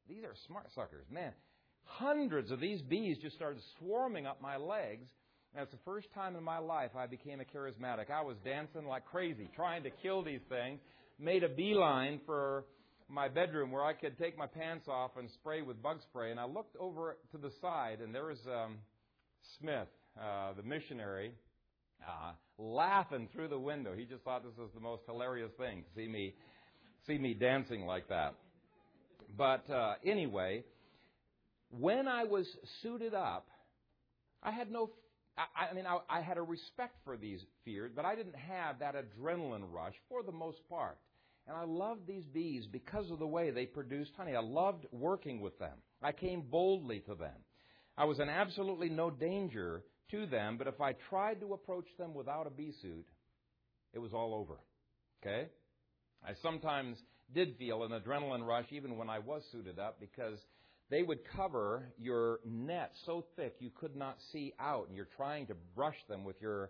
these 0.07 0.23
are 0.23 0.33
smart 0.47 0.67
suckers. 0.75 1.05
Man, 1.11 1.31
hundreds 1.83 2.51
of 2.51 2.59
these 2.59 2.81
bees 2.81 3.17
just 3.21 3.35
started 3.35 3.61
swarming 3.79 4.25
up 4.25 4.41
my 4.41 4.57
legs. 4.57 5.07
And 5.53 5.63
it's 5.63 5.71
the 5.71 5.79
first 5.85 6.07
time 6.13 6.35
in 6.35 6.43
my 6.43 6.57
life 6.57 6.91
I 6.97 7.07
became 7.07 7.39
a 7.39 7.45
charismatic. 7.45 8.11
I 8.11 8.21
was 8.21 8.35
dancing 8.43 8.85
like 8.85 9.05
crazy, 9.05 9.49
trying 9.55 9.83
to 9.83 9.89
kill 9.89 10.23
these 10.23 10.41
things. 10.49 10.79
Made 11.17 11.43
a 11.43 11.49
beeline 11.49 12.19
for 12.25 12.65
my 13.07 13.29
bedroom 13.29 13.71
where 13.71 13.83
I 13.83 13.93
could 13.93 14.17
take 14.17 14.37
my 14.37 14.47
pants 14.47 14.87
off 14.89 15.11
and 15.17 15.29
spray 15.31 15.61
with 15.61 15.81
bug 15.81 15.99
spray. 16.09 16.31
And 16.31 16.39
I 16.39 16.45
looked 16.45 16.75
over 16.75 17.17
to 17.31 17.37
the 17.37 17.51
side, 17.61 17.99
and 18.01 18.13
there 18.13 18.25
was 18.25 18.39
um, 18.47 18.77
Smith, 19.59 19.87
uh, 20.19 20.53
the 20.57 20.63
missionary, 20.63 21.31
uh, 22.05 22.33
laughing 22.57 23.29
through 23.33 23.47
the 23.47 23.59
window. 23.59 23.93
He 23.95 24.03
just 24.03 24.23
thought 24.23 24.43
this 24.43 24.57
was 24.57 24.69
the 24.73 24.81
most 24.81 25.03
hilarious 25.05 25.51
thing 25.57 25.83
see 25.95 26.07
me, 26.07 26.33
see 27.07 27.17
me 27.17 27.33
dancing 27.33 27.85
like 27.85 28.09
that. 28.09 28.35
But 29.37 29.69
uh, 29.69 29.95
anyway, 30.05 30.63
when 31.69 32.07
I 32.07 32.23
was 32.23 32.47
suited 32.81 33.13
up, 33.13 33.47
I 34.41 34.51
had 34.51 34.71
no. 34.71 34.91
I, 35.37 35.67
I 35.71 35.73
mean, 35.73 35.85
I, 35.85 35.99
I 36.09 36.21
had 36.21 36.37
a 36.37 36.41
respect 36.41 36.95
for 37.03 37.17
these 37.17 37.41
fears, 37.65 37.91
but 37.95 38.05
I 38.05 38.15
didn't 38.15 38.35
have 38.35 38.79
that 38.79 38.95
adrenaline 38.95 39.71
rush 39.71 39.95
for 40.07 40.23
the 40.23 40.31
most 40.31 40.59
part. 40.69 40.97
And 41.47 41.55
I 41.55 41.63
loved 41.63 42.07
these 42.07 42.23
bees 42.33 42.65
because 42.71 43.11
of 43.11 43.19
the 43.19 43.27
way 43.27 43.51
they 43.51 43.65
produced 43.65 44.11
honey. 44.17 44.35
I 44.35 44.41
loved 44.41 44.85
working 44.91 45.41
with 45.41 45.59
them. 45.59 45.77
I 46.01 46.11
came 46.11 46.41
boldly 46.41 47.01
to 47.01 47.15
them. 47.15 47.35
I 47.97 48.05
was 48.05 48.19
in 48.19 48.29
absolutely 48.29 48.89
no 48.89 49.09
danger 49.11 49.83
to 50.11 50.25
them, 50.25 50.57
but 50.57 50.67
if 50.67 50.81
I 50.81 50.93
tried 51.09 51.39
to 51.41 51.53
approach 51.53 51.85
them 51.97 52.13
without 52.13 52.47
a 52.47 52.49
bee 52.49 52.73
suit, 52.81 53.05
it 53.93 53.99
was 53.99 54.13
all 54.13 54.33
over. 54.33 54.59
Okay? 55.21 55.49
I 56.27 56.33
sometimes 56.41 56.97
did 57.33 57.57
feel 57.57 57.83
an 57.83 57.91
adrenaline 57.91 58.45
rush 58.45 58.65
even 58.71 58.97
when 58.97 59.09
I 59.09 59.19
was 59.19 59.43
suited 59.51 59.79
up 59.79 59.99
because 59.99 60.39
they 60.89 61.01
would 61.01 61.19
cover 61.35 61.87
your 61.97 62.39
net 62.45 62.91
so 63.05 63.25
thick 63.35 63.55
you 63.59 63.71
could 63.71 63.95
not 63.95 64.17
see 64.31 64.53
out, 64.59 64.87
and 64.87 64.95
you're 64.95 65.07
trying 65.17 65.47
to 65.47 65.55
brush 65.75 65.97
them 66.07 66.23
with 66.23 66.39
your 66.41 66.69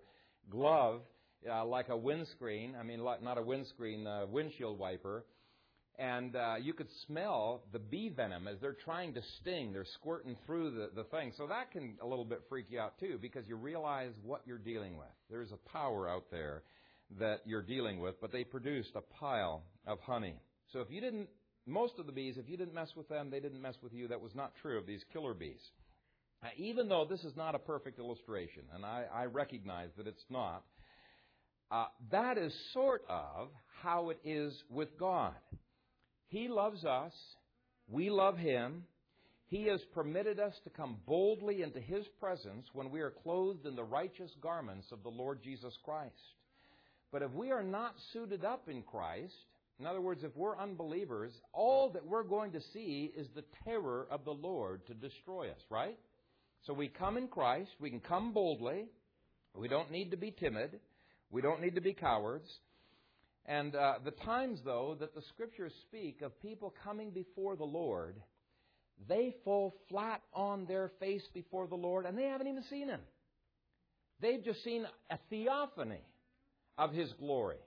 glove 0.50 1.02
uh, 1.50 1.66
like 1.66 1.90
a 1.90 1.98
windscreen. 1.98 2.76
I 2.80 2.84
mean, 2.84 3.04
not 3.04 3.38
a 3.38 3.42
windscreen, 3.42 4.08
a 4.08 4.26
windshield 4.26 4.80
wiper. 4.80 5.26
And 5.98 6.36
uh, 6.36 6.56
you 6.62 6.74
could 6.74 6.90
smell 7.08 7.64
the 7.72 7.80
bee 7.80 8.10
venom 8.10 8.48
as 8.48 8.58
they're 8.60 8.74
trying 8.74 9.14
to 9.14 9.22
sting. 9.40 9.72
They're 9.72 9.86
squirting 9.96 10.36
through 10.46 10.72
the, 10.72 10.90
the 10.94 11.06
thing. 11.06 11.32
So 11.38 11.48
that 11.48 11.72
can 11.72 11.96
a 12.02 12.08
little 12.08 12.26
bit 12.26 12.42
freak 12.50 12.66
you 12.70 12.80
out 12.80 13.00
too 13.00 13.18
because 13.22 13.48
you 13.48 13.56
realize 13.56 14.12
what 14.22 14.42
you're 14.46 14.58
dealing 14.58 14.98
with. 14.98 15.08
There's 15.30 15.52
a 15.52 15.70
power 15.70 16.10
out 16.10 16.26
there 16.32 16.64
that 17.20 17.42
you're 17.46 17.62
dealing 17.62 18.02
with, 18.02 18.20
but 18.20 18.34
they 18.34 18.44
produced 18.44 18.92
a 18.96 19.02
pile 19.02 19.64
of 19.88 20.00
honey. 20.02 20.36
So 20.74 20.80
if 20.80 20.90
you 20.90 21.02
didn't, 21.02 21.30
most 21.66 21.94
of 22.00 22.06
the 22.06 22.12
bees, 22.12 22.38
if 22.38 22.50
you 22.50 22.58
didn't 22.58 22.74
mess 22.74 22.90
with 22.96 23.08
them, 23.10 23.30
they 23.30 23.40
didn't 23.40 23.62
mess 23.62 23.76
with 23.82 23.94
you. 23.94 24.08
That 24.08 24.22
was 24.22 24.36
not 24.36 24.54
true 24.62 24.78
of 24.78 24.86
these 24.86 25.04
killer 25.12 25.34
bees. 25.34 25.62
Now, 26.44 26.50
even 26.58 26.90
though 26.90 27.06
this 27.10 27.24
is 27.24 27.36
not 27.36 27.56
a 27.56 27.60
perfect 27.60 28.00
illustration, 28.00 28.64
and 28.74 28.86
I, 28.86 29.06
I 29.14 29.26
recognize 29.26 29.90
that 29.98 30.08
it's 30.08 30.26
not, 30.30 30.64
uh, 31.72 31.86
that 32.12 32.38
is 32.38 32.54
sort 32.74 33.04
of 33.10 33.50
how 33.82 34.10
it 34.10 34.20
is 34.24 34.54
with 34.70 34.98
God. 35.00 35.34
He 36.28 36.48
loves 36.48 36.86
us. 36.86 37.14
We 37.88 38.10
love 38.10 38.38
Him. 38.38 38.84
He 39.48 39.66
has 39.68 39.80
permitted 39.94 40.40
us 40.40 40.54
to 40.64 40.70
come 40.70 40.98
boldly 41.08 41.62
into 41.62 41.80
His 41.80 42.06
presence 42.20 42.68
when 42.74 42.92
we 42.92 43.02
are 43.02 43.12
clothed 43.12 43.66
in 43.66 43.76
the 43.76 43.84
righteous 43.84 44.32
garments 44.42 44.88
of 44.92 45.04
the 45.04 45.10
Lord 45.10 45.42
Jesus 45.44 45.74
Christ. 45.84 46.14
But 47.12 47.22
if 47.22 47.32
we 47.32 47.52
are 47.52 47.64
not 47.64 47.96
suited 48.12 48.44
up 48.44 48.68
in 48.68 48.82
Christ, 48.82 49.34
in 49.80 49.86
other 49.86 50.02
words, 50.02 50.24
if 50.24 50.36
we're 50.36 50.58
unbelievers, 50.58 51.34
all 51.52 51.90
that 51.92 52.06
we're 52.06 52.24
going 52.24 52.54
to 52.54 52.62
see 52.74 53.12
is 53.16 53.28
the 53.36 53.44
terror 53.66 54.08
of 54.10 54.24
the 54.24 54.32
Lord 54.32 54.86
to 54.88 54.94
destroy 54.94 55.50
us, 55.50 55.60
right? 55.70 55.98
So 56.66 56.74
we 56.74 56.88
come 56.88 57.18
in 57.18 57.28
Christ, 57.28 57.72
we 57.80 57.90
can 57.90 58.00
come 58.00 58.32
boldly, 58.32 58.86
we 59.54 59.68
don't 59.68 59.92
need 59.92 60.12
to 60.12 60.18
be 60.18 60.32
timid, 60.32 60.80
we 61.30 61.42
don't 61.42 61.62
need 61.62 61.76
to 61.76 61.82
be 61.82 61.94
cowards. 61.94 62.50
And 63.46 63.76
uh, 63.76 63.96
the 64.04 64.12
times, 64.12 64.60
though, 64.64 64.96
that 65.00 65.14
the 65.14 65.22
Scriptures 65.34 65.74
speak 65.88 66.22
of 66.22 66.42
people 66.42 66.74
coming 66.84 67.12
before 67.12 67.56
the 67.56 67.66
Lord, 67.66 68.16
they 69.08 69.36
fall 69.44 69.76
flat 69.90 70.22
on 70.34 70.66
their 70.66 70.92
face 71.00 71.22
before 71.34 71.68
the 71.68 71.76
Lord, 71.76 72.06
and 72.06 72.18
they 72.18 72.24
haven't 72.24 72.48
even 72.48 72.64
seen 72.64 72.88
Him. 72.88 73.02
They've 74.22 74.44
just 74.44 74.64
seen 74.64 74.88
a 75.12 75.20
theophany 75.30 76.02
of 76.78 76.94
His 76.94 77.12
glory. 77.20 77.58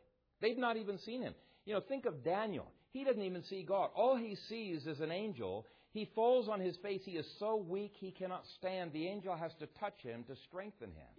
They've 0.40 0.58
not 0.58 0.78
even 0.78 0.98
seen 0.98 1.22
Him. 1.22 1.34
You 1.68 1.74
know, 1.74 1.82
think 1.86 2.06
of 2.06 2.24
Daniel. 2.24 2.72
He 2.92 3.04
doesn't 3.04 3.20
even 3.20 3.44
see 3.44 3.62
God. 3.62 3.90
All 3.94 4.16
he 4.16 4.38
sees 4.48 4.86
is 4.86 5.00
an 5.00 5.12
angel. 5.12 5.66
He 5.92 6.08
falls 6.14 6.48
on 6.48 6.60
his 6.60 6.78
face. 6.78 7.02
He 7.04 7.18
is 7.18 7.26
so 7.38 7.56
weak 7.56 7.92
he 7.98 8.10
cannot 8.10 8.44
stand. 8.56 8.94
The 8.94 9.06
angel 9.06 9.36
has 9.36 9.52
to 9.60 9.66
touch 9.78 10.00
him 10.02 10.24
to 10.28 10.36
strengthen 10.48 10.88
him. 10.88 11.12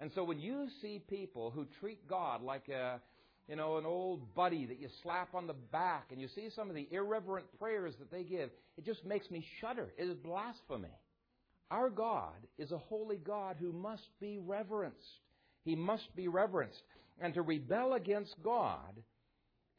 And 0.00 0.10
so 0.12 0.24
when 0.24 0.40
you 0.40 0.66
see 0.82 1.00
people 1.08 1.52
who 1.52 1.64
treat 1.78 2.08
God 2.08 2.42
like 2.42 2.68
a, 2.68 3.00
you 3.46 3.54
know, 3.54 3.76
an 3.76 3.86
old 3.86 4.34
buddy 4.34 4.66
that 4.66 4.80
you 4.80 4.88
slap 5.04 5.32
on 5.32 5.46
the 5.46 5.52
back 5.52 6.06
and 6.10 6.20
you 6.20 6.26
see 6.34 6.48
some 6.56 6.68
of 6.68 6.74
the 6.74 6.88
irreverent 6.90 7.46
prayers 7.60 7.94
that 8.00 8.10
they 8.10 8.24
give, 8.24 8.50
it 8.76 8.84
just 8.84 9.04
makes 9.04 9.30
me 9.30 9.46
shudder. 9.60 9.92
It 9.96 10.08
is 10.08 10.16
blasphemy. 10.16 10.88
Our 11.70 11.88
God 11.88 12.48
is 12.58 12.72
a 12.72 12.78
holy 12.78 13.18
God 13.18 13.58
who 13.60 13.72
must 13.72 14.08
be 14.20 14.40
reverenced. 14.44 15.20
He 15.64 15.76
must 15.76 16.16
be 16.16 16.26
reverenced. 16.26 16.82
And 17.20 17.32
to 17.34 17.42
rebel 17.42 17.92
against 17.92 18.34
God 18.42 19.00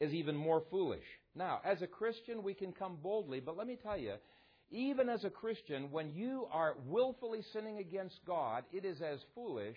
is 0.00 0.12
even 0.12 0.36
more 0.36 0.62
foolish. 0.70 1.04
Now, 1.34 1.60
as 1.64 1.82
a 1.82 1.86
Christian, 1.86 2.42
we 2.42 2.54
can 2.54 2.72
come 2.72 2.98
boldly, 3.02 3.40
but 3.40 3.56
let 3.56 3.66
me 3.66 3.78
tell 3.82 3.98
you, 3.98 4.14
even 4.70 5.08
as 5.08 5.24
a 5.24 5.30
Christian, 5.30 5.90
when 5.90 6.12
you 6.12 6.46
are 6.52 6.76
willfully 6.86 7.42
sinning 7.52 7.78
against 7.78 8.18
God, 8.26 8.64
it 8.72 8.84
is 8.84 9.00
as 9.00 9.20
foolish 9.34 9.76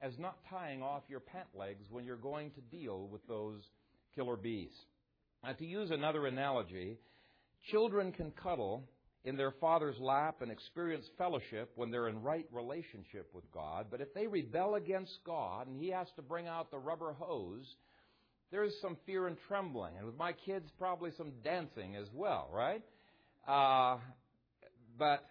as 0.00 0.12
not 0.18 0.38
tying 0.50 0.82
off 0.82 1.02
your 1.08 1.20
pant 1.20 1.48
legs 1.54 1.84
when 1.90 2.04
you're 2.04 2.16
going 2.16 2.50
to 2.52 2.60
deal 2.76 3.08
with 3.08 3.26
those 3.26 3.62
killer 4.14 4.36
bees. 4.36 4.72
Now, 5.42 5.52
to 5.52 5.64
use 5.64 5.90
another 5.90 6.26
analogy, 6.26 6.98
children 7.70 8.12
can 8.12 8.32
cuddle 8.32 8.84
in 9.24 9.36
their 9.36 9.52
father's 9.60 9.98
lap 9.98 10.36
and 10.40 10.50
experience 10.50 11.06
fellowship 11.16 11.72
when 11.74 11.90
they're 11.90 12.08
in 12.08 12.22
right 12.22 12.46
relationship 12.52 13.28
with 13.34 13.50
God, 13.52 13.86
but 13.90 14.00
if 14.00 14.12
they 14.14 14.26
rebel 14.26 14.76
against 14.76 15.18
God 15.24 15.66
and 15.66 15.80
He 15.80 15.90
has 15.90 16.06
to 16.16 16.22
bring 16.22 16.46
out 16.46 16.70
the 16.70 16.78
rubber 16.78 17.12
hose, 17.12 17.66
there's 18.50 18.74
some 18.80 18.96
fear 19.06 19.26
and 19.26 19.36
trembling. 19.46 19.94
And 19.96 20.06
with 20.06 20.16
my 20.16 20.32
kids, 20.32 20.70
probably 20.78 21.10
some 21.16 21.32
dancing 21.44 21.96
as 21.96 22.06
well, 22.12 22.48
right? 22.52 22.82
Uh, 23.46 23.98
but 24.98 25.24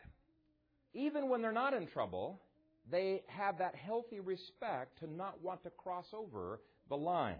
even 0.93 1.29
when 1.29 1.41
they're 1.41 1.51
not 1.51 1.73
in 1.73 1.87
trouble, 1.87 2.41
they 2.89 3.23
have 3.27 3.57
that 3.57 3.75
healthy 3.75 4.19
respect 4.19 4.99
to 4.99 5.11
not 5.11 5.41
want 5.43 5.63
to 5.63 5.69
cross 5.69 6.07
over 6.13 6.61
the 6.89 6.95
line. 6.95 7.39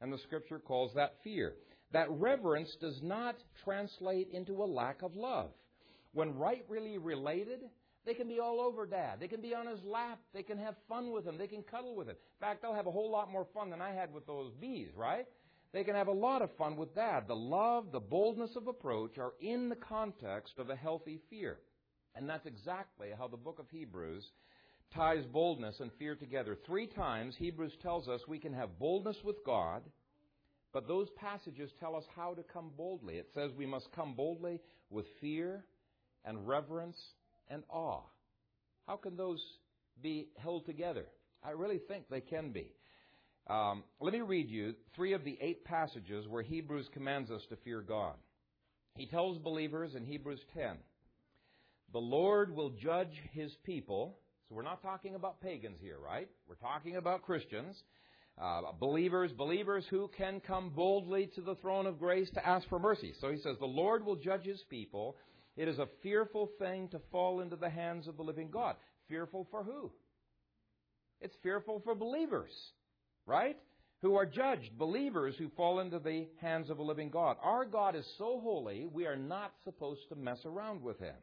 And 0.00 0.12
the 0.12 0.18
scripture 0.18 0.58
calls 0.58 0.92
that 0.94 1.14
fear. 1.22 1.54
That 1.92 2.10
reverence 2.10 2.74
does 2.80 3.00
not 3.02 3.36
translate 3.64 4.28
into 4.32 4.62
a 4.62 4.64
lack 4.64 5.02
of 5.02 5.14
love. 5.14 5.50
When 6.12 6.36
rightly 6.36 6.98
related, 6.98 7.60
they 8.04 8.14
can 8.14 8.28
be 8.28 8.40
all 8.40 8.60
over 8.60 8.84
dad. 8.86 9.20
They 9.20 9.28
can 9.28 9.40
be 9.40 9.54
on 9.54 9.66
his 9.66 9.82
lap. 9.84 10.18
They 10.34 10.42
can 10.42 10.58
have 10.58 10.74
fun 10.88 11.12
with 11.12 11.24
him. 11.24 11.38
They 11.38 11.46
can 11.46 11.62
cuddle 11.62 11.94
with 11.94 12.08
him. 12.08 12.16
In 12.16 12.46
fact, 12.46 12.62
they'll 12.62 12.74
have 12.74 12.86
a 12.86 12.90
whole 12.90 13.10
lot 13.10 13.30
more 13.30 13.46
fun 13.54 13.70
than 13.70 13.80
I 13.80 13.92
had 13.92 14.12
with 14.12 14.26
those 14.26 14.52
bees, 14.60 14.88
right? 14.96 15.26
They 15.72 15.84
can 15.84 15.94
have 15.94 16.08
a 16.08 16.12
lot 16.12 16.42
of 16.42 16.50
fun 16.56 16.76
with 16.76 16.94
dad. 16.94 17.24
The 17.28 17.36
love, 17.36 17.92
the 17.92 18.00
boldness 18.00 18.56
of 18.56 18.66
approach 18.66 19.18
are 19.18 19.32
in 19.40 19.68
the 19.68 19.76
context 19.76 20.54
of 20.58 20.68
a 20.68 20.76
healthy 20.76 21.20
fear. 21.30 21.58
And 22.14 22.28
that's 22.28 22.46
exactly 22.46 23.08
how 23.16 23.28
the 23.28 23.36
book 23.36 23.58
of 23.58 23.70
Hebrews 23.70 24.24
ties 24.94 25.24
boldness 25.32 25.80
and 25.80 25.90
fear 25.98 26.14
together. 26.14 26.58
Three 26.66 26.86
times 26.86 27.34
Hebrews 27.38 27.72
tells 27.82 28.08
us 28.08 28.20
we 28.28 28.38
can 28.38 28.52
have 28.52 28.78
boldness 28.78 29.16
with 29.24 29.36
God, 29.46 29.82
but 30.72 30.86
those 30.86 31.08
passages 31.16 31.70
tell 31.80 31.96
us 31.96 32.04
how 32.14 32.34
to 32.34 32.42
come 32.42 32.70
boldly. 32.76 33.14
It 33.14 33.28
says 33.32 33.52
we 33.56 33.64
must 33.64 33.92
come 33.92 34.14
boldly 34.14 34.60
with 34.90 35.06
fear 35.20 35.64
and 36.24 36.46
reverence 36.46 36.98
and 37.52 37.62
awe. 37.68 38.00
How 38.86 38.96
can 38.96 39.16
those 39.16 39.40
be 40.02 40.28
held 40.38 40.66
together? 40.66 41.06
I 41.44 41.50
really 41.50 41.80
think 41.88 42.04
they 42.08 42.20
can 42.20 42.50
be. 42.50 42.72
Um, 43.48 43.84
let 44.00 44.12
me 44.12 44.20
read 44.20 44.48
you 44.48 44.74
three 44.94 45.12
of 45.12 45.24
the 45.24 45.36
eight 45.40 45.64
passages 45.64 46.26
where 46.28 46.42
Hebrews 46.42 46.88
commands 46.92 47.30
us 47.30 47.42
to 47.50 47.56
fear 47.56 47.82
God. 47.82 48.14
He 48.96 49.06
tells 49.06 49.38
believers 49.38 49.94
in 49.94 50.04
Hebrews 50.04 50.40
10, 50.54 50.76
the 51.92 51.98
Lord 51.98 52.54
will 52.54 52.70
judge 52.70 53.12
his 53.32 53.52
people. 53.64 54.18
So 54.48 54.54
we're 54.54 54.62
not 54.62 54.82
talking 54.82 55.14
about 55.14 55.40
pagans 55.40 55.78
here, 55.80 55.98
right? 55.98 56.28
We're 56.48 56.54
talking 56.54 56.96
about 56.96 57.22
Christians, 57.22 57.76
uh, 58.40 58.60
believers, 58.78 59.32
believers 59.32 59.84
who 59.90 60.08
can 60.16 60.40
come 60.40 60.70
boldly 60.70 61.30
to 61.34 61.40
the 61.40 61.56
throne 61.56 61.86
of 61.86 61.98
grace 61.98 62.30
to 62.34 62.46
ask 62.46 62.68
for 62.68 62.78
mercy. 62.78 63.12
So 63.20 63.30
he 63.30 63.38
says, 63.38 63.56
the 63.58 63.66
Lord 63.66 64.04
will 64.04 64.16
judge 64.16 64.44
his 64.44 64.62
people 64.70 65.16
it 65.56 65.68
is 65.68 65.78
a 65.78 65.88
fearful 66.02 66.50
thing 66.58 66.88
to 66.88 67.00
fall 67.10 67.40
into 67.40 67.56
the 67.56 67.68
hands 67.68 68.08
of 68.08 68.16
the 68.16 68.22
living 68.22 68.50
God. 68.50 68.76
Fearful 69.08 69.46
for 69.50 69.62
who? 69.62 69.90
It's 71.20 71.36
fearful 71.42 71.80
for 71.84 71.94
believers, 71.94 72.50
right? 73.26 73.56
Who 74.00 74.16
are 74.16 74.26
judged, 74.26 74.76
believers 74.76 75.36
who 75.38 75.48
fall 75.50 75.80
into 75.80 75.98
the 75.98 76.26
hands 76.40 76.70
of 76.70 76.78
a 76.78 76.82
living 76.82 77.10
God. 77.10 77.36
Our 77.42 77.64
God 77.64 77.94
is 77.94 78.06
so 78.18 78.40
holy, 78.42 78.86
we 78.86 79.06
are 79.06 79.16
not 79.16 79.52
supposed 79.64 80.08
to 80.08 80.16
mess 80.16 80.40
around 80.44 80.82
with 80.82 80.98
Him. 80.98 81.14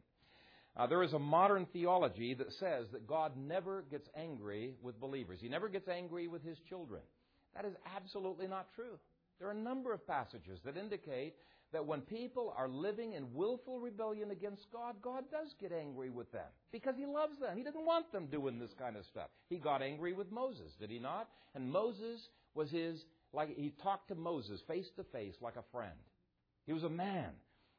Uh, 0.78 0.88
there 0.88 1.04
is 1.04 1.12
a 1.12 1.20
modern 1.20 1.66
theology 1.74 2.34
that 2.36 2.54
says 2.54 2.86
that 2.94 3.08
God 3.08 3.34
never 3.36 3.84
gets 3.92 4.08
angry 4.16 4.76
with 4.82 5.02
believers. 5.02 5.40
He 5.42 5.50
never 5.50 5.68
gets 5.68 5.90
angry 5.90 6.28
with 6.28 6.44
His 6.44 6.58
children. 6.70 7.02
That 7.56 7.66
is 7.66 7.74
absolutely 7.98 8.48
not 8.48 8.68
true. 8.76 8.98
There 9.40 9.50
are 9.50 9.54
a 9.54 9.56
number 9.56 9.92
of 9.92 10.08
passages 10.08 10.60
that 10.64 10.78
indicate 10.78 11.36
that 11.72 11.86
when 11.86 12.02
people 12.02 12.54
are 12.58 12.68
living 12.68 13.14
in 13.14 13.34
willful 13.34 13.80
rebellion 13.80 14.32
against 14.32 14.66
God, 14.72 14.96
God 15.02 15.26
does 15.32 15.54
get 15.60 15.72
angry 15.72 16.10
with 16.10 16.32
them 16.32 16.48
because 16.72 16.96
He 16.98 17.06
loves 17.06 17.40
them. 17.40 17.58
He 17.58 17.64
didn't 17.64 17.86
want 17.86 18.12
them 18.12 18.28
doing 18.28 18.60
this 18.60 18.74
kind 18.80 18.96
of 18.96 19.06
stuff. 19.06 19.30
He 19.50 19.58
got 19.58 19.82
angry 19.82 20.14
with 20.14 20.32
Moses, 20.32 20.72
did 20.80 20.90
He 20.90 21.00
not? 21.00 21.30
And 21.54 21.72
Moses 21.72 22.20
was 22.56 22.72
His, 22.72 23.04
like, 23.34 23.56
He 23.56 23.74
talked 23.84 24.08
to 24.10 24.16
Moses 24.16 24.62
face 24.68 24.88
to 24.96 25.04
face 25.06 25.36
like 25.42 25.56
a 25.56 25.64
friend. 25.72 25.92
He 26.66 26.74
was 26.74 26.84
a 26.84 26.90
man 26.90 27.32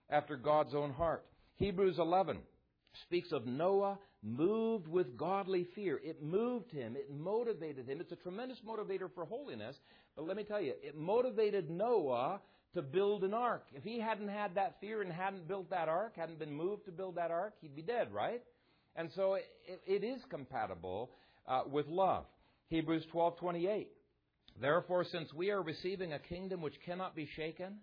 after 0.09 0.37
God's 0.37 0.75
own 0.75 0.93
heart. 0.93 1.25
Hebrews 1.57 1.99
11 1.99 2.39
speaks 3.05 3.33
of 3.33 3.47
Noah 3.47 3.99
moved 4.23 4.89
with 4.89 5.17
godly 5.17 5.67
fear. 5.75 6.01
It 6.03 6.23
moved 6.23 6.71
him. 6.73 6.97
It 6.97 7.11
motivated 7.11 7.89
him. 7.89 8.01
It's 8.01 8.13
a 8.13 8.17
tremendous 8.17 8.59
motivator 8.67 9.09
for 9.15 9.25
holiness. 9.25 9.77
But 10.17 10.27
let 10.27 10.37
me 10.37 10.45
tell 10.45 10.61
you, 10.61 10.75
it 10.83 10.97
motivated 10.97 11.71
Noah 11.71 12.41
to 12.75 12.83
build 12.83 13.25
an 13.25 13.35
ark. 13.35 13.67
If 13.75 13.83
he 13.83 13.99
hadn't 13.99 14.29
had 14.29 14.55
that 14.55 14.77
fear 14.81 15.03
and 15.03 15.13
hadn't 15.13 15.49
built 15.49 15.71
that 15.71 15.89
ark, 15.89 16.13
hadn't 16.17 16.39
been 16.39 16.53
moved 16.53 16.85
to 16.85 16.93
build 16.93 17.17
that 17.17 17.31
ark, 17.31 17.55
he'd 17.61 17.75
be 17.75 17.83
dead, 17.83 18.13
right? 18.13 18.43
And 18.97 19.11
so 19.15 19.35
it, 19.35 19.45
it 19.87 20.05
is 20.05 20.21
compatible 20.31 21.11
uh, 21.47 21.63
with 21.71 21.87
love. 21.89 22.27
Hebrews 22.69 23.05
12:28. 23.13 23.87
Therefore, 24.61 25.05
since 25.11 25.33
we 25.33 25.51
are 25.51 25.63
receiving 25.63 26.13
a 26.13 26.19
kingdom 26.19 26.61
which 26.61 26.75
cannot 26.85 27.17
be 27.17 27.29
shaken, 27.35 27.79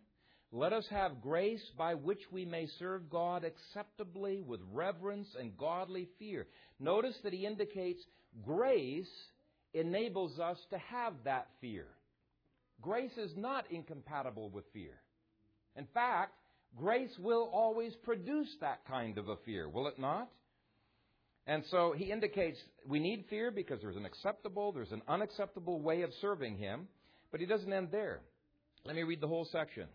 let 0.51 0.71
us 0.71 0.85
have 0.89 1.21
grace 1.21 1.63
by 1.77 1.95
which 1.95 2.21
we 2.31 2.45
may 2.45 2.67
serve 2.79 3.09
God 3.09 3.43
acceptably 3.43 4.41
with 4.41 4.61
reverence 4.71 5.27
and 5.37 5.57
godly 5.57 6.07
fear. 6.19 6.47
Notice 6.79 7.15
that 7.23 7.33
he 7.33 7.45
indicates 7.45 8.01
grace 8.45 9.09
enables 9.73 10.39
us 10.39 10.57
to 10.69 10.77
have 10.77 11.13
that 11.25 11.47
fear. 11.59 11.87
Grace 12.81 13.17
is 13.17 13.31
not 13.35 13.65
incompatible 13.71 14.49
with 14.49 14.65
fear. 14.73 15.01
In 15.75 15.87
fact, 15.93 16.33
grace 16.75 17.11
will 17.19 17.49
always 17.53 17.93
produce 18.03 18.49
that 18.61 18.85
kind 18.87 19.17
of 19.17 19.29
a 19.29 19.37
fear, 19.45 19.67
will 19.69 19.87
it 19.87 19.99
not? 19.99 20.29
And 21.45 21.63
so 21.71 21.93
he 21.95 22.11
indicates 22.11 22.57
we 22.85 22.99
need 22.99 23.25
fear 23.29 23.51
because 23.51 23.79
there's 23.81 23.95
an 23.95 24.05
acceptable, 24.05 24.71
there's 24.71 24.91
an 24.91 25.01
unacceptable 25.07 25.79
way 25.81 26.01
of 26.01 26.11
serving 26.19 26.57
him, 26.57 26.87
but 27.31 27.39
he 27.39 27.45
doesn't 27.45 27.71
end 27.71 27.89
there. 27.91 28.19
Let 28.85 28.95
me 28.95 29.03
read 29.03 29.21
the 29.21 29.27
whole 29.27 29.47
section. 29.51 29.87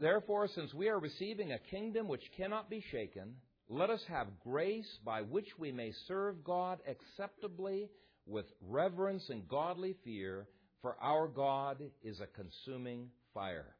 Therefore, 0.00 0.48
since 0.54 0.74
we 0.74 0.88
are 0.88 0.98
receiving 0.98 1.52
a 1.52 1.58
kingdom 1.58 2.08
which 2.08 2.32
cannot 2.36 2.68
be 2.68 2.84
shaken, 2.90 3.34
let 3.68 3.90
us 3.90 4.02
have 4.08 4.26
grace 4.44 4.88
by 5.04 5.22
which 5.22 5.48
we 5.58 5.72
may 5.72 5.92
serve 6.06 6.44
God 6.44 6.80
acceptably 6.86 7.88
with 8.26 8.46
reverence 8.60 9.28
and 9.30 9.48
godly 9.48 9.96
fear, 10.04 10.46
for 10.82 10.96
our 11.00 11.28
God 11.28 11.82
is 12.02 12.20
a 12.20 12.26
consuming 12.26 13.08
fire. 13.34 13.74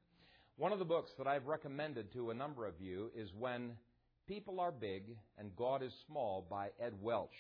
One 0.57 0.73
of 0.73 0.79
the 0.79 0.85
books 0.85 1.13
that 1.19 1.27
I've 1.27 1.47
recommended 1.47 2.13
to 2.13 2.31
a 2.31 2.35
number 2.35 2.67
of 2.67 2.81
you 2.81 3.11
is 3.17 3.29
When 3.39 3.73
People 4.27 4.61
Are 4.61 4.73
Big 4.73 5.17
and 5.39 5.55
God 5.57 5.83
is 5.83 5.93
Small 6.07 6.47
by 6.51 6.71
Ed 6.81 6.95
Welch. 7.01 7.31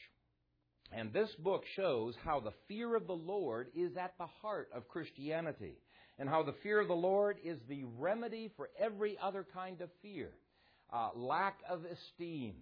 And 0.92 1.12
this 1.12 1.30
book 1.40 1.64
shows 1.76 2.14
how 2.24 2.40
the 2.40 2.52
fear 2.68 2.94
of 2.96 3.06
the 3.06 3.12
Lord 3.12 3.68
is 3.74 3.96
at 3.96 4.14
the 4.18 4.28
heart 4.40 4.70
of 4.74 4.88
Christianity, 4.88 5.74
and 6.18 6.28
how 6.28 6.42
the 6.42 6.54
fear 6.62 6.80
of 6.80 6.88
the 6.88 6.94
Lord 6.94 7.38
is 7.44 7.58
the 7.68 7.84
remedy 7.98 8.50
for 8.56 8.70
every 8.78 9.18
other 9.22 9.46
kind 9.52 9.80
of 9.80 9.90
fear 10.00 10.30
uh, 10.90 11.10
lack 11.14 11.58
of 11.68 11.84
esteem, 11.84 12.54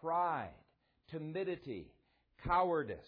pride, 0.00 0.48
timidity, 1.10 1.92
cowardice, 2.46 2.98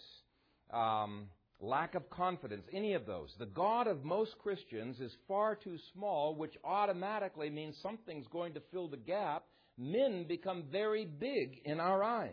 um, 0.70 1.26
lack 1.62 1.94
of 1.94 2.10
confidence, 2.10 2.64
any 2.72 2.94
of 2.94 3.06
those. 3.06 3.32
The 3.38 3.46
God 3.46 3.86
of 3.86 4.04
most 4.04 4.36
Christians 4.42 5.00
is 5.00 5.12
far 5.28 5.54
too 5.54 5.78
small, 5.94 6.34
which 6.34 6.54
automatically 6.64 7.48
means 7.48 7.76
something's 7.82 8.26
going 8.26 8.54
to 8.54 8.62
fill 8.72 8.88
the 8.88 8.96
gap. 8.96 9.44
Men 9.78 10.26
become 10.28 10.64
very 10.70 11.06
big 11.06 11.60
in 11.64 11.80
our 11.80 12.02
eyes. 12.02 12.30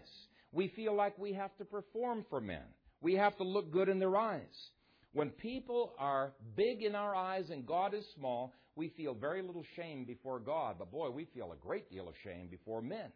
We 0.51 0.67
feel 0.69 0.95
like 0.95 1.17
we 1.17 1.33
have 1.33 1.55
to 1.57 1.65
perform 1.65 2.25
for 2.29 2.41
men. 2.41 2.65
We 3.01 3.13
have 3.13 3.37
to 3.37 3.43
look 3.43 3.71
good 3.71 3.87
in 3.87 3.99
their 3.99 4.17
eyes. 4.17 4.69
When 5.13 5.29
people 5.29 5.93
are 5.99 6.33
big 6.55 6.81
in 6.81 6.95
our 6.95 7.15
eyes 7.15 7.49
and 7.49 7.65
God 7.65 7.93
is 7.93 8.03
small, 8.15 8.53
we 8.75 8.89
feel 8.89 9.13
very 9.13 9.41
little 9.41 9.65
shame 9.75 10.05
before 10.05 10.39
God, 10.39 10.75
but 10.79 10.91
boy, 10.91 11.09
we 11.09 11.25
feel 11.33 11.51
a 11.51 11.65
great 11.65 11.89
deal 11.91 12.07
of 12.07 12.15
shame 12.23 12.47
before 12.49 12.81
men. 12.81 13.11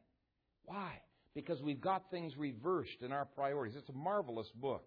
Why? 0.66 1.02
Because 1.36 1.62
we've 1.62 1.82
got 1.82 2.10
things 2.12 2.34
reversed 2.38 3.02
in 3.02 3.12
our 3.12 3.26
priorities. 3.26 3.76
It's 3.78 3.90
a 3.90 3.94
marvelous 3.94 4.48
book. 4.56 4.86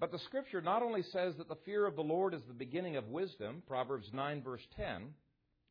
But 0.00 0.10
the 0.10 0.18
scripture 0.20 0.60
not 0.60 0.82
only 0.82 1.02
says 1.02 1.34
that 1.38 1.48
the 1.48 1.58
fear 1.64 1.86
of 1.86 1.96
the 1.96 2.02
Lord 2.02 2.34
is 2.34 2.42
the 2.46 2.54
beginning 2.54 2.96
of 2.96 3.08
wisdom, 3.08 3.62
Proverbs 3.66 4.08
9, 4.12 4.42
verse 4.42 4.66
10, 4.76 5.14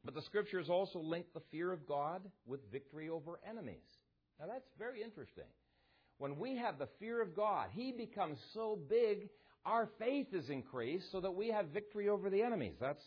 but 0.05 0.13
the 0.13 0.21
scriptures 0.21 0.69
also 0.69 0.99
link 0.99 1.25
the 1.33 1.41
fear 1.51 1.71
of 1.71 1.87
God 1.87 2.21
with 2.45 2.59
victory 2.71 3.09
over 3.09 3.39
enemies. 3.47 3.83
Now 4.39 4.47
that's 4.47 4.69
very 4.77 5.03
interesting. 5.03 5.45
When 6.17 6.37
we 6.37 6.57
have 6.57 6.79
the 6.79 6.87
fear 6.99 7.21
of 7.21 7.35
God, 7.35 7.69
He 7.71 7.91
becomes 7.91 8.37
so 8.53 8.79
big, 8.89 9.29
our 9.65 9.89
faith 9.99 10.27
is 10.33 10.49
increased 10.49 11.11
so 11.11 11.21
that 11.21 11.31
we 11.31 11.49
have 11.49 11.67
victory 11.67 12.09
over 12.09 12.29
the 12.29 12.41
enemies. 12.41 12.75
That's 12.79 13.03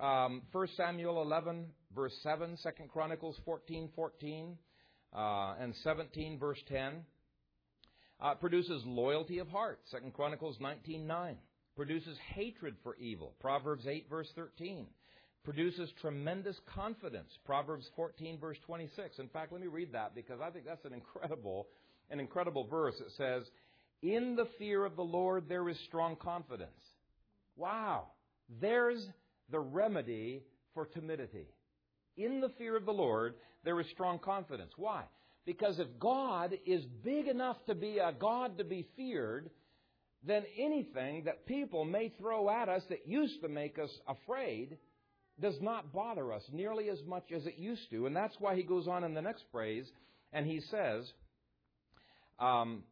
um, 0.00 0.42
1 0.52 0.68
Samuel 0.76 1.22
11, 1.22 1.66
verse 1.94 2.14
7, 2.22 2.56
2 2.62 2.70
Chronicles 2.92 3.36
14, 3.44 3.90
14, 3.94 4.56
uh, 5.14 5.54
and 5.60 5.74
17, 5.82 6.38
verse 6.38 6.58
10. 6.68 7.04
Uh, 8.20 8.34
produces 8.34 8.82
loyalty 8.84 9.38
of 9.38 9.48
heart, 9.48 9.80
2 9.90 10.10
Chronicles 10.12 10.58
19:9 10.58 11.36
Produces 11.76 12.18
hatred 12.34 12.76
for 12.82 12.96
evil, 12.96 13.34
Proverbs 13.40 13.86
8, 13.86 14.08
verse 14.10 14.28
13 14.34 14.86
produces 15.44 15.90
tremendous 16.00 16.56
confidence. 16.74 17.30
Proverbs 17.44 17.88
14 17.96 18.38
verse 18.38 18.58
26. 18.66 19.18
In 19.18 19.28
fact, 19.28 19.52
let 19.52 19.60
me 19.60 19.66
read 19.66 19.92
that 19.92 20.14
because 20.14 20.40
I 20.40 20.50
think 20.50 20.66
that's 20.66 20.84
an 20.84 20.92
incredible, 20.92 21.68
an 22.10 22.20
incredible 22.20 22.66
verse. 22.66 22.94
It 23.00 23.12
says, 23.16 23.44
in 24.02 24.36
the 24.36 24.48
fear 24.58 24.84
of 24.84 24.96
the 24.96 25.02
Lord 25.02 25.48
there 25.48 25.68
is 25.68 25.78
strong 25.86 26.16
confidence. 26.16 26.70
Wow. 27.56 28.08
There's 28.60 29.06
the 29.50 29.60
remedy 29.60 30.42
for 30.74 30.86
timidity. 30.86 31.46
In 32.16 32.40
the 32.40 32.50
fear 32.58 32.76
of 32.76 32.84
the 32.84 32.92
Lord 32.92 33.34
there 33.64 33.80
is 33.80 33.86
strong 33.92 34.18
confidence. 34.18 34.72
Why? 34.76 35.04
Because 35.50 35.80
if 35.80 35.88
God 35.98 36.56
is 36.64 36.84
big 37.02 37.26
enough 37.26 37.56
to 37.66 37.74
be 37.74 37.98
a 37.98 38.12
God 38.12 38.58
to 38.58 38.64
be 38.64 38.86
feared, 38.94 39.50
then 40.24 40.44
anything 40.56 41.24
that 41.24 41.44
people 41.44 41.84
may 41.84 42.12
throw 42.20 42.48
at 42.48 42.68
us 42.68 42.84
that 42.88 43.08
used 43.08 43.42
to 43.42 43.48
make 43.48 43.76
us 43.76 43.90
afraid 44.06 44.78
does 45.40 45.60
not 45.60 45.92
bother 45.92 46.32
us 46.32 46.44
nearly 46.52 46.88
as 46.88 47.00
much 47.04 47.32
as 47.34 47.46
it 47.46 47.58
used 47.58 47.90
to. 47.90 48.06
And 48.06 48.14
that's 48.14 48.36
why 48.38 48.54
he 48.54 48.62
goes 48.62 48.86
on 48.86 49.02
in 49.02 49.12
the 49.12 49.22
next 49.22 49.42
phrase 49.50 49.90
and 50.32 50.46
he 50.46 50.60
says, 50.70 51.10
um, 52.38 52.84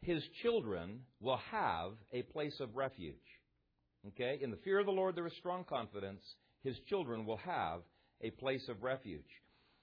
His 0.00 0.24
children 0.42 1.02
will 1.20 1.40
have 1.52 1.92
a 2.12 2.22
place 2.22 2.58
of 2.58 2.74
refuge. 2.74 3.14
Okay? 4.08 4.40
In 4.42 4.50
the 4.50 4.56
fear 4.64 4.80
of 4.80 4.86
the 4.86 4.92
Lord, 4.92 5.14
there 5.14 5.28
is 5.28 5.32
strong 5.38 5.62
confidence. 5.62 6.24
His 6.64 6.76
children 6.88 7.26
will 7.26 7.36
have 7.36 7.82
a 8.22 8.30
place 8.30 8.68
of 8.68 8.82
refuge. 8.82 9.22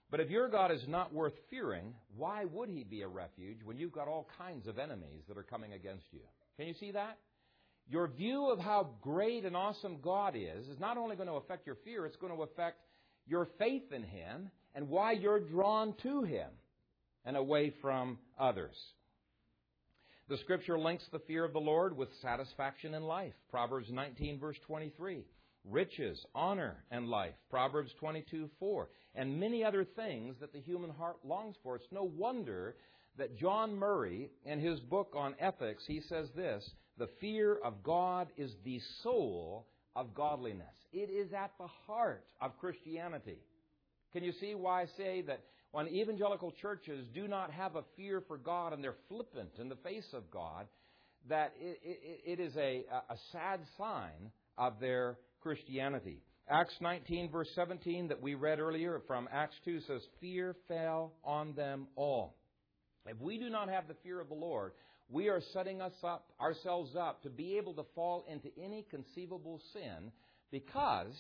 But 0.10 0.20
if 0.20 0.30
your 0.30 0.48
God 0.48 0.72
is 0.72 0.88
not 0.88 1.14
worth 1.14 1.34
fearing, 1.50 1.94
why 2.16 2.46
would 2.46 2.70
he 2.70 2.84
be 2.84 3.02
a 3.02 3.08
refuge 3.08 3.58
when 3.64 3.78
you've 3.78 3.92
got 3.92 4.08
all 4.08 4.30
kinds 4.38 4.68
of 4.68 4.80
enemies 4.80 5.24
that 5.28 5.38
are 5.38 5.44
coming 5.44 5.74
against 5.74 6.06
you? 6.12 6.22
Can 6.58 6.68
you 6.68 6.74
see 6.80 6.92
that? 6.92 7.18
Your 7.90 8.08
view 8.08 8.50
of 8.50 8.60
how 8.60 8.90
great 9.02 9.46
and 9.46 9.56
awesome 9.56 9.98
God 10.02 10.36
is 10.36 10.68
is 10.68 10.80
not 10.80 10.98
only 10.98 11.16
going 11.16 11.28
to 11.28 11.36
affect 11.36 11.66
your 11.66 11.78
fear, 11.84 12.06
it's 12.06 12.18
going 12.18 12.36
to 12.36 12.44
affect 12.44 12.78
your 13.26 13.48
faith 13.58 13.92
in 13.92 14.04
Him 14.04 14.50
and 14.76 14.90
why 14.90 15.14
you're 15.14 15.40
drawn 15.40 15.94
to 16.04 16.24
Him 16.24 16.50
and 17.26 17.36
away 17.36 17.74
from 17.82 18.18
others. 18.40 18.76
The 20.30 20.38
scripture 20.38 20.78
links 20.78 21.06
the 21.12 21.20
fear 21.20 21.46
of 21.46 21.54
the 21.54 21.60
Lord 21.60 21.96
with 21.96 22.10
satisfaction 22.22 22.94
in 22.94 23.04
life. 23.04 23.34
Proverbs 23.50 23.88
19 23.90 24.40
verse 24.40 24.58
23. 24.68 25.24
Riches, 25.66 26.26
honor, 26.34 26.84
and 26.92 27.10
life. 27.10 27.34
Proverbs 27.50 27.92
22 28.00 28.50
4. 28.60 28.90
And 29.16 29.40
many 29.40 29.64
other 29.64 29.84
things 29.84 30.36
that 30.40 30.54
the 30.54 30.60
human 30.60 30.90
heart 30.90 31.18
longs 31.26 31.56
for. 31.64 31.76
It's 31.76 31.92
no 31.92 32.04
wonder 32.04 32.76
that 33.18 33.38
John 33.38 33.76
Murray, 33.76 34.30
in 34.46 34.60
his 34.60 34.80
book 34.80 35.14
on 35.16 35.36
ethics, 35.40 35.84
he 35.88 36.02
says 36.02 36.30
this 36.36 36.70
the 36.98 37.10
fear 37.20 37.58
of 37.64 37.84
God 37.84 38.28
is 38.38 38.52
the 38.64 38.80
soul 39.04 39.68
of 39.96 40.14
godliness. 40.14 40.66
It 40.92 41.10
is 41.10 41.34
at 41.34 41.52
the 41.60 41.68
heart 41.86 42.26
of 42.42 42.58
Christianity. 42.60 43.40
Can 44.14 44.24
you 44.24 44.32
see 44.40 44.56
why 44.56 44.84
I 44.84 44.86
say 44.98 45.22
that 45.24 45.42
when 45.72 45.88
evangelical 45.88 46.52
churches 46.52 47.06
do 47.14 47.28
not 47.28 47.52
have 47.52 47.76
a 47.76 47.84
fear 47.96 48.24
for 48.28 48.38
God 48.38 48.74
and 48.74 48.84
they're 48.84 48.96
flippant 49.10 49.52
in 49.60 49.70
the 49.70 49.76
face 49.76 50.08
of 50.14 50.32
God, 50.32 50.68
that 51.30 51.54
it, 51.60 51.80
it, 51.84 52.22
it 52.26 52.40
is 52.40 52.56
a, 52.56 52.86
a 53.10 53.18
sad 53.32 53.60
sign 53.78 54.32
of 54.58 54.80
their 54.80 55.18
Christianity. 55.42 56.22
Acts 56.50 56.76
19, 56.80 57.30
verse 57.30 57.50
17, 57.56 58.08
that 58.08 58.22
we 58.22 58.36
read 58.36 58.60
earlier 58.60 59.02
from 59.06 59.28
Acts 59.32 59.56
2 59.66 59.82
says, 59.82 60.02
Fear 60.22 60.56
fell 60.68 61.14
on 61.24 61.54
them 61.54 61.88
all. 61.96 62.36
If 63.06 63.20
we 63.20 63.38
do 63.38 63.50
not 63.50 63.70
have 63.70 63.88
the 63.88 63.96
fear 64.04 64.20
of 64.20 64.30
the 64.30 64.36
Lord, 64.36 64.72
we 65.10 65.30
are 65.30 65.42
setting 65.54 65.82
us 65.82 65.94
up, 66.04 66.32
ourselves 66.40 66.96
up 66.98 67.24
to 67.24 67.30
be 67.30 67.58
able 67.58 67.74
to 67.76 67.86
fall 67.96 68.26
into 68.30 68.50
any 68.62 68.86
conceivable 68.90 69.62
sin 69.74 70.12
because 70.52 71.14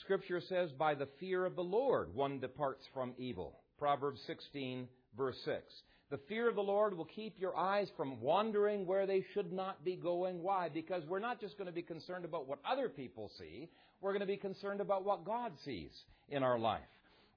Scripture 0.00 0.40
says, 0.48 0.70
by 0.72 0.94
the 0.94 1.08
fear 1.18 1.44
of 1.44 1.56
the 1.56 1.62
Lord 1.62 2.14
one 2.14 2.40
departs 2.40 2.84
from 2.94 3.12
evil. 3.18 3.60
Proverbs 3.78 4.20
16, 4.26 4.88
verse 5.16 5.36
6. 5.44 5.62
The 6.10 6.18
fear 6.28 6.48
of 6.48 6.56
the 6.56 6.60
Lord 6.60 6.96
will 6.96 7.04
keep 7.04 7.38
your 7.38 7.56
eyes 7.56 7.88
from 7.96 8.20
wandering 8.20 8.84
where 8.84 9.06
they 9.06 9.24
should 9.32 9.52
not 9.52 9.84
be 9.84 9.94
going. 9.94 10.42
Why? 10.42 10.68
Because 10.68 11.04
we're 11.06 11.20
not 11.20 11.40
just 11.40 11.56
going 11.56 11.66
to 11.66 11.72
be 11.72 11.82
concerned 11.82 12.24
about 12.24 12.48
what 12.48 12.58
other 12.68 12.88
people 12.88 13.30
see, 13.38 13.68
we're 14.00 14.10
going 14.10 14.20
to 14.20 14.26
be 14.26 14.36
concerned 14.36 14.80
about 14.80 15.04
what 15.04 15.24
God 15.24 15.52
sees 15.64 15.92
in 16.28 16.42
our 16.42 16.58
life. 16.58 16.80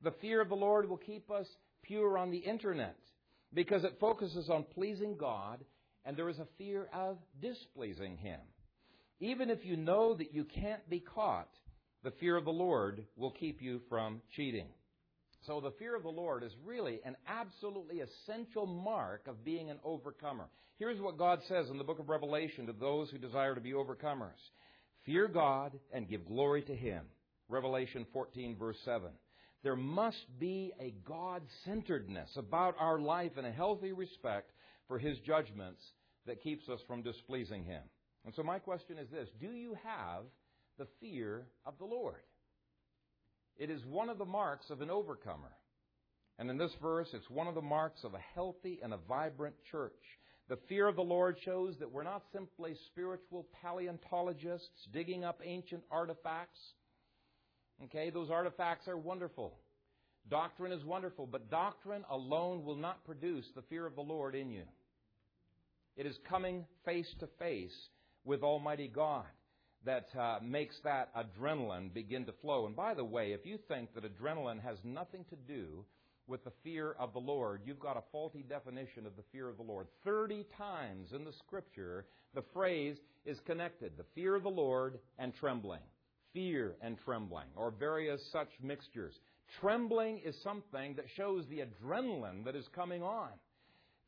The 0.01 0.13
fear 0.21 0.41
of 0.41 0.49
the 0.49 0.55
Lord 0.55 0.89
will 0.89 0.97
keep 0.97 1.30
us 1.30 1.45
pure 1.84 2.17
on 2.17 2.32
the 2.32 2.38
internet 2.38 2.97
because 3.53 3.84
it 3.84 3.97
focuses 3.99 4.49
on 4.49 4.65
pleasing 4.74 5.17
God 5.17 5.63
and 6.05 6.17
there 6.17 6.30
is 6.30 6.39
a 6.39 6.47
fear 6.57 6.88
of 6.93 7.17
displeasing 7.41 8.17
Him. 8.17 8.39
Even 9.19 9.49
if 9.49 9.63
you 9.63 9.78
know 9.78 10.15
that 10.15 10.34
you 10.34 10.45
can't 10.45 10.89
be 10.89 10.99
caught, 10.99 11.49
the 12.03 12.11
fear 12.19 12.36
of 12.36 12.45
the 12.45 12.51
Lord 12.51 13.05
will 13.15 13.32
keep 13.32 13.61
you 13.61 13.82
from 13.88 14.21
cheating. 14.36 14.67
So 15.45 15.59
the 15.59 15.71
fear 15.71 15.95
of 15.95 16.03
the 16.03 16.09
Lord 16.09 16.43
is 16.43 16.53
really 16.65 17.01
an 17.03 17.17
absolutely 17.27 18.01
essential 18.01 18.65
mark 18.65 19.27
of 19.27 19.43
being 19.43 19.69
an 19.69 19.79
overcomer. 19.83 20.45
Here's 20.79 21.01
what 21.01 21.17
God 21.17 21.39
says 21.47 21.69
in 21.69 21.77
the 21.77 21.83
book 21.83 21.99
of 21.99 22.09
Revelation 22.09 22.65
to 22.67 22.73
those 22.73 23.09
who 23.09 23.17
desire 23.17 23.53
to 23.53 23.61
be 23.61 23.73
overcomers. 23.73 24.39
Fear 25.05 25.27
God 25.27 25.77
and 25.91 26.07
give 26.07 26.25
glory 26.25 26.61
to 26.63 26.75
Him. 26.75 27.05
Revelation 27.49 28.05
14 28.13 28.55
verse 28.57 28.77
7. 28.85 29.09
There 29.63 29.75
must 29.75 30.25
be 30.39 30.71
a 30.79 30.93
God 31.07 31.41
centeredness 31.65 32.29
about 32.37 32.75
our 32.79 32.99
life 32.99 33.33
and 33.37 33.45
a 33.45 33.51
healthy 33.51 33.91
respect 33.91 34.51
for 34.87 34.97
His 34.97 35.17
judgments 35.19 35.81
that 36.25 36.41
keeps 36.41 36.69
us 36.69 36.79
from 36.87 37.01
displeasing 37.01 37.63
Him. 37.65 37.81
And 38.25 38.33
so 38.33 38.43
my 38.43 38.59
question 38.59 38.97
is 38.97 39.09
this 39.09 39.27
Do 39.41 39.47
you 39.47 39.75
have 39.83 40.23
the 40.77 40.87
fear 41.01 41.47
of 41.65 41.77
the 41.79 41.85
Lord? 41.85 42.23
It 43.57 43.69
is 43.69 43.85
one 43.85 44.09
of 44.09 44.17
the 44.17 44.25
marks 44.25 44.69
of 44.69 44.81
an 44.81 44.89
overcomer. 44.89 45.51
And 46.39 46.49
in 46.49 46.57
this 46.57 46.73
verse, 46.81 47.09
it's 47.13 47.29
one 47.29 47.47
of 47.47 47.55
the 47.55 47.61
marks 47.61 48.03
of 48.03 48.13
a 48.13 48.25
healthy 48.33 48.79
and 48.83 48.93
a 48.93 48.99
vibrant 49.07 49.55
church. 49.71 49.93
The 50.49 50.57
fear 50.67 50.87
of 50.87 50.95
the 50.95 51.01
Lord 51.01 51.37
shows 51.45 51.75
that 51.79 51.91
we're 51.91 52.03
not 52.03 52.23
simply 52.33 52.75
spiritual 52.87 53.47
paleontologists 53.61 54.87
digging 54.91 55.23
up 55.23 55.39
ancient 55.43 55.83
artifacts 55.91 56.59
Okay, 57.85 58.09
those 58.09 58.29
artifacts 58.29 58.87
are 58.87 58.97
wonderful. 58.97 59.57
Doctrine 60.29 60.71
is 60.71 60.83
wonderful, 60.85 61.27
but 61.27 61.49
doctrine 61.49 62.05
alone 62.09 62.63
will 62.63 62.75
not 62.75 63.03
produce 63.03 63.45
the 63.55 63.61
fear 63.63 63.85
of 63.85 63.95
the 63.95 64.01
Lord 64.01 64.35
in 64.35 64.49
you. 64.49 64.63
It 65.97 66.05
is 66.05 66.17
coming 66.29 66.65
face 66.85 67.13
to 67.19 67.27
face 67.39 67.75
with 68.23 68.41
Almighty 68.41 68.87
God 68.87 69.25
that 69.86 70.07
uh, 70.17 70.39
makes 70.41 70.75
that 70.84 71.09
adrenaline 71.15 71.93
begin 71.93 72.25
to 72.25 72.34
flow. 72.41 72.65
And 72.65 72.75
by 72.75 72.93
the 72.93 73.03
way, 73.03 73.34
if 73.34 73.45
you 73.45 73.57
think 73.67 73.93
that 73.93 74.03
adrenaline 74.03 74.61
has 74.61 74.77
nothing 74.84 75.25
to 75.29 75.36
do 75.36 75.86
with 76.27 76.43
the 76.43 76.53
fear 76.63 76.95
of 76.99 77.13
the 77.13 77.19
Lord, 77.19 77.61
you've 77.65 77.79
got 77.79 77.97
a 77.97 78.03
faulty 78.11 78.43
definition 78.47 79.05
of 79.05 79.15
the 79.15 79.23
fear 79.31 79.49
of 79.49 79.57
the 79.57 79.63
Lord. 79.63 79.88
Thirty 80.03 80.45
times 80.57 81.09
in 81.13 81.25
the 81.25 81.34
Scripture, 81.45 82.05
the 82.34 82.43
phrase 82.53 82.97
is 83.25 83.39
connected 83.45 83.93
the 83.97 84.05
fear 84.15 84.36
of 84.36 84.43
the 84.43 84.49
Lord 84.49 84.99
and 85.19 85.34
trembling 85.36 85.81
fear 86.34 86.75
and 86.81 86.97
trembling, 87.05 87.45
or 87.55 87.71
various 87.71 88.21
such 88.31 88.49
mixtures. 88.61 89.13
Trembling 89.61 90.19
is 90.25 90.36
something 90.43 90.95
that 90.95 91.05
shows 91.15 91.45
the 91.47 91.61
adrenaline 91.61 92.43
that 92.45 92.55
is 92.55 92.65
coming 92.75 93.03
on. 93.03 93.29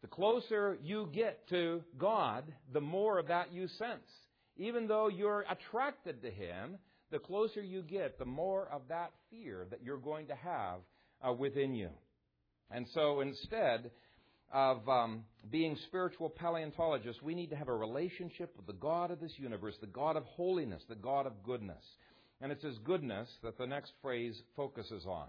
The 0.01 0.07
closer 0.07 0.77
you 0.83 1.09
get 1.13 1.47
to 1.49 1.83
God, 1.97 2.43
the 2.73 2.81
more 2.81 3.19
of 3.19 3.27
that 3.27 3.53
you 3.53 3.67
sense. 3.67 4.09
Even 4.57 4.87
though 4.87 5.07
you're 5.07 5.45
attracted 5.49 6.21
to 6.21 6.31
Him, 6.31 6.77
the 7.11 7.19
closer 7.19 7.61
you 7.61 7.81
get, 7.81 8.17
the 8.17 8.25
more 8.25 8.67
of 8.71 8.81
that 8.89 9.11
fear 9.29 9.67
that 9.69 9.83
you're 9.83 9.97
going 9.97 10.27
to 10.27 10.35
have 10.35 10.79
uh, 11.27 11.33
within 11.33 11.75
you. 11.75 11.89
And 12.71 12.87
so 12.93 13.21
instead, 13.21 13.91
of 14.51 14.87
um, 14.87 15.23
being 15.51 15.75
spiritual 15.87 16.29
paleontologists, 16.29 17.21
we 17.21 17.35
need 17.35 17.49
to 17.49 17.55
have 17.55 17.67
a 17.67 17.75
relationship 17.75 18.55
with 18.55 18.65
the 18.67 18.73
God 18.73 19.11
of 19.11 19.19
this 19.19 19.33
universe, 19.37 19.75
the 19.81 19.87
God 19.87 20.15
of 20.15 20.23
holiness, 20.23 20.81
the 20.87 20.95
God 20.95 21.25
of 21.25 21.43
goodness. 21.43 21.83
And 22.41 22.51
it's 22.51 22.63
His 22.63 22.77
goodness 22.79 23.27
that 23.43 23.57
the 23.57 23.67
next 23.67 23.91
phrase 24.01 24.39
focuses 24.55 25.05
on. 25.05 25.27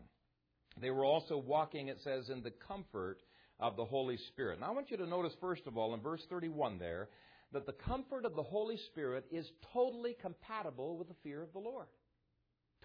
They 0.80 0.90
were 0.90 1.04
also 1.04 1.38
walking, 1.38 1.88
it 1.88 1.98
says, 2.04 2.28
in 2.28 2.42
the 2.42 2.52
comfort 2.68 3.18
of 3.58 3.76
the 3.76 3.84
Holy 3.84 4.18
Spirit. 4.28 4.60
Now 4.60 4.68
I 4.68 4.72
want 4.72 4.90
you 4.90 4.96
to 4.98 5.06
notice, 5.06 5.32
first 5.40 5.62
of 5.66 5.78
all, 5.78 5.94
in 5.94 6.00
verse 6.00 6.22
31 6.28 6.78
there, 6.78 7.08
that 7.52 7.66
the 7.66 7.72
comfort 7.72 8.24
of 8.24 8.34
the 8.34 8.42
Holy 8.42 8.76
Spirit 8.90 9.24
is 9.30 9.46
totally 9.72 10.16
compatible 10.20 10.96
with 10.96 11.08
the 11.08 11.14
fear 11.22 11.42
of 11.42 11.52
the 11.52 11.58
Lord. 11.58 11.86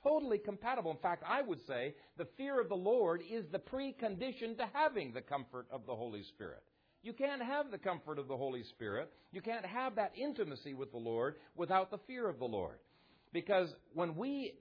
Totally 0.03 0.39
compatible. 0.39 0.91
In 0.91 0.97
fact, 0.97 1.23
I 1.27 1.41
would 1.41 1.59
say 1.67 1.95
the 2.17 2.27
fear 2.37 2.59
of 2.59 2.69
the 2.69 2.75
Lord 2.75 3.21
is 3.29 3.45
the 3.51 3.59
precondition 3.59 4.57
to 4.57 4.69
having 4.73 5.13
the 5.13 5.21
comfort 5.21 5.67
of 5.71 5.85
the 5.85 5.95
Holy 5.95 6.23
Spirit. 6.23 6.63
You 7.03 7.13
can't 7.13 7.41
have 7.41 7.71
the 7.71 7.77
comfort 7.77 8.19
of 8.19 8.27
the 8.27 8.37
Holy 8.37 8.63
Spirit. 8.63 9.11
You 9.31 9.41
can't 9.41 9.65
have 9.65 9.95
that 9.95 10.13
intimacy 10.15 10.73
with 10.73 10.91
the 10.91 10.97
Lord 10.97 11.35
without 11.55 11.91
the 11.91 11.99
fear 12.07 12.27
of 12.27 12.39
the 12.39 12.45
Lord. 12.45 12.77
Because 13.33 13.73
when 13.93 14.15
we 14.15 14.53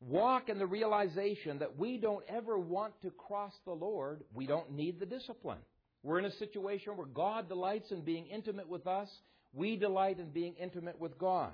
walk 0.00 0.48
in 0.48 0.58
the 0.58 0.66
realization 0.66 1.58
that 1.58 1.78
we 1.78 1.98
don't 1.98 2.24
ever 2.28 2.58
want 2.58 2.94
to 3.02 3.10
cross 3.10 3.52
the 3.66 3.72
Lord, 3.72 4.24
we 4.34 4.46
don't 4.46 4.72
need 4.72 4.98
the 4.98 5.06
discipline. 5.06 5.58
We're 6.02 6.18
in 6.18 6.24
a 6.24 6.36
situation 6.38 6.96
where 6.96 7.06
God 7.06 7.48
delights 7.48 7.90
in 7.90 8.02
being 8.02 8.26
intimate 8.26 8.68
with 8.68 8.86
us. 8.86 9.08
We 9.52 9.76
delight 9.76 10.18
in 10.18 10.30
being 10.30 10.54
intimate 10.54 10.98
with 10.98 11.18
God. 11.18 11.52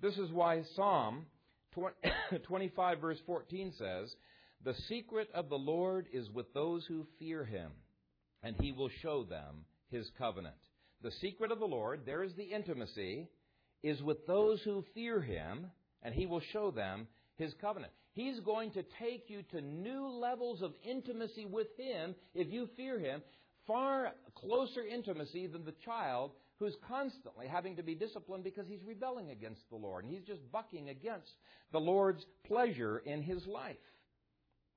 This 0.00 0.16
is 0.16 0.30
why 0.30 0.62
Psalm 0.74 1.26
25 2.44 3.00
verse 3.00 3.18
14 3.26 3.72
says, 3.78 4.14
The 4.64 4.74
secret 4.88 5.28
of 5.34 5.48
the 5.48 5.58
Lord 5.58 6.06
is 6.12 6.30
with 6.30 6.52
those 6.54 6.84
who 6.86 7.06
fear 7.18 7.44
him, 7.44 7.72
and 8.42 8.56
he 8.58 8.72
will 8.72 8.90
show 9.02 9.24
them 9.24 9.64
his 9.90 10.08
covenant. 10.18 10.56
The 11.02 11.12
secret 11.20 11.52
of 11.52 11.58
the 11.58 11.66
Lord, 11.66 12.00
there 12.06 12.22
is 12.22 12.32
the 12.34 12.44
intimacy, 12.44 13.28
is 13.82 14.02
with 14.02 14.26
those 14.26 14.62
who 14.62 14.84
fear 14.94 15.20
him, 15.20 15.66
and 16.02 16.14
he 16.14 16.26
will 16.26 16.42
show 16.52 16.70
them 16.70 17.06
his 17.36 17.52
covenant. 17.60 17.92
He's 18.12 18.40
going 18.40 18.70
to 18.72 18.84
take 18.98 19.24
you 19.28 19.42
to 19.50 19.60
new 19.60 20.08
levels 20.08 20.62
of 20.62 20.72
intimacy 20.88 21.44
with 21.44 21.68
him 21.76 22.14
if 22.34 22.50
you 22.50 22.68
fear 22.76 22.98
him, 22.98 23.20
far 23.66 24.12
closer 24.34 24.84
intimacy 24.84 25.46
than 25.46 25.64
the 25.64 25.74
child 25.84 26.32
who's 26.58 26.76
constantly 26.88 27.46
having 27.46 27.76
to 27.76 27.82
be 27.82 27.94
disciplined 27.94 28.44
because 28.44 28.66
he's 28.66 28.82
rebelling 28.84 29.30
against 29.30 29.68
the 29.70 29.76
Lord 29.76 30.04
and 30.04 30.12
he's 30.12 30.24
just 30.24 30.40
bucking 30.50 30.88
against 30.88 31.32
the 31.72 31.80
Lord's 31.80 32.24
pleasure 32.46 32.98
in 32.98 33.22
his 33.22 33.46
life. 33.46 33.76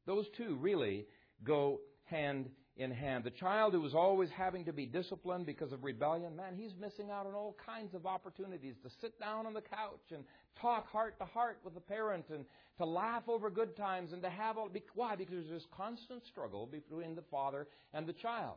Those 0.05 0.25
two 0.35 0.55
really 0.55 1.05
go 1.43 1.79
hand 2.05 2.49
in 2.75 2.91
hand. 2.91 3.23
The 3.25 3.31
child 3.31 3.73
who 3.73 3.85
is 3.85 3.93
always 3.93 4.29
having 4.35 4.65
to 4.65 4.73
be 4.73 4.85
disciplined 4.85 5.45
because 5.45 5.71
of 5.71 5.83
rebellion, 5.83 6.35
man, 6.35 6.55
he's 6.55 6.71
missing 6.79 7.11
out 7.11 7.25
on 7.25 7.33
all 7.33 7.55
kinds 7.65 7.93
of 7.93 8.05
opportunities 8.05 8.75
to 8.83 8.89
sit 9.01 9.19
down 9.19 9.45
on 9.45 9.53
the 9.53 9.61
couch 9.61 9.99
and 10.11 10.23
talk 10.59 10.87
heart 10.87 11.19
to 11.19 11.25
heart 11.25 11.59
with 11.63 11.73
the 11.73 11.81
parent 11.81 12.25
and 12.29 12.45
to 12.77 12.85
laugh 12.85 13.23
over 13.27 13.49
good 13.49 13.75
times 13.75 14.13
and 14.13 14.21
to 14.23 14.29
have 14.29 14.57
all. 14.57 14.69
Why? 14.95 15.15
Because 15.15 15.35
there's 15.35 15.61
this 15.61 15.67
constant 15.75 16.25
struggle 16.25 16.65
between 16.65 17.15
the 17.15 17.23
father 17.29 17.67
and 17.93 18.07
the 18.07 18.13
child. 18.13 18.55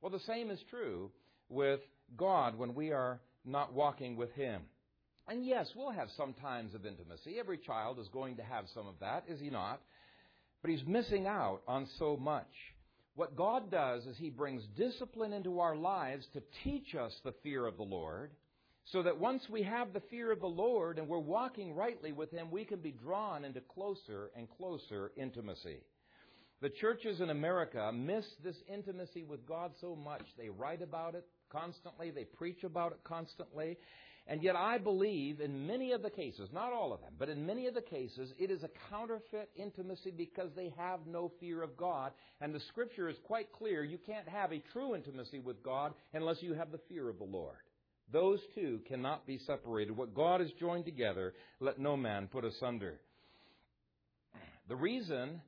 Well, 0.00 0.10
the 0.10 0.20
same 0.20 0.50
is 0.50 0.60
true 0.70 1.10
with 1.48 1.80
God 2.16 2.58
when 2.58 2.74
we 2.74 2.92
are 2.92 3.20
not 3.44 3.72
walking 3.72 4.16
with 4.16 4.32
Him. 4.32 4.62
And 5.28 5.44
yes, 5.44 5.68
we'll 5.76 5.90
have 5.90 6.08
some 6.16 6.34
times 6.34 6.74
of 6.74 6.86
intimacy. 6.86 7.36
Every 7.38 7.58
child 7.58 7.98
is 7.98 8.08
going 8.08 8.36
to 8.36 8.42
have 8.42 8.64
some 8.74 8.86
of 8.86 8.94
that, 9.00 9.24
is 9.28 9.40
he 9.40 9.50
not? 9.50 9.80
But 10.62 10.70
he's 10.70 10.86
missing 10.86 11.26
out 11.26 11.62
on 11.68 11.86
so 11.98 12.16
much. 12.16 12.48
What 13.14 13.36
God 13.36 13.70
does 13.70 14.06
is 14.06 14.16
He 14.16 14.30
brings 14.30 14.62
discipline 14.76 15.32
into 15.32 15.60
our 15.60 15.76
lives 15.76 16.26
to 16.32 16.42
teach 16.64 16.94
us 16.94 17.12
the 17.24 17.34
fear 17.42 17.66
of 17.66 17.76
the 17.76 17.82
Lord, 17.82 18.30
so 18.92 19.02
that 19.02 19.18
once 19.18 19.42
we 19.50 19.62
have 19.62 19.92
the 19.92 20.02
fear 20.10 20.32
of 20.32 20.40
the 20.40 20.46
Lord 20.46 20.98
and 20.98 21.06
we're 21.06 21.18
walking 21.18 21.74
rightly 21.74 22.12
with 22.12 22.30
Him, 22.30 22.50
we 22.50 22.64
can 22.64 22.80
be 22.80 22.92
drawn 22.92 23.44
into 23.44 23.60
closer 23.60 24.30
and 24.36 24.48
closer 24.56 25.12
intimacy. 25.16 25.82
The 26.62 26.68
churches 26.68 27.20
in 27.20 27.30
America 27.30 27.90
miss 27.92 28.26
this 28.44 28.56
intimacy 28.72 29.22
with 29.22 29.46
God 29.46 29.72
so 29.80 29.96
much. 29.96 30.22
They 30.36 30.50
write 30.50 30.82
about 30.82 31.14
it, 31.14 31.26
constantly, 31.50 32.10
they 32.10 32.24
preach 32.24 32.64
about 32.64 32.92
it 32.92 32.98
constantly. 33.02 33.78
And 34.26 34.42
yet, 34.42 34.54
I 34.54 34.76
believe 34.76 35.40
in 35.40 35.66
many 35.66 35.92
of 35.92 36.02
the 36.02 36.10
cases, 36.10 36.50
not 36.52 36.72
all 36.72 36.92
of 36.92 37.00
them, 37.00 37.14
but 37.18 37.30
in 37.30 37.46
many 37.46 37.66
of 37.66 37.74
the 37.74 37.80
cases, 37.80 38.32
it 38.38 38.50
is 38.50 38.62
a 38.62 38.70
counterfeit 38.90 39.50
intimacy 39.56 40.12
because 40.16 40.50
they 40.54 40.72
have 40.76 41.00
no 41.06 41.32
fear 41.40 41.62
of 41.62 41.76
God. 41.78 42.12
And 42.42 42.54
the 42.54 42.60
scripture 42.68 43.08
is 43.08 43.16
quite 43.24 43.50
clear 43.52 43.82
you 43.82 43.98
can't 43.98 44.28
have 44.28 44.52
a 44.52 44.62
true 44.72 44.94
intimacy 44.94 45.40
with 45.40 45.62
God 45.64 45.94
unless 46.12 46.42
you 46.42 46.52
have 46.52 46.70
the 46.70 46.80
fear 46.88 47.08
of 47.08 47.18
the 47.18 47.24
Lord. 47.24 47.56
Those 48.12 48.40
two 48.54 48.80
cannot 48.86 49.26
be 49.26 49.38
separated. 49.38 49.96
What 49.96 50.14
God 50.14 50.40
has 50.40 50.50
joined 50.60 50.84
together, 50.84 51.32
let 51.58 51.78
no 51.78 51.96
man 51.96 52.28
put 52.30 52.44
asunder. 52.44 53.00
The 54.68 54.76
reason 54.76 55.40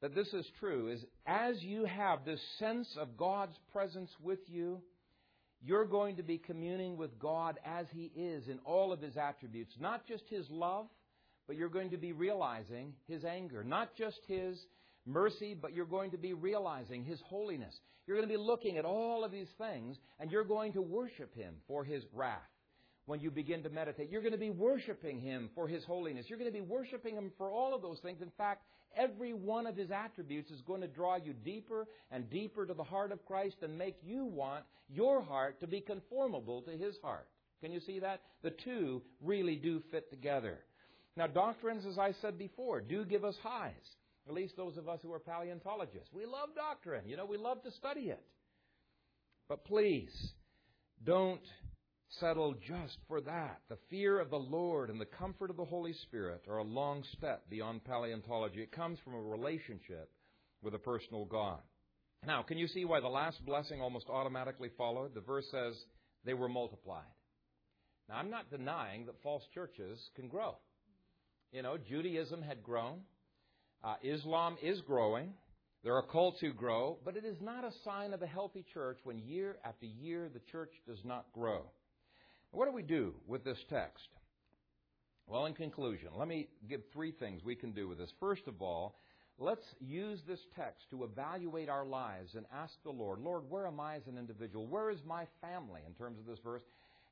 that 0.00 0.14
this 0.14 0.28
is 0.32 0.46
true 0.60 0.88
is 0.88 1.04
as 1.26 1.62
you 1.62 1.84
have 1.84 2.24
this 2.24 2.40
sense 2.58 2.88
of 2.98 3.16
God's 3.16 3.56
presence 3.72 4.10
with 4.22 4.38
you, 4.46 4.80
you're 5.60 5.86
going 5.86 6.16
to 6.16 6.22
be 6.22 6.38
communing 6.38 6.96
with 6.96 7.18
God 7.18 7.58
as 7.64 7.86
He 7.92 8.12
is 8.14 8.46
in 8.48 8.60
all 8.64 8.92
of 8.92 9.00
His 9.00 9.16
attributes. 9.16 9.74
Not 9.80 10.06
just 10.06 10.22
His 10.28 10.48
love, 10.50 10.86
but 11.46 11.56
you're 11.56 11.68
going 11.68 11.90
to 11.90 11.96
be 11.96 12.12
realizing 12.12 12.92
His 13.08 13.24
anger. 13.24 13.64
Not 13.64 13.96
just 13.96 14.20
His 14.28 14.56
mercy, 15.04 15.56
but 15.60 15.74
you're 15.74 15.84
going 15.84 16.12
to 16.12 16.18
be 16.18 16.32
realizing 16.32 17.04
His 17.04 17.20
holiness. 17.26 17.74
You're 18.06 18.16
going 18.16 18.28
to 18.28 18.32
be 18.32 18.40
looking 18.40 18.78
at 18.78 18.84
all 18.84 19.24
of 19.24 19.32
these 19.32 19.50
things, 19.58 19.96
and 20.20 20.30
you're 20.30 20.44
going 20.44 20.74
to 20.74 20.82
worship 20.82 21.34
Him 21.34 21.54
for 21.66 21.84
His 21.84 22.04
wrath 22.12 22.38
when 23.08 23.20
you 23.20 23.30
begin 23.30 23.62
to 23.62 23.70
meditate. 23.70 24.10
You're 24.10 24.20
going 24.20 24.32
to 24.32 24.38
be 24.38 24.50
worshiping 24.50 25.18
Him 25.18 25.48
for 25.54 25.66
His 25.66 25.82
holiness. 25.82 26.26
You're 26.28 26.38
going 26.38 26.52
to 26.52 26.58
be 26.58 26.60
worshiping 26.60 27.14
Him 27.14 27.32
for 27.38 27.50
all 27.50 27.74
of 27.74 27.80
those 27.80 27.98
things. 28.00 28.20
In 28.20 28.30
fact, 28.36 28.64
every 28.94 29.32
one 29.32 29.66
of 29.66 29.76
His 29.76 29.90
attributes 29.90 30.50
is 30.50 30.60
going 30.60 30.82
to 30.82 30.86
draw 30.86 31.16
you 31.16 31.32
deeper 31.32 31.86
and 32.10 32.28
deeper 32.28 32.66
to 32.66 32.74
the 32.74 32.84
heart 32.84 33.10
of 33.10 33.24
Christ 33.24 33.56
and 33.62 33.78
make 33.78 33.96
you 34.04 34.26
want 34.26 34.64
your 34.90 35.22
heart 35.22 35.58
to 35.60 35.66
be 35.66 35.80
conformable 35.80 36.60
to 36.62 36.72
His 36.72 36.96
heart. 37.02 37.26
Can 37.62 37.72
you 37.72 37.80
see 37.80 37.98
that? 38.00 38.20
The 38.42 38.50
two 38.50 39.00
really 39.22 39.56
do 39.56 39.82
fit 39.90 40.10
together. 40.10 40.58
Now, 41.16 41.28
doctrines, 41.28 41.86
as 41.86 41.98
I 41.98 42.12
said 42.20 42.38
before, 42.38 42.82
do 42.82 43.06
give 43.06 43.24
us 43.24 43.36
highs. 43.42 43.72
At 44.28 44.34
least 44.34 44.54
those 44.54 44.76
of 44.76 44.86
us 44.86 45.00
who 45.02 45.14
are 45.14 45.18
paleontologists. 45.18 46.10
We 46.12 46.26
love 46.26 46.50
doctrine. 46.54 47.08
You 47.08 47.16
know, 47.16 47.24
we 47.24 47.38
love 47.38 47.62
to 47.62 47.70
study 47.70 48.10
it. 48.10 48.22
But 49.48 49.64
please, 49.64 50.12
don't 51.02 51.40
settle 52.20 52.54
just 52.66 52.96
for 53.06 53.20
that. 53.22 53.60
The 53.68 53.78
fear 53.90 54.18
of 54.18 54.30
the 54.30 54.36
Lord 54.36 54.90
and 54.90 55.00
the 55.00 55.06
comfort 55.06 55.50
of 55.50 55.56
the 55.56 55.64
Holy 55.64 55.92
Spirit 55.92 56.44
are 56.48 56.58
a 56.58 56.64
long 56.64 57.04
step 57.16 57.48
beyond 57.50 57.84
paleontology. 57.84 58.62
It 58.62 58.72
comes 58.72 58.98
from 59.04 59.14
a 59.14 59.20
relationship 59.20 60.10
with 60.62 60.74
a 60.74 60.78
personal 60.78 61.24
God. 61.24 61.60
Now, 62.26 62.42
can 62.42 62.58
you 62.58 62.66
see 62.66 62.84
why 62.84 63.00
the 63.00 63.08
last 63.08 63.44
blessing 63.46 63.80
almost 63.80 64.08
automatically 64.08 64.70
followed? 64.76 65.14
The 65.14 65.20
verse 65.20 65.46
says, 65.50 65.74
they 66.24 66.34
were 66.34 66.48
multiplied. 66.48 67.04
Now, 68.08 68.16
I'm 68.16 68.30
not 68.30 68.50
denying 68.50 69.06
that 69.06 69.22
false 69.22 69.44
churches 69.54 69.98
can 70.16 70.28
grow. 70.28 70.56
You 71.52 71.62
know, 71.62 71.76
Judaism 71.78 72.42
had 72.42 72.62
grown, 72.62 73.00
uh, 73.84 73.94
Islam 74.02 74.56
is 74.62 74.80
growing. 74.82 75.32
There 75.84 75.94
are 75.94 76.02
cults 76.02 76.40
who 76.40 76.52
grow, 76.52 76.98
but 77.04 77.16
it 77.16 77.24
is 77.24 77.36
not 77.40 77.64
a 77.64 77.72
sign 77.84 78.12
of 78.12 78.22
a 78.22 78.26
healthy 78.26 78.64
church 78.74 78.98
when 79.04 79.18
year 79.20 79.58
after 79.64 79.86
year 79.86 80.28
the 80.32 80.40
church 80.50 80.72
does 80.86 80.98
not 81.04 81.26
grow. 81.32 81.70
What 82.50 82.66
do 82.66 82.72
we 82.72 82.82
do 82.82 83.14
with 83.26 83.44
this 83.44 83.58
text? 83.68 84.08
Well, 85.26 85.46
in 85.46 85.54
conclusion, 85.54 86.08
let 86.16 86.28
me 86.28 86.48
give 86.68 86.80
three 86.92 87.12
things 87.12 87.44
we 87.44 87.54
can 87.54 87.72
do 87.72 87.86
with 87.88 87.98
this. 87.98 88.10
First 88.18 88.46
of 88.46 88.62
all, 88.62 88.96
let's 89.38 89.66
use 89.78 90.20
this 90.26 90.40
text 90.56 90.88
to 90.90 91.04
evaluate 91.04 91.68
our 91.68 91.84
lives 91.84 92.34
and 92.34 92.46
ask 92.52 92.72
the 92.82 92.90
Lord, 92.90 93.20
Lord, 93.20 93.42
where 93.50 93.66
am 93.66 93.78
I 93.78 93.96
as 93.96 94.06
an 94.06 94.16
individual? 94.16 94.66
Where 94.66 94.90
is 94.90 95.00
my 95.06 95.26
family 95.42 95.82
in 95.86 95.92
terms 95.94 96.18
of 96.18 96.24
this 96.24 96.38
verse? 96.42 96.62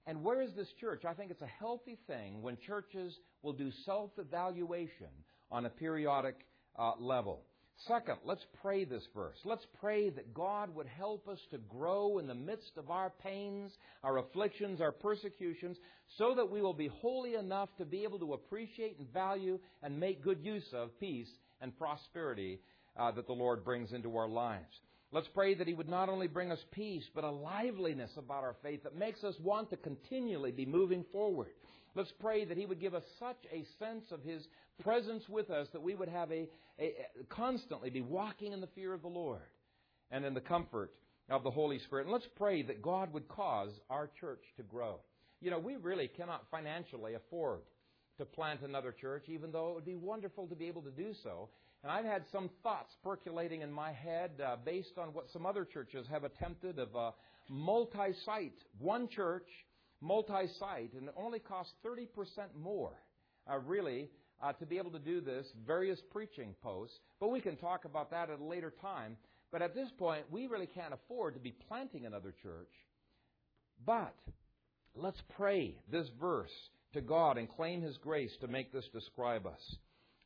And 0.06 0.22
where 0.22 0.40
is 0.40 0.54
this 0.54 0.72
church? 0.80 1.04
I 1.04 1.12
think 1.12 1.30
it's 1.30 1.42
a 1.42 1.46
healthy 1.46 1.98
thing 2.06 2.40
when 2.40 2.56
churches 2.56 3.18
will 3.42 3.52
do 3.52 3.70
self 3.84 4.12
evaluation 4.18 5.08
on 5.50 5.66
a 5.66 5.70
periodic 5.70 6.46
uh, 6.78 6.92
level. 6.98 7.42
Second, 7.84 8.16
let's 8.24 8.44
pray 8.62 8.84
this 8.84 9.06
verse. 9.14 9.36
Let's 9.44 9.66
pray 9.80 10.08
that 10.10 10.32
God 10.32 10.74
would 10.74 10.86
help 10.86 11.28
us 11.28 11.38
to 11.50 11.58
grow 11.58 12.18
in 12.18 12.26
the 12.26 12.34
midst 12.34 12.72
of 12.78 12.90
our 12.90 13.10
pains, 13.22 13.70
our 14.02 14.18
afflictions, 14.18 14.80
our 14.80 14.92
persecutions, 14.92 15.76
so 16.16 16.34
that 16.34 16.50
we 16.50 16.62
will 16.62 16.72
be 16.72 16.88
holy 16.88 17.34
enough 17.34 17.68
to 17.76 17.84
be 17.84 18.02
able 18.04 18.18
to 18.20 18.32
appreciate 18.32 18.98
and 18.98 19.12
value 19.12 19.58
and 19.82 20.00
make 20.00 20.22
good 20.22 20.42
use 20.42 20.66
of 20.72 20.98
peace 20.98 21.28
and 21.60 21.78
prosperity 21.78 22.60
uh, 22.96 23.10
that 23.10 23.26
the 23.26 23.32
Lord 23.32 23.62
brings 23.62 23.92
into 23.92 24.16
our 24.16 24.28
lives. 24.28 24.80
Let's 25.12 25.28
pray 25.28 25.54
that 25.54 25.68
He 25.68 25.74
would 25.74 25.88
not 25.88 26.08
only 26.08 26.28
bring 26.28 26.50
us 26.50 26.64
peace, 26.72 27.04
but 27.14 27.24
a 27.24 27.30
liveliness 27.30 28.10
about 28.16 28.42
our 28.42 28.56
faith 28.62 28.82
that 28.84 28.96
makes 28.96 29.22
us 29.22 29.34
want 29.40 29.70
to 29.70 29.76
continually 29.76 30.50
be 30.50 30.66
moving 30.66 31.04
forward. 31.12 31.50
Let's 31.96 32.12
pray 32.20 32.44
that 32.44 32.58
He 32.58 32.66
would 32.66 32.80
give 32.80 32.94
us 32.94 33.02
such 33.18 33.38
a 33.50 33.64
sense 33.78 34.04
of 34.12 34.22
His 34.22 34.46
presence 34.84 35.26
with 35.28 35.50
us 35.50 35.66
that 35.72 35.82
we 35.82 35.94
would 35.94 36.10
have 36.10 36.30
a, 36.30 36.48
a, 36.78 36.94
a 37.20 37.24
constantly 37.30 37.88
be 37.88 38.02
walking 38.02 38.52
in 38.52 38.60
the 38.60 38.68
fear 38.68 38.92
of 38.92 39.00
the 39.00 39.08
Lord 39.08 39.40
and 40.10 40.24
in 40.24 40.34
the 40.34 40.40
comfort 40.40 40.92
of 41.30 41.42
the 41.42 41.50
Holy 41.50 41.78
Spirit. 41.78 42.02
And 42.02 42.12
let's 42.12 42.28
pray 42.36 42.62
that 42.62 42.82
God 42.82 43.12
would 43.14 43.26
cause 43.28 43.70
our 43.88 44.10
church 44.20 44.42
to 44.58 44.62
grow. 44.62 45.00
You 45.40 45.50
know, 45.50 45.58
we 45.58 45.76
really 45.76 46.08
cannot 46.08 46.44
financially 46.50 47.14
afford 47.14 47.60
to 48.18 48.24
plant 48.24 48.60
another 48.60 48.92
church, 48.92 49.24
even 49.28 49.50
though 49.50 49.70
it 49.70 49.74
would 49.74 49.84
be 49.86 49.96
wonderful 49.96 50.46
to 50.48 50.54
be 50.54 50.68
able 50.68 50.82
to 50.82 50.90
do 50.90 51.12
so. 51.22 51.48
And 51.82 51.90
I've 51.90 52.04
had 52.04 52.24
some 52.30 52.50
thoughts 52.62 52.94
percolating 53.02 53.62
in 53.62 53.72
my 53.72 53.92
head 53.92 54.32
uh, 54.44 54.56
based 54.64 54.98
on 54.98 55.08
what 55.08 55.30
some 55.32 55.46
other 55.46 55.64
churches 55.64 56.06
have 56.10 56.24
attempted 56.24 56.78
of 56.78 56.94
a 56.94 57.12
multi 57.48 58.12
site, 58.24 58.58
one 58.78 59.08
church, 59.08 59.46
multi 60.00 60.48
site, 60.58 60.92
and 60.94 61.08
it 61.08 61.14
only 61.16 61.38
costs 61.38 61.72
30% 61.84 62.08
more, 62.60 62.92
uh, 63.50 63.58
really, 63.58 64.08
uh, 64.42 64.52
to 64.54 64.66
be 64.66 64.78
able 64.78 64.90
to 64.90 64.98
do 64.98 65.20
this, 65.20 65.46
various 65.66 66.00
preaching 66.10 66.54
posts. 66.62 66.98
But 67.20 67.28
we 67.28 67.40
can 67.40 67.56
talk 67.56 67.84
about 67.84 68.10
that 68.10 68.30
at 68.30 68.40
a 68.40 68.44
later 68.44 68.72
time. 68.80 69.16
But 69.52 69.62
at 69.62 69.74
this 69.74 69.88
point, 69.98 70.24
we 70.30 70.46
really 70.46 70.66
can't 70.66 70.92
afford 70.92 71.34
to 71.34 71.40
be 71.40 71.54
planting 71.68 72.04
another 72.04 72.34
church. 72.42 72.72
But 73.84 74.14
let's 74.94 75.20
pray 75.36 75.76
this 75.90 76.08
verse 76.20 76.50
to 76.92 77.00
God 77.00 77.38
and 77.38 77.48
claim 77.48 77.82
His 77.82 77.96
grace 77.98 78.32
to 78.40 78.48
make 78.48 78.72
this 78.72 78.88
describe 78.92 79.46
us. 79.46 79.76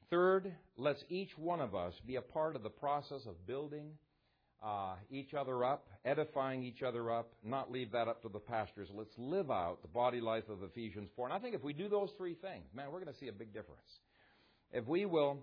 Third, 0.08 0.52
let's 0.76 1.04
each 1.08 1.36
one 1.38 1.60
of 1.60 1.74
us 1.74 1.94
be 2.06 2.16
a 2.16 2.22
part 2.22 2.56
of 2.56 2.62
the 2.62 2.70
process 2.70 3.26
of 3.26 3.46
building 3.46 3.92
uh, 4.62 4.94
each 5.10 5.34
other 5.34 5.64
up, 5.64 5.86
edifying 6.04 6.62
each 6.62 6.82
other 6.82 7.10
up, 7.10 7.32
not 7.42 7.72
leave 7.72 7.92
that 7.92 8.08
up 8.08 8.22
to 8.22 8.28
the 8.28 8.38
pastors. 8.38 8.88
Let's 8.92 9.14
live 9.16 9.50
out 9.50 9.78
the 9.82 9.88
body 9.88 10.20
life 10.20 10.48
of 10.48 10.62
Ephesians 10.62 11.08
4. 11.16 11.26
And 11.26 11.34
I 11.34 11.38
think 11.38 11.54
if 11.54 11.62
we 11.62 11.72
do 11.72 11.88
those 11.88 12.10
three 12.18 12.34
things, 12.34 12.66
man, 12.74 12.86
we're 12.92 13.00
going 13.00 13.12
to 13.12 13.18
see 13.18 13.28
a 13.28 13.32
big 13.32 13.54
difference. 13.54 13.80
If 14.72 14.86
we 14.86 15.06
will 15.06 15.38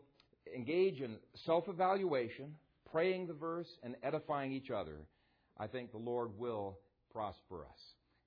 engage 0.56 1.02
in 1.02 1.18
self 1.46 1.68
evaluation, 1.68 2.56
praying 2.92 3.28
the 3.28 3.34
verse, 3.34 3.68
and 3.84 3.96
edifying 4.04 4.52
each 4.52 4.70
other, 4.70 4.98
I 5.58 5.68
think 5.68 5.92
the 5.92 5.98
Lord 5.98 6.38
will 6.38 6.78
prosper 7.12 7.66
us. 7.66 7.80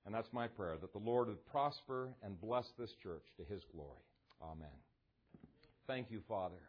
And 0.05 0.13
that's 0.13 0.31
my 0.33 0.47
prayer, 0.47 0.77
that 0.81 0.93
the 0.93 0.99
Lord 0.99 1.27
would 1.27 1.45
prosper 1.45 2.09
and 2.23 2.39
bless 2.41 2.65
this 2.77 2.91
church 3.01 3.23
to 3.37 3.53
His 3.53 3.63
glory. 3.73 4.01
Amen. 4.41 4.67
Thank 5.87 6.11
you, 6.11 6.21
Father, 6.27 6.61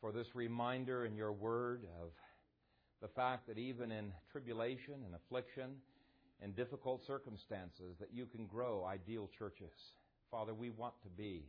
for 0.00 0.12
this 0.12 0.26
reminder 0.34 1.04
in 1.06 1.16
your 1.16 1.32
word 1.32 1.84
of 2.00 2.10
the 3.02 3.08
fact 3.08 3.48
that 3.48 3.58
even 3.58 3.90
in 3.90 4.12
tribulation 4.30 4.94
and 5.04 5.14
affliction 5.14 5.72
and 6.40 6.54
difficult 6.56 7.04
circumstances 7.04 7.96
that 7.98 8.10
you 8.14 8.26
can 8.26 8.46
grow 8.46 8.84
ideal 8.84 9.28
churches. 9.36 9.74
Father, 10.30 10.54
we 10.54 10.70
want 10.70 10.94
to 11.02 11.08
be 11.08 11.44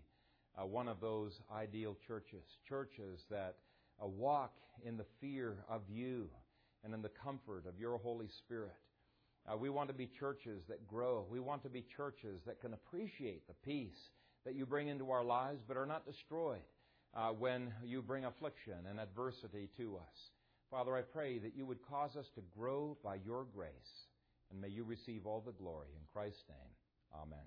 uh, 0.60 0.66
one 0.66 0.88
of 0.88 1.00
those 1.00 1.40
ideal 1.56 1.96
churches, 2.08 2.44
churches 2.68 3.22
that 3.30 3.56
uh, 4.04 4.08
walk 4.08 4.54
in 4.84 4.98
the 4.98 5.06
fear 5.22 5.58
of 5.70 5.82
you 5.88 6.28
and 6.84 6.94
in 6.94 7.02
the 7.02 7.10
comfort 7.24 7.66
of 7.68 7.80
your 7.80 7.98
Holy 8.00 8.28
Spirit. 8.40 8.76
Uh, 9.48 9.56
we 9.56 9.70
want 9.70 9.90
to 9.90 9.94
be 9.94 10.10
churches 10.20 10.64
that 10.68 10.88
grow. 10.88 11.26
We 11.30 11.40
want 11.40 11.64
to 11.64 11.70
be 11.70 11.86
churches 11.96 12.42
that 12.48 12.62
can 12.62 12.74
appreciate 12.74 13.48
the 13.48 13.54
peace 13.64 14.10
that 14.46 14.56
you 14.56 14.66
bring 14.66 14.88
into 14.88 15.12
our 15.12 15.24
lives, 15.24 15.62
but 15.68 15.78
are 15.78 15.86
not 15.86 16.06
destroyed 16.06 16.62
uh, 17.16 17.30
when 17.30 17.72
you 17.86 18.02
bring 18.02 18.26
affliction 18.26 18.74
and 18.90 19.00
adversity 19.00 19.70
to 19.78 19.98
us. 19.98 20.32
Father, 20.74 20.98
I 20.98 21.04
pray 21.04 21.38
that 21.38 21.56
you 21.56 21.68
would 21.68 21.88
cause 21.88 22.16
us 22.16 22.26
to 22.34 22.42
grow 22.58 22.98
by 23.04 23.18
your 23.24 23.46
grace, 23.56 24.08
and 24.50 24.60
may 24.60 24.70
you 24.70 24.84
receive 24.84 25.28
all 25.28 25.40
the 25.40 25.52
glory. 25.52 25.90
In 25.96 26.02
Christ's 26.12 26.46
name, 26.50 27.22
amen. 27.22 27.46